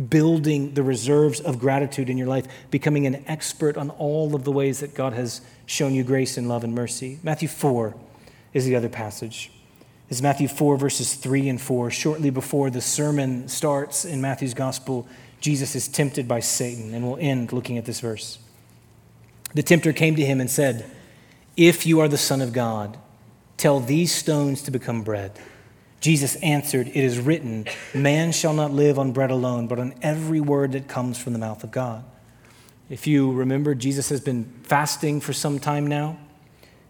Building 0.10 0.74
the 0.74 0.84
reserves 0.84 1.40
of 1.40 1.60
gratitude 1.60 2.10
in 2.10 2.18
your 2.18 2.28
life, 2.28 2.48
becoming 2.70 3.08
an 3.08 3.24
expert 3.28 3.78
on 3.78 3.92
all 3.92 4.36
of 4.36 4.44
the 4.44 4.52
ways 4.52 4.82
that 4.82 4.94
God 4.94 5.14
has 5.14 5.40
shown 5.66 5.94
you 5.94 6.04
grace 6.04 6.36
and 6.36 6.50
love 6.50 6.64
and 6.64 6.76
mercy. 6.76 7.20
Matthew 7.24 7.48
4 7.48 7.96
is 8.54 8.66
the 8.66 8.76
other 8.76 8.90
passage. 8.90 9.52
It's 10.10 10.22
Matthew 10.22 10.48
4, 10.48 10.78
verses 10.78 11.16
3 11.16 11.50
and 11.50 11.62
4. 11.62 11.90
Shortly 11.90 12.30
before 12.30 12.70
the 12.70 12.82
sermon 12.82 13.48
starts 13.48 14.06
in 14.06 14.22
Matthew's 14.22 14.54
gospel, 14.54 15.08
Jesus 15.46 15.76
is 15.76 15.88
tempted 15.88 16.28
by 16.28 16.40
Satan, 16.40 16.96
and 16.96 17.08
we'll 17.08 17.20
end 17.22 17.54
looking 17.54 17.78
at 17.78 17.86
this 17.86 18.00
verse. 18.00 18.40
The 19.54 19.62
tempter 19.62 19.94
came 19.94 20.16
to 20.16 20.26
him 20.26 20.42
and 20.42 20.50
said, 20.50 20.90
If 21.56 21.86
you 21.86 22.00
are 22.00 22.08
the 22.08 22.18
Son 22.18 22.42
of 22.42 22.52
God, 22.52 22.98
tell 23.56 23.80
these 23.80 24.12
stones 24.12 24.64
to 24.64 24.72
become 24.72 25.04
bread. 25.04 25.38
Jesus 26.00 26.36
answered, 26.38 26.88
It 26.88 26.96
is 26.96 27.20
written, 27.20 27.68
Man 27.94 28.32
shall 28.32 28.56
not 28.56 28.72
live 28.72 28.98
on 28.98 29.12
bread 29.12 29.30
alone, 29.30 29.68
but 29.68 29.78
on 29.78 29.94
every 30.02 30.42
word 30.42 30.72
that 30.72 30.88
comes 30.88 31.20
from 31.20 31.34
the 31.34 31.38
mouth 31.38 31.64
of 31.64 31.70
God. 31.70 32.04
If 32.90 33.06
you 33.06 33.32
remember, 33.32 33.76
Jesus 33.76 34.10
has 34.10 34.22
been 34.22 34.52
fasting 34.64 35.22
for 35.22 35.32
some 35.34 35.60
time 35.60 35.86
now, 35.86 36.18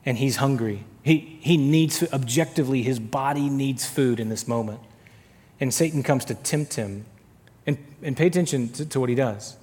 and 0.05 0.17
he's 0.17 0.37
hungry. 0.37 0.85
He, 1.03 1.39
he 1.41 1.57
needs, 1.57 2.01
objectively, 2.13 2.83
his 2.83 3.01
body 3.01 3.49
needs 3.49 3.85
food 3.85 4.17
in 4.17 4.29
this 4.29 4.47
moment. 4.47 4.79
And 5.59 5.73
Satan 5.73 6.03
comes 6.03 6.23
to 6.23 6.35
tempt 6.35 6.75
him 6.75 7.05
and, 7.65 7.77
and 8.01 8.15
pay 8.15 8.27
attention 8.27 8.69
to, 8.69 8.85
to 8.85 8.99
what 8.99 9.09
he 9.09 9.15
does. 9.15 9.57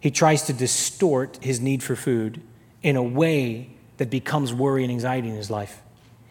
He 0.00 0.10
tries 0.10 0.42
to 0.42 0.52
distort 0.52 1.38
his 1.42 1.60
need 1.60 1.82
for 1.82 1.96
food 1.96 2.40
in 2.82 2.96
a 2.96 3.02
way 3.02 3.70
that 3.96 4.10
becomes 4.10 4.54
worry 4.54 4.84
and 4.84 4.92
anxiety 4.92 5.28
in 5.28 5.34
his 5.34 5.50
life. 5.50 5.82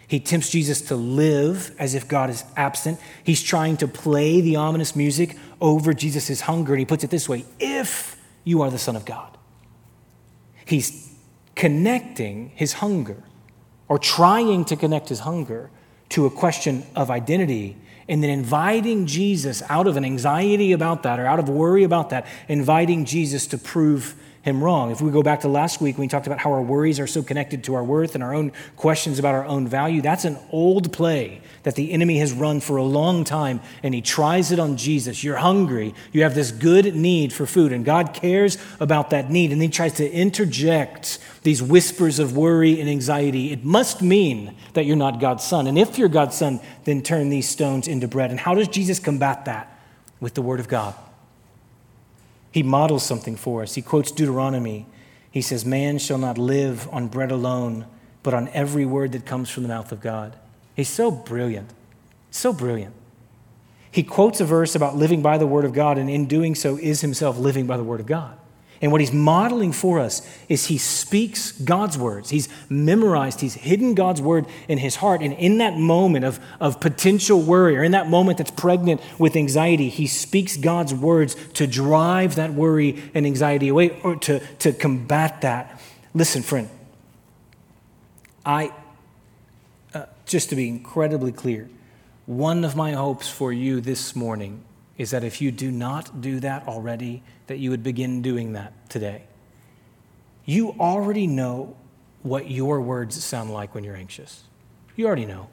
He 0.07 0.21
tempts 0.21 0.49
Jesus 0.49 0.81
to 0.83 0.95
live 0.95 1.75
as 1.77 1.93
if 1.93 2.07
God 2.07 2.29
is 2.29 2.45
absent. 2.55 2.99
He's 3.25 3.43
trying 3.43 3.75
to 3.77 3.87
play 3.87 4.39
the 4.39 4.55
ominous 4.55 4.95
music 4.95 5.37
over 5.59 5.93
Jesus' 5.93 6.41
hunger. 6.41 6.73
And 6.73 6.79
he 6.79 6.85
puts 6.85 7.03
it 7.03 7.09
this 7.09 7.27
way 7.27 7.43
if 7.59 8.15
you 8.45 8.61
are 8.61 8.71
the 8.71 8.77
Son 8.77 8.95
of 8.95 9.03
God. 9.03 9.37
He's 10.63 11.13
connecting 11.55 12.51
his 12.55 12.73
hunger, 12.73 13.23
or 13.89 13.97
trying 13.97 14.63
to 14.65 14.75
connect 14.75 15.09
his 15.09 15.19
hunger, 15.19 15.69
to 16.09 16.25
a 16.25 16.31
question 16.31 16.85
of 16.95 17.11
identity 17.11 17.75
and 18.09 18.23
then 18.23 18.29
inviting 18.29 19.05
Jesus 19.05 19.61
out 19.69 19.87
of 19.87 19.97
an 19.97 20.05
anxiety 20.05 20.71
about 20.71 21.03
that 21.03 21.19
or 21.19 21.25
out 21.25 21.39
of 21.39 21.49
worry 21.49 21.83
about 21.83 22.09
that, 22.11 22.25
inviting 22.47 23.05
Jesus 23.05 23.47
to 23.47 23.57
prove 23.57 24.15
him 24.47 24.63
wrong. 24.63 24.91
If 24.91 25.01
we 25.01 25.11
go 25.11 25.21
back 25.21 25.41
to 25.41 25.49
last 25.49 25.81
week, 25.81 25.97
when 25.97 26.05
we 26.05 26.07
talked 26.07 26.25
about 26.25 26.39
how 26.39 26.53
our 26.53 26.61
worries 26.61 26.99
are 26.99 27.07
so 27.07 27.21
connected 27.21 27.65
to 27.65 27.75
our 27.75 27.83
worth 27.83 28.15
and 28.15 28.23
our 28.23 28.33
own 28.33 28.53
questions 28.77 29.19
about 29.19 29.35
our 29.35 29.45
own 29.45 29.67
value. 29.67 30.01
That's 30.01 30.23
an 30.23 30.37
old 30.51 30.93
play 30.93 31.41
that 31.63 31.75
the 31.75 31.91
enemy 31.91 32.19
has 32.19 32.31
run 32.31 32.61
for 32.61 32.77
a 32.77 32.83
long 32.83 33.25
time, 33.25 33.59
and 33.83 33.93
he 33.93 34.01
tries 34.01 34.53
it 34.53 34.59
on 34.59 34.77
Jesus. 34.77 35.21
You're 35.21 35.35
hungry, 35.35 35.93
you 36.13 36.23
have 36.23 36.33
this 36.33 36.51
good 36.51 36.95
need 36.95 37.33
for 37.33 37.45
food, 37.45 37.73
and 37.73 37.83
God 37.83 38.13
cares 38.13 38.57
about 38.79 39.09
that 39.09 39.29
need, 39.29 39.51
and 39.51 39.61
he 39.61 39.67
tries 39.67 39.93
to 39.95 40.09
interject 40.09 41.19
these 41.43 41.61
whispers 41.61 42.19
of 42.19 42.37
worry 42.37 42.79
and 42.79 42.89
anxiety. 42.89 43.51
It 43.51 43.65
must 43.65 44.01
mean 44.01 44.55
that 44.73 44.85
you're 44.85 44.95
not 44.95 45.19
God's 45.19 45.43
son. 45.43 45.67
And 45.67 45.77
if 45.77 45.97
you're 45.97 46.07
God's 46.07 46.37
son, 46.37 46.61
then 46.85 47.01
turn 47.01 47.29
these 47.29 47.49
stones 47.49 47.87
into 47.87 48.07
bread. 48.07 48.31
And 48.31 48.39
how 48.39 48.55
does 48.55 48.69
Jesus 48.69 48.99
combat 48.99 49.43
that? 49.45 49.73
With 50.19 50.33
the 50.33 50.41
word 50.41 50.59
of 50.59 50.67
God. 50.67 50.95
He 52.57 52.63
models 52.63 53.03
something 53.03 53.35
for 53.35 53.61
us. 53.61 53.75
He 53.75 53.83
quotes 53.83 54.09
Deuteronomy. 54.09 54.87
He 55.29 55.43
says, 55.43 55.63
Man 55.63 55.99
shall 55.99 56.17
not 56.17 56.39
live 56.39 56.89
on 56.91 57.07
bread 57.07 57.29
alone, 57.29 57.85
but 58.23 58.33
on 58.33 58.47
every 58.47 58.83
word 58.83 59.11
that 59.11 59.27
comes 59.27 59.51
from 59.51 59.61
the 59.61 59.69
mouth 59.69 59.91
of 59.91 60.01
God. 60.01 60.35
He's 60.75 60.89
so 60.89 61.11
brilliant, 61.11 61.69
so 62.31 62.51
brilliant. 62.51 62.95
He 63.91 64.01
quotes 64.01 64.41
a 64.41 64.45
verse 64.45 64.73
about 64.73 64.95
living 64.95 65.21
by 65.21 65.37
the 65.37 65.45
word 65.45 65.65
of 65.65 65.73
God, 65.73 65.99
and 65.99 66.09
in 66.09 66.25
doing 66.25 66.55
so, 66.55 66.79
is 66.79 67.01
himself 67.01 67.37
living 67.37 67.67
by 67.67 67.77
the 67.77 67.83
word 67.83 67.99
of 67.99 68.07
God. 68.07 68.39
And 68.81 68.91
what 68.91 69.01
he's 69.01 69.11
modeling 69.11 69.71
for 69.71 69.99
us 69.99 70.21
is 70.47 70.67
he 70.67 70.77
speaks 70.77 71.51
God's 71.51 71.97
words. 71.97 72.29
He's 72.29 72.47
memorized, 72.69 73.41
he's 73.41 73.55
hidden 73.55 73.95
God's 73.95 74.21
word 74.21 74.45
in 74.67 74.77
his 74.77 74.97
heart. 74.97 75.21
And 75.21 75.33
in 75.33 75.57
that 75.57 75.77
moment 75.77 76.25
of, 76.25 76.39
of 76.59 76.79
potential 76.79 77.41
worry, 77.41 77.77
or 77.77 77.83
in 77.83 77.93
that 77.93 78.07
moment 78.07 78.37
that's 78.37 78.51
pregnant 78.51 79.01
with 79.17 79.35
anxiety, 79.35 79.89
he 79.89 80.05
speaks 80.05 80.57
God's 80.57 80.93
words 80.93 81.35
to 81.53 81.65
drive 81.65 82.35
that 82.35 82.53
worry 82.53 83.11
and 83.13 83.25
anxiety 83.25 83.67
away 83.67 83.99
or 84.03 84.15
to, 84.17 84.39
to 84.57 84.73
combat 84.73 85.41
that. 85.41 85.81
Listen, 86.13 86.43
friend, 86.43 86.69
I, 88.45 88.71
uh, 89.93 90.05
just 90.25 90.49
to 90.49 90.55
be 90.55 90.67
incredibly 90.67 91.31
clear, 91.31 91.67
one 92.27 92.63
of 92.63 92.75
my 92.75 92.91
hopes 92.91 93.29
for 93.29 93.51
you 93.51 93.81
this 93.81 94.15
morning 94.15 94.63
is 94.97 95.11
that 95.11 95.23
if 95.23 95.41
you 95.41 95.51
do 95.51 95.71
not 95.71 96.21
do 96.21 96.39
that 96.39 96.67
already, 96.67 97.23
that 97.47 97.59
you 97.59 97.69
would 97.69 97.83
begin 97.83 98.21
doing 98.21 98.53
that 98.53 98.89
today. 98.89 99.23
You 100.45 100.71
already 100.79 101.27
know 101.27 101.75
what 102.23 102.49
your 102.49 102.81
words 102.81 103.21
sound 103.23 103.51
like 103.51 103.75
when 103.75 103.83
you're 103.83 103.95
anxious. 103.95 104.43
You 104.95 105.05
already 105.05 105.25
know. 105.25 105.49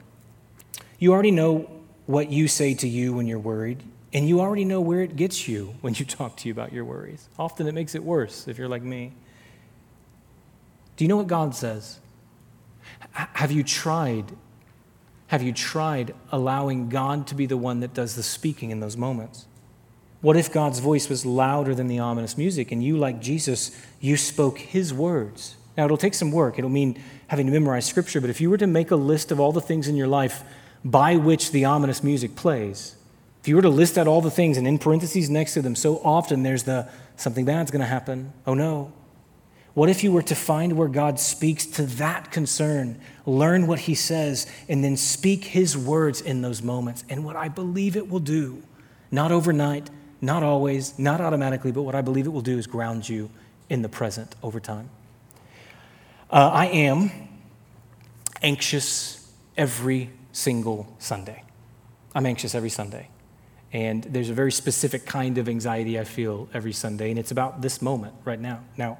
You 0.97 1.13
already 1.13 1.31
know 1.31 1.69
what 2.05 2.31
you 2.31 2.47
say 2.47 2.73
to 2.75 2.87
you 2.87 3.13
when 3.13 3.27
you're 3.27 3.39
worried, 3.39 3.83
and 4.13 4.27
you 4.27 4.39
already 4.41 4.65
know 4.65 4.81
where 4.81 5.01
it 5.01 5.15
gets 5.15 5.47
you 5.47 5.75
when 5.81 5.93
you 5.93 6.05
talk 6.05 6.37
to 6.37 6.47
you 6.47 6.53
about 6.53 6.73
your 6.73 6.85
worries. 6.85 7.29
Often 7.37 7.67
it 7.67 7.73
makes 7.73 7.95
it 7.95 8.03
worse 8.03 8.47
if 8.47 8.57
you're 8.57 8.69
like 8.69 8.83
me. 8.83 9.13
Do 10.97 11.03
you 11.03 11.09
know 11.09 11.17
what 11.17 11.27
God 11.27 11.53
says? 11.53 11.99
H- 13.19 13.27
have 13.33 13.51
you 13.51 13.63
tried 13.63 14.31
have 15.27 15.41
you 15.41 15.51
tried 15.51 16.13
allowing 16.31 16.89
God 16.89 17.27
to 17.27 17.35
be 17.35 17.45
the 17.45 17.57
one 17.57 17.79
that 17.79 17.93
does 17.93 18.15
the 18.15 18.23
speaking 18.23 18.71
in 18.71 18.79
those 18.79 18.95
moments? 18.95 19.45
What 20.21 20.37
if 20.37 20.51
God's 20.51 20.79
voice 20.79 21.09
was 21.09 21.25
louder 21.25 21.75
than 21.75 21.87
the 21.87 21.99
ominous 21.99 22.37
music 22.37 22.71
and 22.71 22.83
you, 22.83 22.97
like 22.97 23.21
Jesus, 23.21 23.71
you 23.99 24.17
spoke 24.17 24.59
his 24.59 24.93
words? 24.93 25.55
Now, 25.77 25.85
it'll 25.85 25.97
take 25.97 26.13
some 26.13 26.31
work. 26.31 26.57
It'll 26.57 26.69
mean 26.69 27.01
having 27.27 27.45
to 27.47 27.51
memorize 27.51 27.85
scripture, 27.85 28.21
but 28.21 28.29
if 28.29 28.39
you 28.39 28.49
were 28.49 28.57
to 28.57 28.67
make 28.67 28.91
a 28.91 28.95
list 28.95 29.31
of 29.31 29.39
all 29.39 29.51
the 29.51 29.61
things 29.61 29.87
in 29.87 29.95
your 29.95 30.07
life 30.07 30.43
by 30.83 31.15
which 31.15 31.51
the 31.51 31.65
ominous 31.65 32.03
music 32.03 32.35
plays, 32.35 32.95
if 33.41 33.47
you 33.47 33.55
were 33.55 33.61
to 33.61 33.69
list 33.69 33.97
out 33.97 34.07
all 34.07 34.21
the 34.21 34.31
things 34.31 34.57
and 34.57 34.67
in 34.67 34.79
parentheses 34.79 35.29
next 35.29 35.53
to 35.53 35.61
them, 35.61 35.75
so 35.75 36.01
often 36.03 36.43
there's 36.43 36.63
the 36.63 36.89
something 37.17 37.45
bad's 37.45 37.71
going 37.71 37.81
to 37.81 37.87
happen. 37.87 38.33
Oh 38.47 38.53
no, 38.53 38.91
what 39.75 39.89
if 39.89 40.05
you 40.05 40.11
were 40.13 40.21
to 40.23 40.35
find 40.35 40.73
where 40.77 40.87
God 40.87 41.19
speaks 41.19 41.65
to 41.65 41.83
that 41.83 42.31
concern, 42.31 42.99
learn 43.25 43.67
what 43.67 43.79
he 43.79 43.93
says, 43.93 44.47
and 44.69 44.81
then 44.81 44.95
speak 44.95 45.43
his 45.43 45.77
words 45.77 46.21
in 46.21 46.41
those 46.41 46.61
moments? 46.61 47.03
And 47.09 47.25
what 47.25 47.35
I 47.35 47.49
believe 47.49 47.97
it 47.97 48.09
will 48.09 48.21
do, 48.21 48.63
not 49.11 49.33
overnight, 49.33 49.89
not 50.21 50.43
always, 50.43 50.97
not 50.97 51.19
automatically, 51.19 51.73
but 51.73 51.81
what 51.81 51.93
I 51.93 52.01
believe 52.01 52.25
it 52.25 52.29
will 52.29 52.41
do 52.41 52.57
is 52.57 52.67
ground 52.67 53.07
you 53.07 53.29
in 53.69 53.81
the 53.81 53.89
present 53.89 54.33
over 54.41 54.61
time. 54.61 54.89
Uh, 56.31 56.51
I 56.53 56.67
am 56.67 57.11
anxious 58.41 59.29
every 59.57 60.09
single 60.31 60.87
Sunday. 60.99 61.43
I'm 62.13 62.25
anxious 62.25 62.55
every 62.55 62.69
Sunday. 62.69 63.09
And 63.73 64.03
there's 64.03 64.29
a 64.29 64.33
very 64.33 64.53
specific 64.53 65.05
kind 65.05 65.37
of 65.37 65.49
anxiety 65.49 65.99
I 65.99 66.05
feel 66.05 66.47
every 66.53 66.71
Sunday, 66.71 67.09
and 67.09 67.19
it's 67.19 67.31
about 67.31 67.61
this 67.61 67.81
moment 67.81 68.15
right 68.23 68.39
now. 68.39 68.61
Now, 68.77 68.99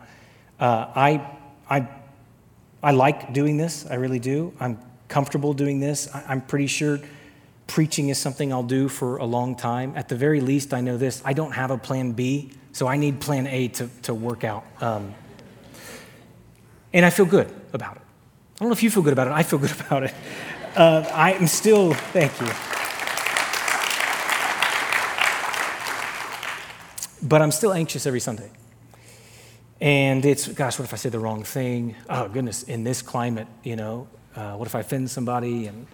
uh, 0.60 0.88
I, 0.96 1.28
I, 1.70 1.88
I 2.82 2.92
like 2.92 3.34
doing 3.34 3.58
this, 3.58 3.86
I 3.90 3.96
really 3.96 4.20
do. 4.20 4.54
I'm 4.60 4.80
comfortable 5.08 5.54
doing 5.54 5.80
this. 5.80 6.08
I, 6.14 6.24
I'm 6.30 6.42
pretty 6.42 6.68
sure 6.68 7.00
preaching 7.68 8.10
is 8.10 8.18
something 8.18 8.54
I'll 8.54 8.64
do 8.64 8.88
for 8.88 9.18
a 9.18 9.26
long 9.26 9.56
time. 9.56 9.94
At 9.96 10.08
the 10.08 10.16
very 10.16 10.40
least, 10.42 10.74
I 10.74 10.82
know 10.82 10.98
this 10.98 11.22
I 11.26 11.34
don't 11.34 11.52
have 11.52 11.72
a 11.72 11.78
plan 11.78 12.12
B, 12.14 12.52
so 12.72 12.88
I 12.88 12.98
need 12.98 13.20
plan 13.20 13.48
A 13.48 13.68
to, 13.70 13.90
to 14.04 14.14
work 14.14 14.44
out. 14.44 14.64
Um, 14.82 15.14
And 16.94 17.06
I 17.06 17.10
feel 17.10 17.26
good 17.26 17.52
about 17.74 17.98
it. 17.98 18.02
I 18.56 18.60
don't 18.60 18.70
know 18.70 18.74
if 18.74 18.84
you 18.84 18.90
feel 18.90 19.04
good 19.04 19.14
about 19.14 19.28
it. 19.28 19.34
I 19.34 19.44
feel 19.44 19.60
good 19.60 19.72
about 19.88 20.04
it. 20.04 20.14
Uh, 20.76 21.10
I 21.14 21.34
am 21.34 21.48
still, 21.48 21.94
thank 22.14 22.32
you. 22.40 22.48
But 27.28 27.42
I'm 27.42 27.52
still 27.52 27.74
anxious 27.74 28.06
every 28.06 28.20
Sunday. 28.20 28.50
And 29.82 30.26
it's, 30.26 30.48
gosh, 30.48 30.80
what 30.80 30.86
if 30.86 30.94
I 30.94 30.98
say 30.98 31.10
the 31.10 31.20
wrong 31.20 31.44
thing? 31.44 31.96
Oh, 32.10 32.30
goodness, 32.30 32.64
in 32.64 32.84
this 32.84 33.02
climate, 33.02 33.48
you 33.64 33.76
know, 33.76 34.08
uh, 34.36 34.54
what 34.54 34.68
if 34.68 34.76
I 34.76 34.80
offend 34.80 35.10
somebody? 35.10 35.68
And 35.68 35.88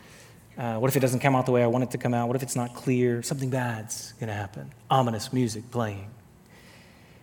uh, 0.57 0.77
what 0.77 0.89
if 0.89 0.95
it 0.95 0.99
doesn't 0.99 1.19
come 1.19 1.35
out 1.35 1.45
the 1.45 1.51
way 1.51 1.63
I 1.63 1.67
want 1.67 1.83
it 1.83 1.91
to 1.91 1.97
come 1.97 2.13
out? 2.13 2.27
What 2.27 2.35
if 2.35 2.43
it's 2.43 2.55
not 2.55 2.75
clear? 2.75 3.23
Something 3.23 3.49
bad's 3.49 4.13
going 4.13 4.27
to 4.27 4.33
happen. 4.33 4.71
Ominous 4.89 5.33
music 5.33 5.71
playing. 5.71 6.09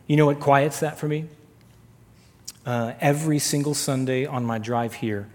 You 0.09 0.16
know 0.16 0.26
what 0.26 0.40
quiets 0.40 0.80
that 0.80 0.98
for 0.98 1.06
me? 1.06 1.26
Uh, 2.66 2.94
every 3.00 3.38
single 3.38 3.74
Sunday 3.74 4.26
on 4.26 4.44
my 4.44 4.59
drive 4.59 4.94
here, 4.94 5.28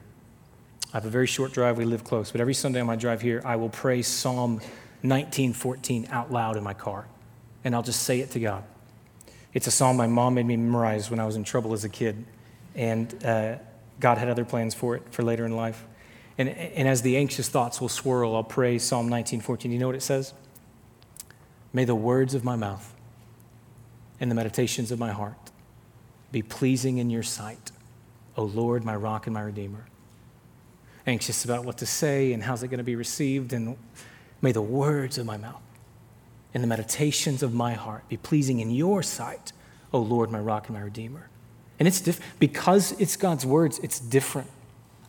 I 0.94 0.98
have 0.98 1.06
a 1.06 1.10
very 1.10 1.26
short 1.26 1.54
drive, 1.54 1.78
we 1.78 1.86
live 1.86 2.04
close, 2.04 2.32
but 2.32 2.42
every 2.42 2.54
Sunday 2.54 2.80
on 2.80 2.86
my 2.86 2.96
drive 2.96 3.22
here, 3.22 3.42
I 3.46 3.56
will 3.56 3.70
pray 3.70 4.02
Psalm 4.02 4.56
1914 5.02 6.08
out 6.12 6.32
loud 6.32 6.58
in 6.58 6.64
my 6.64 6.74
car, 6.74 7.08
and 7.64 7.74
I'll 7.74 7.82
just 7.82 8.04
say 8.04 8.20
it 8.20 8.32
to 8.32 8.40
God. 8.40 8.64
It's 9.54 9.68
a 9.68 9.72
psalm 9.72 9.98
my 9.98 10.08
mom 10.08 10.34
made 10.34 10.46
me 10.46 10.58
memorize 10.58 11.12
when 11.12 11.20
I 11.20 11.26
was 11.26 11.36
in 11.36 11.44
trouble 11.44 11.74
as 11.74 11.84
a 11.84 11.90
kid, 11.90 12.26
and 12.76 13.24
uh, 13.24 13.58
God 14.00 14.18
had 14.18 14.30
other 14.30 14.46
plans 14.46 14.74
for 14.74 14.96
it 14.96 15.04
for 15.12 15.24
later 15.24 15.46
in 15.46 15.56
life. 15.56 15.86
And, 16.38 16.50
and 16.50 16.88
as 16.88 17.04
the 17.04 17.16
anxious 17.18 17.48
thoughts 17.50 17.80
will 17.80 17.90
swirl, 17.90 18.36
I'll 18.36 18.44
pray 18.44 18.80
Psalm 18.80 19.10
19:14. 19.10 19.72
You 19.72 19.78
know 19.78 19.88
what 19.88 19.96
it 19.96 20.02
says? 20.02 20.34
May 21.72 21.86
the 21.86 21.96
words 21.96 22.34
of 22.34 22.44
my 22.44 22.56
mouth 22.56 22.94
and 24.20 24.32
the 24.32 24.36
meditations 24.36 24.92
of 24.92 25.00
my 25.00 25.12
heart 25.12 25.52
be 26.32 26.42
pleasing 26.42 26.98
in 26.98 27.10
your 27.10 27.24
sight, 27.24 27.72
O 28.36 28.44
Lord, 28.44 28.84
my 28.84 28.96
rock 28.96 29.28
and 29.28 29.34
my 29.34 29.42
redeemer. 29.42 29.86
Anxious 31.06 31.46
about 31.46 31.66
what 31.66 31.78
to 31.80 31.86
say 31.86 32.34
and 32.34 32.44
how's 32.44 32.64
it 32.64 32.70
going 32.70 32.80
to 32.80 32.84
be 32.84 32.96
received, 32.96 33.54
and 33.54 33.78
may 34.42 34.52
the 34.52 34.62
words 34.62 35.20
of 35.20 35.28
my 35.28 35.38
mouth 35.38 35.62
and 36.54 36.64
the 36.64 36.68
meditations 36.68 37.44
of 37.44 37.54
my 37.54 37.74
heart 37.74 38.08
be 38.10 38.18
pleasing 38.18 38.60
in 38.60 38.70
your 38.70 39.04
sight, 39.04 39.52
O 39.92 40.00
Lord, 40.00 40.32
my 40.32 40.40
rock 40.40 40.68
and 40.68 40.78
my 40.78 40.84
redeemer. 40.84 41.30
And 41.80 41.88
it's 41.88 42.02
different 42.02 42.40
because 42.40 42.92
it's 43.00 43.16
God's 43.16 43.46
words, 43.46 43.80
it's 43.80 44.00
different. 44.00 44.50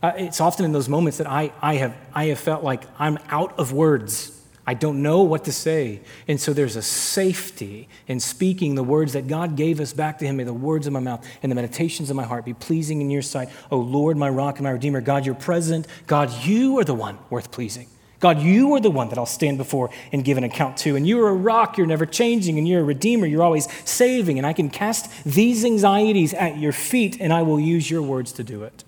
Uh, 0.01 0.11
it's 0.17 0.41
often 0.41 0.65
in 0.65 0.71
those 0.71 0.89
moments 0.89 1.17
that 1.19 1.27
I, 1.27 1.51
I, 1.61 1.75
have, 1.75 1.95
I 2.13 2.25
have 2.25 2.39
felt 2.39 2.63
like 2.63 2.83
I'm 2.99 3.17
out 3.29 3.57
of 3.57 3.71
words. 3.71 4.31
I 4.67 4.73
don't 4.73 5.03
know 5.03 5.21
what 5.21 5.45
to 5.45 5.51
say. 5.51 6.01
And 6.27 6.41
so 6.41 6.51
there's 6.51 6.75
a 6.75 6.81
safety 6.81 7.87
in 8.07 8.19
speaking 8.19 8.75
the 8.75 8.83
words 8.83 9.13
that 9.13 9.27
God 9.27 9.55
gave 9.55 9.79
us 9.79 9.93
back 9.93 10.17
to 10.19 10.25
Him. 10.25 10.37
May 10.37 10.43
the 10.43 10.53
words 10.53 10.87
of 10.87 10.93
my 10.93 10.99
mouth 10.99 11.25
and 11.43 11.51
the 11.51 11.55
meditations 11.55 12.09
of 12.09 12.15
my 12.15 12.23
heart 12.23 12.45
be 12.45 12.53
pleasing 12.53 12.99
in 12.99 13.11
your 13.11 13.21
sight. 13.21 13.49
O 13.71 13.77
Lord, 13.77 14.17
my 14.17 14.29
rock 14.29 14.55
and 14.55 14.63
my 14.63 14.71
redeemer. 14.71 15.01
God, 15.01 15.25
you're 15.25 15.35
present. 15.35 15.87
God, 16.07 16.31
you 16.45 16.79
are 16.79 16.83
the 16.83 16.95
one 16.95 17.19
worth 17.29 17.51
pleasing. 17.51 17.87
God, 18.25 18.41
you 18.41 18.73
are 18.73 18.79
the 18.79 18.89
one 18.89 19.09
that 19.09 19.19
I'll 19.19 19.27
stand 19.27 19.59
before 19.59 19.91
and 20.11 20.25
give 20.25 20.39
an 20.39 20.43
account 20.43 20.77
to. 20.77 20.95
And 20.95 21.07
you're 21.07 21.27
a 21.27 21.33
rock, 21.33 21.77
you're 21.77 21.85
never 21.85 22.07
changing, 22.07 22.57
and 22.57 22.67
you're 22.67 22.81
a 22.81 22.83
redeemer, 22.83 23.27
you're 23.27 23.43
always 23.43 23.67
saving. 23.87 24.39
And 24.39 24.47
I 24.47 24.51
can 24.51 24.71
cast 24.71 25.11
these 25.23 25.63
anxieties 25.63 26.33
at 26.33 26.57
your 26.57 26.71
feet, 26.71 27.17
and 27.19 27.31
I 27.31 27.43
will 27.43 27.59
use 27.59 27.87
your 27.87 28.01
words 28.01 28.31
to 28.31 28.43
do 28.43 28.63
it. 28.63 28.83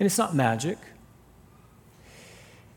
And 0.00 0.06
it's 0.06 0.16
not 0.16 0.34
magic, 0.34 0.78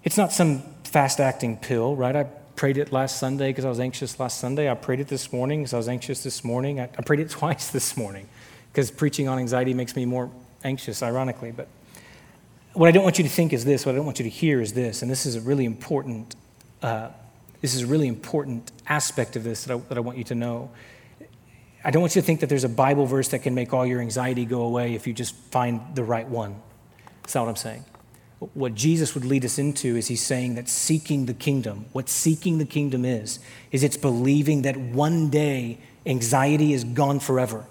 it's 0.03 0.17
not 0.17 0.33
some 0.33 0.63
fast 0.83 1.21
acting 1.21 1.55
pill, 1.55 1.95
right? 1.95 2.17
I 2.17 2.23
prayed 2.57 2.75
it 2.75 2.91
last 2.91 3.17
Sunday 3.17 3.51
because 3.51 3.63
I 3.63 3.69
was 3.69 3.79
anxious 3.79 4.19
last 4.19 4.41
Sunday. 4.41 4.69
I 4.69 4.73
prayed 4.73 4.99
it 4.99 5.07
this 5.07 5.31
morning 5.31 5.61
because 5.61 5.73
I 5.73 5.77
was 5.77 5.87
anxious 5.87 6.21
this 6.21 6.43
morning. 6.43 6.81
I, 6.81 6.89
I 6.97 7.01
prayed 7.01 7.21
it 7.21 7.29
twice 7.39 7.69
this 7.69 7.95
morning 7.95 8.27
because 8.73 8.91
preaching 8.91 9.29
on 9.29 9.39
anxiety 9.39 9.73
makes 9.73 9.95
me 9.95 10.03
more 10.03 10.29
anxious, 10.65 11.01
ironically. 11.01 11.53
But 11.53 11.69
what 12.75 12.89
I 12.89 12.91
don't 12.91 13.03
want 13.03 13.17
you 13.17 13.23
to 13.23 13.29
think 13.29 13.53
is 13.53 13.63
this, 13.63 13.85
what 13.85 13.93
I 13.93 13.95
don't 13.95 14.05
want 14.05 14.19
you 14.19 14.23
to 14.23 14.29
hear 14.29 14.61
is 14.61 14.73
this, 14.73 15.01
and 15.01 15.09
this 15.09 15.25
is 15.25 15.35
a 15.35 15.41
really 15.41 15.65
important, 15.65 16.35
uh, 16.81 17.09
this 17.61 17.73
is 17.73 17.83
a 17.83 17.87
really 17.87 18.07
important 18.07 18.71
aspect 18.87 19.35
of 19.35 19.43
this 19.43 19.63
that 19.63 19.73
I, 19.73 19.77
that 19.87 19.97
I 19.97 20.01
want 20.01 20.17
you 20.17 20.25
to 20.25 20.35
know. 20.35 20.69
I 21.83 21.91
don't 21.91 22.01
want 22.01 22.15
you 22.15 22.21
to 22.21 22.25
think 22.25 22.41
that 22.41 22.49
there's 22.49 22.65
a 22.65 22.69
Bible 22.69 23.05
verse 23.05 23.29
that 23.29 23.39
can 23.39 23.55
make 23.55 23.73
all 23.73 23.85
your 23.85 24.01
anxiety 24.01 24.43
go 24.43 24.63
away 24.63 24.93
if 24.93 25.07
you 25.07 25.13
just 25.13 25.35
find 25.51 25.81
the 25.95 26.03
right 26.03 26.27
one. 26.27 26.61
That's 27.21 27.35
not 27.35 27.43
what 27.43 27.49
I'm 27.49 27.55
saying. 27.55 27.85
What 28.53 28.75
Jesus 28.75 29.15
would 29.15 29.23
lead 29.23 29.45
us 29.45 29.57
into 29.57 29.95
is 29.95 30.07
he's 30.07 30.21
saying 30.21 30.55
that 30.55 30.67
seeking 30.67 31.27
the 31.27 31.33
kingdom, 31.33 31.85
what 31.93 32.09
seeking 32.09 32.57
the 32.57 32.65
kingdom 32.65 33.05
is, 33.05 33.39
is 33.71 33.83
it's 33.83 33.97
believing 33.97 34.63
that 34.63 34.75
one 34.75 35.29
day 35.29 35.79
anxiety 36.05 36.73
is 36.73 36.83
gone 36.83 37.19
forever. 37.19 37.65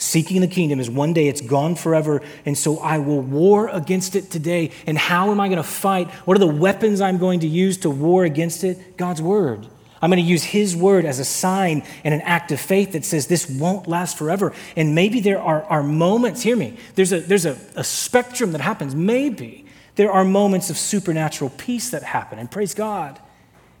Seeking 0.00 0.40
the 0.40 0.46
kingdom 0.46 0.78
is 0.78 0.88
one 0.88 1.12
day 1.12 1.26
it's 1.26 1.40
gone 1.40 1.74
forever, 1.74 2.22
and 2.46 2.56
so 2.56 2.78
I 2.78 2.98
will 2.98 3.20
war 3.20 3.66
against 3.68 4.14
it 4.14 4.30
today. 4.30 4.70
And 4.86 4.96
how 4.96 5.32
am 5.32 5.40
I 5.40 5.48
going 5.48 5.56
to 5.56 5.64
fight? 5.64 6.08
What 6.24 6.36
are 6.36 6.40
the 6.40 6.46
weapons 6.46 7.00
I'm 7.00 7.18
going 7.18 7.40
to 7.40 7.48
use 7.48 7.78
to 7.78 7.90
war 7.90 8.24
against 8.24 8.62
it? 8.62 8.96
God's 8.96 9.20
word. 9.20 9.66
I'm 10.00 10.10
going 10.10 10.22
to 10.22 10.28
use 10.28 10.44
His 10.44 10.76
word 10.76 11.04
as 11.04 11.18
a 11.18 11.24
sign 11.24 11.82
and 12.04 12.14
an 12.14 12.20
act 12.20 12.52
of 12.52 12.60
faith 12.60 12.92
that 12.92 13.04
says 13.04 13.26
this 13.26 13.50
won't 13.50 13.88
last 13.88 14.16
forever. 14.16 14.54
And 14.76 14.94
maybe 14.94 15.18
there 15.18 15.40
are, 15.40 15.64
are 15.64 15.82
moments, 15.82 16.42
hear 16.42 16.56
me, 16.56 16.76
there's, 16.94 17.12
a, 17.12 17.18
there's 17.18 17.46
a, 17.46 17.58
a 17.74 17.82
spectrum 17.82 18.52
that 18.52 18.60
happens. 18.60 18.94
Maybe 18.94 19.64
there 19.96 20.12
are 20.12 20.24
moments 20.24 20.70
of 20.70 20.78
supernatural 20.78 21.50
peace 21.58 21.90
that 21.90 22.04
happen, 22.04 22.38
and 22.38 22.48
praise 22.48 22.72
God. 22.72 23.18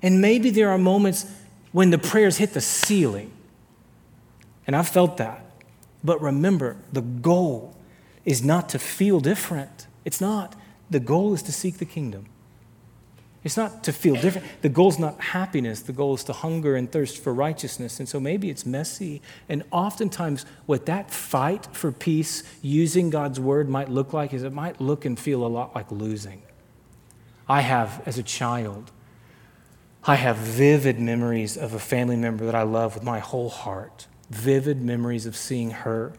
And 0.02 0.20
maybe 0.20 0.50
there 0.50 0.70
are 0.70 0.78
moments 0.78 1.30
when 1.70 1.90
the 1.90 1.98
prayers 1.98 2.38
hit 2.38 2.54
the 2.54 2.60
ceiling. 2.60 3.30
And 4.66 4.74
I've 4.74 4.88
felt 4.88 5.18
that. 5.18 5.44
But 6.08 6.22
remember, 6.22 6.78
the 6.90 7.02
goal 7.02 7.76
is 8.24 8.42
not 8.42 8.70
to 8.70 8.78
feel 8.78 9.20
different. 9.20 9.86
It's 10.06 10.22
not. 10.22 10.54
The 10.88 11.00
goal 11.00 11.34
is 11.34 11.42
to 11.42 11.52
seek 11.52 11.76
the 11.76 11.84
kingdom. 11.84 12.24
It's 13.44 13.58
not 13.58 13.84
to 13.84 13.92
feel 13.92 14.14
different. 14.14 14.46
The 14.62 14.70
goal 14.70 14.88
is 14.88 14.98
not 14.98 15.20
happiness. 15.20 15.82
The 15.82 15.92
goal 15.92 16.14
is 16.14 16.24
to 16.24 16.32
hunger 16.32 16.76
and 16.76 16.90
thirst 16.90 17.22
for 17.22 17.34
righteousness. 17.34 18.00
And 18.00 18.08
so 18.08 18.18
maybe 18.18 18.48
it's 18.48 18.64
messy. 18.64 19.20
And 19.50 19.64
oftentimes, 19.70 20.46
what 20.64 20.86
that 20.86 21.10
fight 21.10 21.68
for 21.72 21.92
peace 21.92 22.42
using 22.62 23.10
God's 23.10 23.38
word 23.38 23.68
might 23.68 23.90
look 23.90 24.14
like 24.14 24.32
is 24.32 24.44
it 24.44 24.52
might 24.54 24.80
look 24.80 25.04
and 25.04 25.20
feel 25.20 25.44
a 25.44 25.46
lot 25.46 25.74
like 25.74 25.92
losing. 25.92 26.40
I 27.46 27.60
have, 27.60 28.02
as 28.06 28.16
a 28.16 28.22
child, 28.22 28.92
I 30.04 30.14
have 30.14 30.38
vivid 30.38 30.98
memories 30.98 31.58
of 31.58 31.74
a 31.74 31.78
family 31.78 32.16
member 32.16 32.46
that 32.46 32.54
I 32.54 32.62
love 32.62 32.94
with 32.94 33.04
my 33.04 33.18
whole 33.18 33.50
heart 33.50 34.06
vivid 34.30 34.80
memories 34.80 35.26
of 35.26 35.36
seeing 35.36 35.70
her 35.70 36.12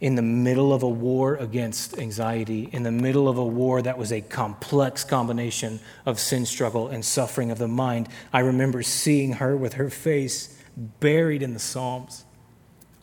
in 0.00 0.14
the 0.14 0.22
middle 0.22 0.72
of 0.72 0.82
a 0.82 0.88
war 0.88 1.36
against 1.36 1.98
anxiety, 1.98 2.70
in 2.72 2.82
the 2.82 2.90
middle 2.90 3.28
of 3.28 3.36
a 3.36 3.44
war 3.44 3.82
that 3.82 3.98
was 3.98 4.10
a 4.10 4.20
complex 4.20 5.04
combination 5.04 5.78
of 6.06 6.18
sin 6.18 6.46
struggle 6.46 6.88
and 6.88 7.04
suffering 7.04 7.50
of 7.50 7.58
the 7.58 7.68
mind. 7.68 8.08
I 8.32 8.40
remember 8.40 8.82
seeing 8.82 9.34
her 9.34 9.56
with 9.56 9.74
her 9.74 9.90
face 9.90 10.58
buried 10.76 11.42
in 11.42 11.52
the 11.52 11.60
Psalms 11.60 12.24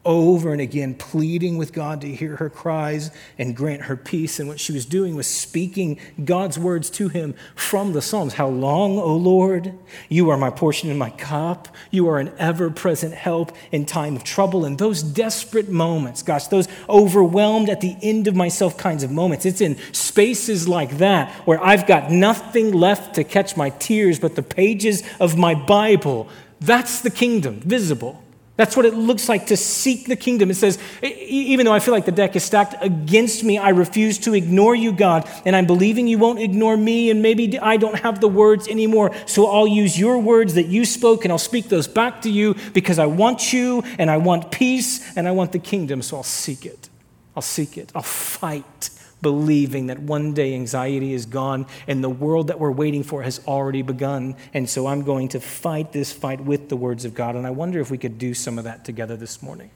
over 0.08 0.54
and 0.54 0.62
again, 0.62 0.96
pleading 0.96 1.58
with 1.58 1.74
God 1.74 2.02
to 2.02 2.08
hear 2.08 2.38
her 2.38 2.50
cries 2.50 3.12
and 3.38 3.56
grant 3.56 3.84
her 3.84 3.98
peace. 3.98 4.40
And 4.40 4.48
what 4.48 4.60
she 4.60 4.72
was 4.72 4.86
doing 4.86 5.16
was 5.16 5.28
speaking 5.28 6.00
God's 6.24 6.58
words 6.58 6.90
to 6.92 7.10
him 7.10 7.36
from 7.54 7.92
the 7.92 8.02
Psalms. 8.02 8.36
How 8.36 8.48
long, 8.48 8.98
O 8.98 9.16
Lord? 9.16 9.78
You 10.08 10.30
are 10.30 10.38
my 10.38 10.50
portion 10.50 10.90
and 10.90 10.98
my 10.98 11.10
cup. 11.10 11.68
You 11.92 12.08
are 12.08 12.20
an 12.20 12.32
ever 12.40 12.72
present 12.72 13.14
help 13.14 13.52
in 13.72 13.86
time 13.86 14.16
of 14.16 14.24
trouble. 14.24 14.64
And 14.64 14.78
those 14.78 15.04
desperate 15.04 15.70
moments, 15.70 16.24
gosh, 16.24 16.48
those 16.48 16.70
overwhelmed 16.90 17.70
at 17.70 17.82
the 17.82 17.98
end 18.02 18.28
of 18.28 18.36
myself 18.36 18.78
kinds 18.78 19.04
of 19.04 19.12
moments, 19.12 19.46
it's 19.46 19.62
in 19.62 19.78
spaces 19.92 20.68
like 20.68 21.00
that 21.00 21.30
where 21.46 21.62
I've 21.62 21.86
got 21.86 22.10
nothing 22.10 22.72
left 22.72 23.16
to 23.16 23.26
catch 23.26 23.58
my 23.58 23.72
tears 23.72 24.20
but 24.20 24.36
the 24.36 24.42
pages 24.42 25.04
of 25.20 25.38
my 25.38 25.54
Bible. 25.54 26.30
That's 26.62 27.02
the 27.02 27.12
kingdom, 27.12 27.60
visible. 27.60 28.24
That's 28.58 28.76
what 28.76 28.86
it 28.86 28.96
looks 28.96 29.30
like 29.30 29.48
to 29.48 29.56
seek 29.56 30.08
the 30.08 30.16
kingdom. 30.16 30.50
It 30.50 30.56
says, 30.56 30.80
even 31.02 31.66
though 31.66 31.74
I 31.74 31.80
feel 31.80 31.94
like 31.94 32.06
the 32.06 32.12
deck 32.12 32.36
is 32.36 32.44
stacked 32.44 32.76
against 32.82 33.44
me, 33.44 33.60
I 33.60 33.70
refuse 33.70 34.18
to 34.20 34.34
ignore 34.34 34.76
you, 34.76 34.92
God. 34.92 35.30
And 35.46 35.56
I'm 35.56 35.68
believing 35.68 36.08
you 36.08 36.18
won't 36.18 36.40
ignore 36.40 36.76
me, 36.76 37.12
and 37.12 37.22
maybe 37.22 37.58
I 37.60 37.78
don't 37.78 38.00
have 38.00 38.20
the 38.20 38.28
words 38.28 38.68
anymore. 38.68 39.16
So 39.28 39.46
I'll 39.48 39.68
use 39.68 39.98
your 39.98 40.18
words 40.18 40.56
that 40.56 40.66
you 40.66 40.86
spoke, 40.86 41.24
and 41.24 41.32
I'll 41.32 41.38
speak 41.38 41.70
those 41.70 41.88
back 41.88 42.24
to 42.24 42.32
you 42.32 42.56
because 42.74 42.98
I 42.98 43.06
want 43.06 43.54
you, 43.54 43.84
and 44.00 44.10
I 44.10 44.18
want 44.18 44.52
peace, 44.52 45.16
and 45.16 45.28
I 45.28 45.32
want 45.32 45.52
the 45.52 45.60
kingdom. 45.60 46.02
So 46.02 46.18
I'll 46.18 46.24
seek 46.24 46.66
it. 46.66 46.90
I'll 47.36 47.44
seek 47.44 47.78
it. 47.78 47.92
I'll 47.94 48.02
fight 48.02 48.90
believing 49.22 49.88
that 49.88 50.00
one 50.00 50.34
day 50.34 50.54
anxiety 50.54 51.14
is 51.14 51.26
gone 51.26 51.66
and 51.88 52.04
the 52.04 52.10
world 52.10 52.48
that 52.48 52.60
we're 52.60 52.72
waiting 52.72 53.04
for 53.04 53.24
has 53.24 53.42
already 53.48 53.82
begun. 53.82 54.36
And 54.54 54.70
so 54.70 54.88
I'm 54.88 55.02
going 55.02 55.30
to 55.30 55.40
fight 55.40 55.92
this 55.92 56.14
fight 56.14 56.42
with 56.42 56.70
the 56.70 56.76
words 56.76 57.04
of 57.06 57.14
God. 57.14 57.36
And 57.36 57.48
I 57.48 57.50
wonder 57.50 57.80
if 57.80 57.90
we 57.90 57.98
could 57.98 58.20
do 58.20 58.34
some 58.34 58.58
of 58.58 58.66
that 58.66 58.86
together 58.86 59.18
this 59.18 59.42
morning. 59.42 59.72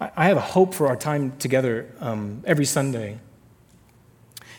I 0.00 0.26
have 0.26 0.36
a 0.36 0.40
hope 0.40 0.74
for 0.74 0.86
our 0.88 0.96
time 0.96 1.36
together 1.38 1.90
um, 2.00 2.42
every 2.46 2.64
Sunday. 2.64 3.18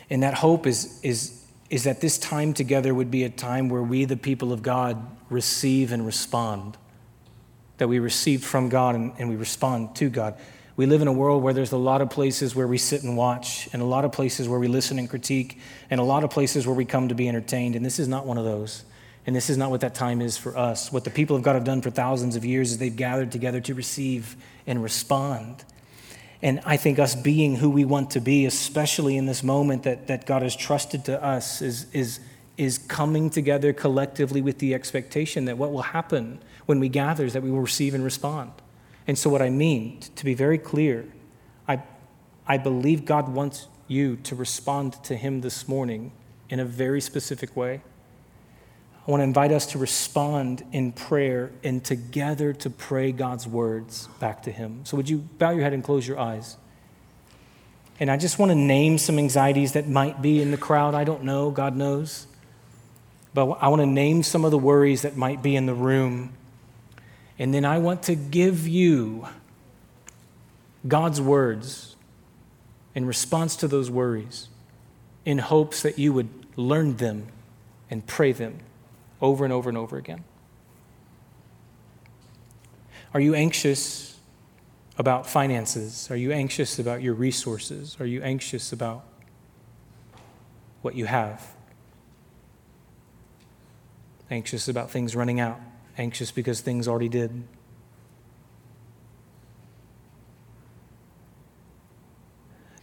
And 0.08 0.22
that 0.22 0.34
hope 0.34 0.66
is, 0.66 1.00
is, 1.02 1.44
is 1.68 1.84
that 1.84 2.00
this 2.00 2.18
time 2.18 2.54
together 2.54 2.94
would 2.94 3.10
be 3.10 3.24
a 3.24 3.28
time 3.28 3.68
where 3.68 3.82
we, 3.82 4.04
the 4.04 4.16
people 4.16 4.52
of 4.52 4.62
God, 4.62 5.04
receive 5.30 5.92
and 5.92 6.06
respond. 6.06 6.76
that 7.78 7.88
we 7.88 7.98
receive 7.98 8.44
from 8.44 8.68
God 8.68 8.94
and, 8.94 9.12
and 9.18 9.28
we 9.28 9.36
respond 9.36 9.94
to 9.96 10.08
God. 10.08 10.36
We 10.76 10.84
live 10.84 11.00
in 11.00 11.08
a 11.08 11.12
world 11.12 11.42
where 11.42 11.54
there's 11.54 11.72
a 11.72 11.78
lot 11.78 12.02
of 12.02 12.10
places 12.10 12.54
where 12.54 12.66
we 12.66 12.76
sit 12.76 13.02
and 13.02 13.16
watch, 13.16 13.66
and 13.72 13.80
a 13.80 13.86
lot 13.86 14.04
of 14.04 14.12
places 14.12 14.46
where 14.46 14.58
we 14.58 14.68
listen 14.68 14.98
and 14.98 15.08
critique, 15.08 15.58
and 15.88 15.98
a 15.98 16.04
lot 16.04 16.22
of 16.22 16.28
places 16.30 16.66
where 16.66 16.76
we 16.76 16.84
come 16.84 17.08
to 17.08 17.14
be 17.14 17.28
entertained. 17.28 17.76
And 17.76 17.84
this 17.84 17.98
is 17.98 18.08
not 18.08 18.26
one 18.26 18.36
of 18.36 18.44
those. 18.44 18.84
And 19.26 19.34
this 19.34 19.48
is 19.48 19.56
not 19.56 19.70
what 19.70 19.80
that 19.80 19.94
time 19.94 20.20
is 20.20 20.36
for 20.36 20.56
us. 20.56 20.92
What 20.92 21.04
the 21.04 21.10
people 21.10 21.34
of 21.34 21.42
God 21.42 21.54
have 21.54 21.64
done 21.64 21.80
for 21.80 21.90
thousands 21.90 22.36
of 22.36 22.44
years 22.44 22.72
is 22.72 22.78
they've 22.78 22.94
gathered 22.94 23.32
together 23.32 23.60
to 23.62 23.74
receive 23.74 24.36
and 24.66 24.82
respond. 24.82 25.64
And 26.42 26.60
I 26.66 26.76
think 26.76 26.98
us 26.98 27.14
being 27.14 27.56
who 27.56 27.70
we 27.70 27.86
want 27.86 28.10
to 28.10 28.20
be, 28.20 28.44
especially 28.44 29.16
in 29.16 29.24
this 29.24 29.42
moment 29.42 29.84
that, 29.84 30.08
that 30.08 30.26
God 30.26 30.42
has 30.42 30.54
trusted 30.54 31.06
to 31.06 31.22
us, 31.24 31.62
is, 31.62 31.86
is, 31.94 32.20
is 32.58 32.76
coming 32.76 33.30
together 33.30 33.72
collectively 33.72 34.42
with 34.42 34.58
the 34.58 34.74
expectation 34.74 35.46
that 35.46 35.56
what 35.56 35.72
will 35.72 35.82
happen 35.82 36.38
when 36.66 36.78
we 36.78 36.90
gather 36.90 37.24
is 37.24 37.32
that 37.32 37.42
we 37.42 37.50
will 37.50 37.62
receive 37.62 37.94
and 37.94 38.04
respond. 38.04 38.52
And 39.06 39.16
so, 39.16 39.30
what 39.30 39.42
I 39.42 39.50
mean, 39.50 40.00
to 40.16 40.24
be 40.24 40.34
very 40.34 40.58
clear, 40.58 41.06
I, 41.68 41.82
I 42.46 42.58
believe 42.58 43.04
God 43.04 43.28
wants 43.28 43.68
you 43.88 44.16
to 44.24 44.34
respond 44.34 45.02
to 45.04 45.16
Him 45.16 45.40
this 45.42 45.68
morning 45.68 46.12
in 46.48 46.60
a 46.60 46.64
very 46.64 47.00
specific 47.00 47.56
way. 47.56 47.82
I 49.06 49.10
want 49.10 49.20
to 49.20 49.24
invite 49.24 49.52
us 49.52 49.66
to 49.66 49.78
respond 49.78 50.64
in 50.72 50.90
prayer 50.90 51.52
and 51.62 51.84
together 51.84 52.52
to 52.54 52.70
pray 52.70 53.12
God's 53.12 53.46
words 53.46 54.08
back 54.18 54.42
to 54.42 54.50
Him. 54.50 54.84
So, 54.84 54.96
would 54.96 55.08
you 55.08 55.18
bow 55.38 55.50
your 55.50 55.62
head 55.62 55.72
and 55.72 55.84
close 55.84 56.06
your 56.06 56.18
eyes? 56.18 56.56
And 57.98 58.10
I 58.10 58.16
just 58.16 58.38
want 58.38 58.50
to 58.50 58.56
name 58.56 58.98
some 58.98 59.18
anxieties 59.18 59.72
that 59.72 59.88
might 59.88 60.20
be 60.20 60.42
in 60.42 60.50
the 60.50 60.58
crowd. 60.58 60.94
I 60.94 61.04
don't 61.04 61.22
know, 61.22 61.50
God 61.50 61.76
knows. 61.76 62.26
But 63.32 63.50
I 63.60 63.68
want 63.68 63.80
to 63.80 63.86
name 63.86 64.22
some 64.22 64.44
of 64.44 64.50
the 64.50 64.58
worries 64.58 65.02
that 65.02 65.16
might 65.16 65.42
be 65.42 65.56
in 65.56 65.66
the 65.66 65.74
room. 65.74 66.32
And 67.38 67.52
then 67.52 67.64
I 67.64 67.78
want 67.78 68.02
to 68.04 68.14
give 68.14 68.66
you 68.66 69.26
God's 70.86 71.20
words 71.20 71.96
in 72.94 73.04
response 73.06 73.56
to 73.56 73.68
those 73.68 73.90
worries 73.90 74.48
in 75.24 75.38
hopes 75.38 75.82
that 75.82 75.98
you 75.98 76.12
would 76.12 76.28
learn 76.56 76.96
them 76.96 77.26
and 77.90 78.06
pray 78.06 78.32
them 78.32 78.60
over 79.20 79.44
and 79.44 79.52
over 79.52 79.68
and 79.68 79.76
over 79.76 79.96
again. 79.96 80.24
Are 83.12 83.20
you 83.20 83.34
anxious 83.34 84.18
about 84.98 85.26
finances? 85.26 86.10
Are 86.10 86.16
you 86.16 86.32
anxious 86.32 86.78
about 86.78 87.02
your 87.02 87.14
resources? 87.14 87.96
Are 88.00 88.06
you 88.06 88.22
anxious 88.22 88.72
about 88.72 89.04
what 90.82 90.94
you 90.94 91.06
have? 91.06 91.54
Anxious 94.30 94.68
about 94.68 94.90
things 94.90 95.14
running 95.14 95.38
out? 95.38 95.60
Anxious 95.98 96.30
because 96.30 96.60
things 96.60 96.86
already 96.86 97.08
did? 97.08 97.44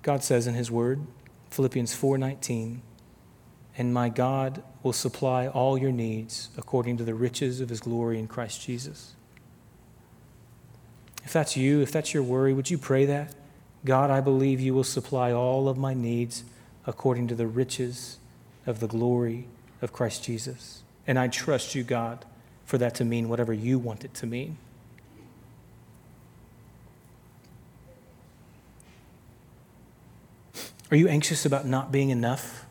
God 0.02 0.24
says 0.24 0.48
in 0.48 0.54
his 0.54 0.70
word, 0.70 1.02
Philippians 1.50 1.94
4:19, 1.94 2.82
"And 3.78 3.94
my 3.94 4.10
God 4.10 4.62
will 4.82 4.94
supply 4.94 5.48
all 5.48 5.78
your 5.78 5.92
needs 5.92 6.50
according 6.58 6.98
to 6.98 7.04
the 7.04 7.16
riches 7.16 7.62
of 7.62 7.70
his 7.70 7.80
glory 7.80 8.20
in 8.20 8.28
Christ 8.28 8.62
Jesus." 8.62 9.14
If 11.24 11.32
that's 11.32 11.56
you, 11.56 11.80
if 11.82 11.92
that's 11.92 12.14
your 12.14 12.24
worry, 12.24 12.54
would 12.54 12.70
you 12.70 12.78
pray 12.78 13.06
that? 13.06 13.34
God, 13.86 14.10
I 14.10 14.20
believe 14.20 14.60
you 14.60 14.74
will 14.74 14.84
supply 14.84 15.32
all 15.32 15.70
of 15.70 15.78
my 15.78 15.94
needs 15.94 16.44
according 16.86 17.28
to 17.28 17.36
the 17.36 17.48
riches 17.48 18.18
of 18.66 18.80
the 18.80 18.88
glory 18.88 19.48
of 19.82 19.94
Christ 19.94 20.24
Jesus. 20.24 20.84
And 21.08 21.18
I 21.18 21.28
trust 21.28 21.76
you, 21.76 21.84
God, 21.84 22.26
for 22.66 22.78
that 22.78 22.96
to 22.96 23.06
mean 23.06 23.30
whatever 23.30 23.54
you 23.54 23.78
want 23.80 24.04
it 24.04 24.14
to 24.16 24.26
mean. 24.26 24.58
Are 30.92 30.96
you 30.96 31.08
anxious 31.08 31.46
about 31.46 31.66
not 31.66 31.92
being 31.92 32.12
enough? 32.12 32.66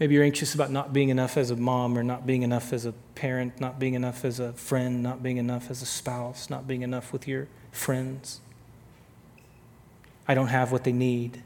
Maybe 0.00 0.14
you're 0.14 0.24
anxious 0.24 0.54
about 0.54 0.70
not 0.70 0.92
being 0.92 1.10
enough 1.10 1.36
as 1.36 1.50
a 1.50 1.56
mom 1.56 1.96
or 1.96 2.02
not 2.02 2.26
being 2.26 2.42
enough 2.42 2.72
as 2.72 2.86
a 2.86 2.92
parent, 3.14 3.60
not 3.60 3.78
being 3.78 3.94
enough 3.94 4.24
as 4.24 4.40
a 4.40 4.52
friend, 4.54 5.02
not 5.02 5.22
being 5.22 5.36
enough 5.36 5.70
as 5.70 5.82
a 5.82 5.86
spouse, 5.86 6.48
not 6.48 6.66
being 6.66 6.82
enough 6.82 7.12
with 7.12 7.28
your 7.28 7.48
friends. 7.70 8.40
I 10.26 10.34
don't 10.34 10.48
have 10.48 10.72
what 10.72 10.84
they 10.84 10.92
need. 10.92 11.42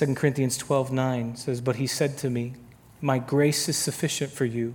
2 0.00 0.14
Corinthians 0.14 0.56
12 0.56 0.92
9 0.92 1.36
says, 1.36 1.60
But 1.60 1.76
he 1.76 1.86
said 1.86 2.16
to 2.18 2.30
me, 2.30 2.54
My 3.02 3.18
grace 3.18 3.68
is 3.68 3.76
sufficient 3.76 4.32
for 4.32 4.46
you, 4.46 4.74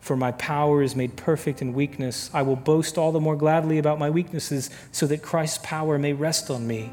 for 0.00 0.16
my 0.16 0.32
power 0.32 0.82
is 0.82 0.96
made 0.96 1.14
perfect 1.14 1.62
in 1.62 1.72
weakness. 1.72 2.28
I 2.34 2.42
will 2.42 2.56
boast 2.56 2.98
all 2.98 3.12
the 3.12 3.20
more 3.20 3.36
gladly 3.36 3.78
about 3.78 4.00
my 4.00 4.10
weaknesses, 4.10 4.68
so 4.90 5.06
that 5.06 5.22
Christ's 5.22 5.58
power 5.62 6.00
may 6.00 6.14
rest 6.14 6.50
on 6.50 6.66
me. 6.66 6.92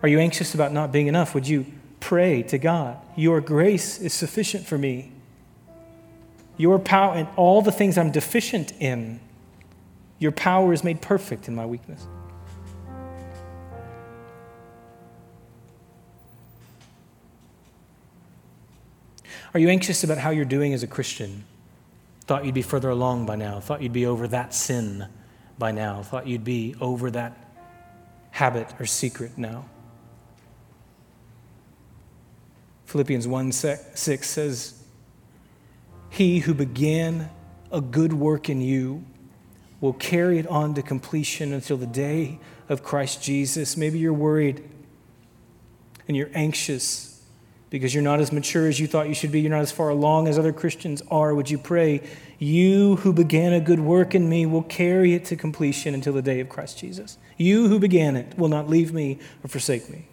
Are 0.00 0.08
you 0.08 0.20
anxious 0.20 0.54
about 0.54 0.72
not 0.72 0.92
being 0.92 1.08
enough? 1.08 1.34
Would 1.34 1.48
you 1.48 1.66
pray 1.98 2.44
to 2.44 2.58
God, 2.58 2.98
Your 3.16 3.40
grace 3.40 3.98
is 3.98 4.12
sufficient 4.12 4.64
for 4.64 4.78
me? 4.78 5.10
Your 6.56 6.78
power 6.78 7.14
and 7.14 7.26
all 7.34 7.62
the 7.62 7.72
things 7.72 7.98
I'm 7.98 8.12
deficient 8.12 8.70
in, 8.78 9.18
your 10.20 10.30
power 10.30 10.72
is 10.72 10.84
made 10.84 11.02
perfect 11.02 11.48
in 11.48 11.56
my 11.56 11.66
weakness. 11.66 12.06
Are 19.54 19.60
you 19.60 19.68
anxious 19.68 20.02
about 20.02 20.18
how 20.18 20.30
you're 20.30 20.46
doing 20.46 20.72
as 20.72 20.82
a 20.82 20.86
Christian? 20.86 21.44
Thought 22.22 22.46
you'd 22.46 22.54
be 22.54 22.62
further 22.62 22.88
along 22.88 23.26
by 23.26 23.36
now. 23.36 23.60
Thought 23.60 23.82
you'd 23.82 23.92
be 23.92 24.06
over 24.06 24.26
that 24.28 24.54
sin 24.54 25.06
by 25.58 25.72
now. 25.72 26.02
Thought 26.02 26.26
you'd 26.26 26.44
be 26.44 26.74
over 26.80 27.10
that 27.10 27.36
habit 28.30 28.68
or 28.80 28.86
secret 28.86 29.36
now. 29.36 29.66
Philippians 32.86 33.28
1 33.28 33.52
6 33.52 34.28
says, 34.28 34.82
He 36.08 36.40
who 36.40 36.54
began 36.54 37.30
a 37.70 37.80
good 37.82 38.14
work 38.14 38.48
in 38.48 38.62
you 38.62 39.04
will 39.82 39.92
carry 39.92 40.38
it 40.38 40.46
on 40.46 40.74
to 40.74 40.82
completion 40.82 41.52
until 41.52 41.76
the 41.76 41.86
day 41.86 42.38
of 42.70 42.82
Christ 42.82 43.22
Jesus. 43.22 43.76
Maybe 43.76 43.98
you're 43.98 44.12
worried 44.14 44.66
and 46.08 46.16
you're 46.16 46.30
anxious 46.32 47.11
because 47.72 47.94
you're 47.94 48.02
not 48.02 48.20
as 48.20 48.30
mature 48.32 48.68
as 48.68 48.78
you 48.78 48.86
thought 48.86 49.08
you 49.08 49.14
should 49.14 49.32
be. 49.32 49.40
You're 49.40 49.50
not 49.50 49.62
as 49.62 49.72
far 49.72 49.88
along 49.88 50.28
as 50.28 50.38
other 50.38 50.52
Christians 50.52 51.02
are. 51.10 51.34
Would 51.34 51.48
you 51.48 51.56
pray, 51.56 52.02
You 52.38 52.96
who 52.96 53.14
began 53.14 53.54
a 53.54 53.60
good 53.60 53.80
work 53.80 54.14
in 54.14 54.28
me 54.28 54.44
will 54.44 54.62
carry 54.62 55.14
it 55.14 55.24
to 55.26 55.36
completion 55.36 55.94
until 55.94 56.12
the 56.12 56.20
day 56.20 56.38
of 56.40 56.50
Christ 56.50 56.78
Jesus? 56.78 57.16
You 57.38 57.68
who 57.68 57.78
began 57.78 58.14
it 58.14 58.36
will 58.36 58.48
not 58.48 58.68
leave 58.68 58.92
me 58.92 59.18
or 59.42 59.48
forsake 59.48 59.88
me. 59.88 60.06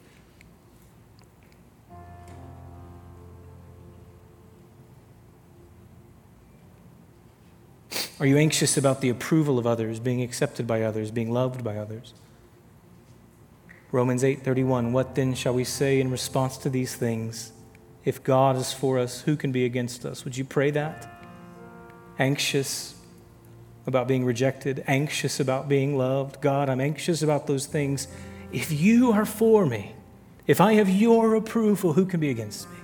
Are 8.21 8.25
you 8.25 8.37
anxious 8.37 8.77
about 8.77 9.01
the 9.01 9.09
approval 9.09 9.59
of 9.59 9.67
others, 9.67 9.99
being 9.99 10.21
accepted 10.21 10.65
by 10.65 10.83
others, 10.83 11.11
being 11.11 11.31
loved 11.31 11.61
by 11.61 11.75
others? 11.75 12.13
Romans 13.91 14.23
8:31 14.23 14.91
What 14.91 15.15
then 15.15 15.33
shall 15.33 15.53
we 15.53 15.63
say 15.63 15.99
in 15.99 16.11
response 16.11 16.57
to 16.57 16.69
these 16.69 16.95
things? 16.95 17.51
If 18.05 18.23
God 18.23 18.55
is 18.55 18.71
for 18.71 18.99
us, 18.99 19.21
who 19.21 19.35
can 19.35 19.51
be 19.51 19.65
against 19.65 20.05
us? 20.05 20.23
Would 20.23 20.37
you 20.37 20.45
pray 20.45 20.71
that? 20.71 21.07
Anxious 22.17 22.95
about 23.87 24.07
being 24.07 24.23
rejected, 24.23 24.83
anxious 24.87 25.39
about 25.39 25.67
being 25.67 25.97
loved. 25.97 26.41
God, 26.41 26.69
I'm 26.69 26.81
anxious 26.81 27.23
about 27.23 27.47
those 27.47 27.65
things. 27.65 28.07
If 28.51 28.71
you 28.71 29.11
are 29.11 29.25
for 29.25 29.65
me, 29.65 29.93
if 30.45 30.61
I 30.61 30.73
have 30.73 30.89
your 30.89 31.35
approval, 31.35 31.93
who 31.93 32.05
can 32.05 32.19
be 32.19 32.29
against 32.29 32.69
me? 32.69 32.77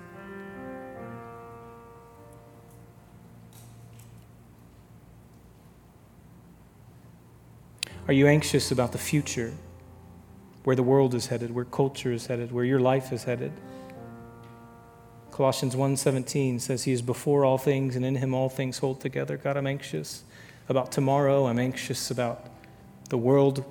Are 8.08 8.14
you 8.14 8.28
anxious 8.28 8.72
about 8.72 8.92
the 8.92 9.00
future? 9.00 9.54
Where 10.66 10.76
the 10.76 10.84
world 10.84 11.14
is 11.14 11.28
headed, 11.28 11.54
where 11.54 11.64
culture 11.64 12.12
is 12.12 12.28
headed, 12.28 12.52
where 12.52 12.66
your 12.66 12.80
life 12.80 13.14
is 13.14 13.24
headed. 13.24 13.54
Colossians 15.32 15.76
1:17 15.76 16.60
says 16.60 16.84
he 16.84 16.92
is 16.92 17.02
before 17.02 17.46
all 17.46 17.58
things 17.58 17.96
and 17.96 18.04
in 18.04 18.16
him 18.16 18.34
all 18.34 18.50
things 18.50 18.80
hold 18.80 19.00
together. 19.00 19.38
God, 19.38 19.58
I'm 19.58 19.68
anxious 19.68 20.24
about 20.68 20.92
tomorrow. 20.92 21.46
I'm 21.46 21.60
anxious 21.60 22.10
about 22.10 22.48
the 23.10 23.18
world 23.18 23.64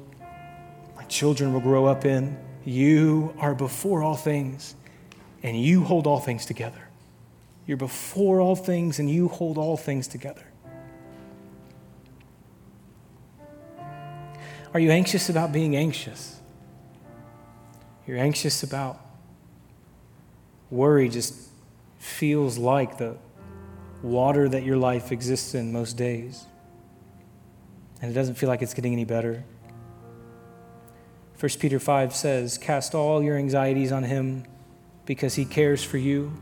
my 0.95 1.03
children 1.09 1.53
will 1.53 1.61
grow 1.61 1.87
up 1.87 2.05
in. 2.05 2.39
You 2.65 3.35
are 3.39 3.55
before 3.55 4.03
all 4.03 4.17
things 4.17 4.75
and 5.43 5.61
you 5.61 5.83
hold 5.83 6.07
all 6.07 6.21
things 6.21 6.47
together. 6.47 6.89
You're 7.67 7.77
before 7.77 8.41
all 8.41 8.57
things 8.57 8.99
and 8.99 9.11
you 9.11 9.29
hold 9.29 9.59
all 9.59 9.77
things 9.77 10.07
together. 10.07 10.45
Are 14.73 14.81
you 14.81 14.91
anxious 14.91 15.29
about 15.29 15.53
being 15.53 15.77
anxious? 15.77 16.41
You're 18.07 18.19
anxious 18.19 18.63
about. 18.63 19.01
Worry 20.71 21.09
just 21.09 21.35
feels 21.99 22.59
like 22.59 22.99
the 22.99 23.17
water 24.03 24.49
that 24.49 24.63
your 24.63 24.77
life 24.77 25.13
exists 25.13 25.55
in 25.55 25.73
most 25.73 25.97
days. 25.97 26.45
And 28.03 28.11
it 28.11 28.15
doesn't 28.15 28.35
feel 28.35 28.49
like 28.49 28.61
it's 28.61 28.75
getting 28.75 28.93
any 28.93 29.05
better. 29.05 29.45
1 31.41 31.51
Peter 31.59 31.81
5 31.81 32.15
says, 32.15 32.59
Cast 32.59 32.95
all 32.95 33.23
your 33.23 33.37
anxieties 33.37 33.93
on 33.93 34.03
him 34.03 34.45
because 35.07 35.35
he 35.35 35.45
cares 35.45 35.83
for 35.83 35.99
you. 35.99 36.33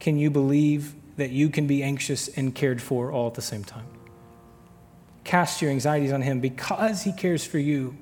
Can 0.00 0.18
you 0.18 0.30
believe 0.30 0.94
that 1.16 1.30
you 1.30 1.48
can 1.48 1.66
be 1.66 1.82
anxious 1.82 2.28
and 2.28 2.54
cared 2.54 2.80
for 2.80 3.12
all 3.12 3.26
at 3.26 3.34
the 3.34 3.42
same 3.42 3.64
time? 3.64 3.86
Cast 5.24 5.60
your 5.60 5.70
anxieties 5.70 6.12
on 6.12 6.22
him 6.22 6.40
because 6.40 7.02
he 7.02 7.12
cares 7.12 7.44
for 7.44 7.58
you. 7.58 7.96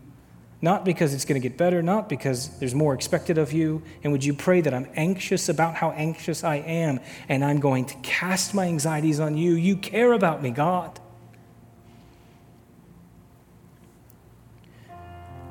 Not 0.62 0.84
because 0.84 1.12
it's 1.12 1.24
going 1.24 1.40
to 1.40 1.46
get 1.46 1.58
better, 1.58 1.82
not 1.82 2.08
because 2.08 2.58
there's 2.58 2.74
more 2.74 2.94
expected 2.94 3.36
of 3.36 3.52
you. 3.52 3.82
And 4.02 4.12
would 4.12 4.24
you 4.24 4.32
pray 4.32 4.60
that 4.62 4.72
I'm 4.72 4.88
anxious 4.96 5.48
about 5.48 5.74
how 5.74 5.90
anxious 5.90 6.42
I 6.42 6.56
am, 6.56 7.00
and 7.28 7.44
I'm 7.44 7.60
going 7.60 7.84
to 7.86 7.94
cast 7.96 8.54
my 8.54 8.66
anxieties 8.66 9.20
on 9.20 9.36
you? 9.36 9.52
You 9.52 9.76
care 9.76 10.12
about 10.12 10.42
me, 10.42 10.50
God. 10.50 11.00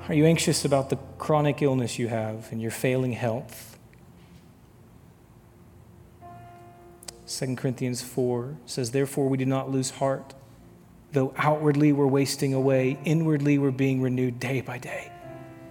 Are 0.09 0.13
you 0.13 0.25
anxious 0.25 0.65
about 0.65 0.89
the 0.89 0.97
chronic 1.17 1.61
illness 1.61 1.97
you 1.97 2.09
have 2.09 2.51
and 2.51 2.61
your 2.61 2.71
failing 2.71 3.13
health? 3.13 3.77
2 7.25 7.55
Corinthians 7.55 8.01
4 8.01 8.57
says, 8.65 8.91
Therefore, 8.91 9.29
we 9.29 9.37
do 9.37 9.45
not 9.45 9.71
lose 9.71 9.91
heart. 9.91 10.33
Though 11.13 11.33
outwardly 11.37 11.93
we're 11.93 12.07
wasting 12.07 12.53
away, 12.53 12.99
inwardly 13.05 13.57
we're 13.57 13.71
being 13.71 14.01
renewed 14.01 14.39
day 14.39 14.61
by 14.61 14.77
day. 14.77 15.11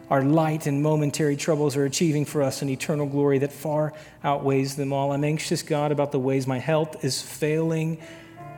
Our 0.08 0.22
light 0.22 0.66
and 0.66 0.82
momentary 0.82 1.36
troubles 1.36 1.76
are 1.76 1.84
achieving 1.84 2.24
for 2.24 2.42
us 2.42 2.62
an 2.62 2.68
eternal 2.68 3.06
glory 3.06 3.38
that 3.38 3.52
far 3.52 3.92
outweighs 4.24 4.76
them 4.76 4.92
all. 4.92 5.12
I'm 5.12 5.24
anxious, 5.24 5.62
God, 5.62 5.92
about 5.92 6.12
the 6.12 6.18
ways 6.18 6.46
my 6.46 6.58
health 6.58 7.04
is 7.04 7.20
failing. 7.20 7.98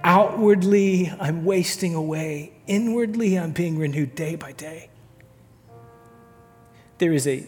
Outwardly, 0.03 1.12
I'm 1.18 1.45
wasting 1.45 1.95
away. 1.95 2.53
Inwardly, 2.66 3.39
I'm 3.39 3.53
being 3.53 3.78
renewed 3.78 4.14
day 4.14 4.37
by 4.37 4.53
day 4.53 4.91
there 6.99 7.12
is 7.12 7.26
a 7.26 7.45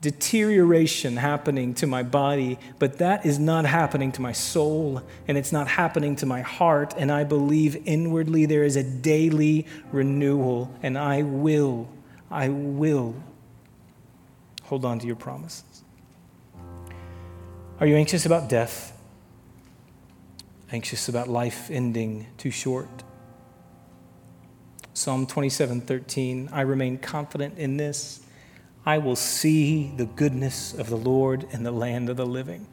deterioration 0.00 1.16
happening 1.16 1.74
to 1.74 1.86
my 1.86 2.02
body, 2.02 2.58
but 2.78 2.98
that 2.98 3.26
is 3.26 3.38
not 3.38 3.66
happening 3.66 4.12
to 4.12 4.22
my 4.22 4.32
soul 4.32 5.02
and 5.28 5.36
it's 5.36 5.52
not 5.52 5.68
happening 5.68 6.16
to 6.16 6.26
my 6.26 6.40
heart. 6.40 6.94
And 6.96 7.12
I 7.12 7.24
believe 7.24 7.76
inwardly 7.84 8.46
there 8.46 8.64
is 8.64 8.76
a 8.76 8.82
daily 8.82 9.66
renewal, 9.92 10.74
and 10.82 10.96
I 10.96 11.22
will, 11.22 11.88
I 12.30 12.48
will 12.48 13.14
hold 14.64 14.84
on 14.84 14.98
to 15.00 15.06
your 15.06 15.16
promises. 15.16 15.82
Are 17.78 17.86
you 17.86 17.96
anxious 17.96 18.24
about 18.24 18.48
death? 18.48 18.96
Anxious 20.72 21.08
about 21.08 21.28
life 21.28 21.70
ending 21.70 22.26
too 22.38 22.50
short? 22.50 22.88
Psalm 24.94 25.26
27 25.26 25.80
13, 25.82 26.50
I 26.52 26.60
remain 26.62 26.98
confident 26.98 27.58
in 27.58 27.76
this 27.76 28.20
I 28.84 28.98
will 28.98 29.16
see 29.16 29.92
the 29.96 30.06
goodness 30.06 30.72
of 30.72 30.88
the 30.88 30.96
Lord 30.96 31.46
in 31.50 31.62
the 31.62 31.70
land 31.70 32.08
of 32.08 32.16
the 32.16 32.26
living. 32.26 32.66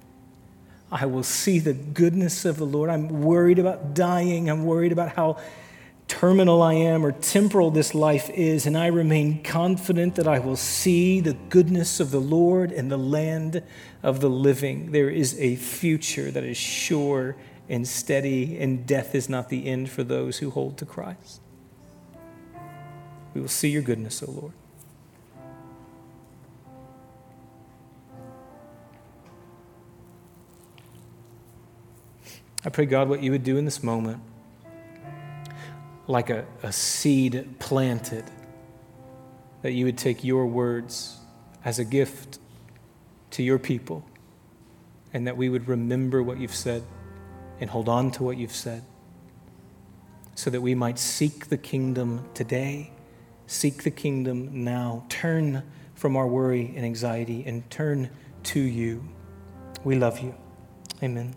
I 0.92 1.06
will 1.06 1.24
see 1.24 1.60
the 1.60 1.74
goodness 1.74 2.46
of 2.46 2.58
the 2.58 2.66
Lord. 2.66 2.90
I'm 2.90 3.22
worried 3.22 3.60
about 3.60 3.94
dying. 3.94 4.50
I'm 4.50 4.66
worried 4.66 4.94
about 4.94 5.16
how 5.16 5.38
terminal 6.08 6.62
I 6.62 6.76
am 6.76 7.06
or 7.06 7.12
temporal 7.12 7.72
this 7.72 7.94
life 7.94 8.30
is, 8.30 8.66
and 8.66 8.78
I 8.78 8.88
remain 8.88 9.44
confident 9.44 10.16
that 10.16 10.28
I 10.28 10.40
will 10.40 10.56
see 10.56 11.20
the 11.20 11.34
goodness 11.34 12.00
of 12.00 12.12
the 12.12 12.22
Lord 12.22 12.72
in 12.72 12.88
the 12.88 12.98
land 12.98 13.62
of 14.02 14.22
the 14.22 14.30
living. 14.30 14.92
There 14.92 15.10
is 15.10 15.38
a 15.38 15.58
future 15.58 16.32
that 16.32 16.46
is 16.46 16.56
sure 16.56 17.36
and 17.68 17.86
steady, 17.86 18.58
and 18.58 18.88
death 18.88 19.14
is 19.14 19.28
not 19.28 19.50
the 19.50 19.68
end 19.68 19.90
for 19.90 20.04
those 20.04 20.38
who 20.38 20.50
hold 20.50 20.78
to 20.78 20.86
Christ. 20.86 21.42
We 23.34 23.42
will 23.42 23.50
see 23.50 23.70
your 23.70 23.82
goodness, 23.82 24.24
O 24.24 24.32
Lord. 24.32 24.54
I 32.66 32.70
pray, 32.70 32.86
God, 32.86 33.08
what 33.08 33.22
you 33.22 33.32
would 33.32 33.44
do 33.44 33.58
in 33.58 33.66
this 33.66 33.84
moment, 33.84 34.22
like 36.08 36.30
a, 36.30 36.46
a 36.64 36.72
seed 36.72 37.56
planted, 37.60 38.26
that 39.62 39.72
you 39.72 39.86
would 39.86 39.98
take 39.98 40.24
your 40.24 40.46
words 40.46 41.18
as 41.64 41.80
a 41.80 41.86
gift 41.86 42.40
to 43.32 43.44
your 43.44 43.60
people, 43.60 44.06
and 45.14 45.28
that 45.28 45.38
we 45.38 45.50
would 45.50 45.68
remember 45.68 46.24
what 46.24 46.40
you've 46.40 46.56
said 46.56 46.84
and 47.60 47.70
hold 47.70 47.90
on 47.90 48.12
to 48.12 48.24
what 48.24 48.38
you've 48.38 48.56
said, 48.56 48.84
so 50.36 50.50
that 50.50 50.62
we 50.62 50.76
might 50.76 51.00
seek 51.00 51.48
the 51.48 51.58
kingdom 51.58 52.28
today, 52.34 52.92
seek 53.46 53.84
the 53.84 53.92
kingdom 53.92 54.64
now, 54.64 55.06
turn 55.10 55.64
from 55.96 56.16
our 56.16 56.28
worry 56.28 56.74
and 56.76 56.86
anxiety, 56.86 57.44
and 57.46 57.70
turn 57.70 58.10
to 58.44 58.60
you. 58.60 59.08
We 59.84 59.96
love 59.96 60.20
you. 60.20 60.36
Amen. 61.02 61.36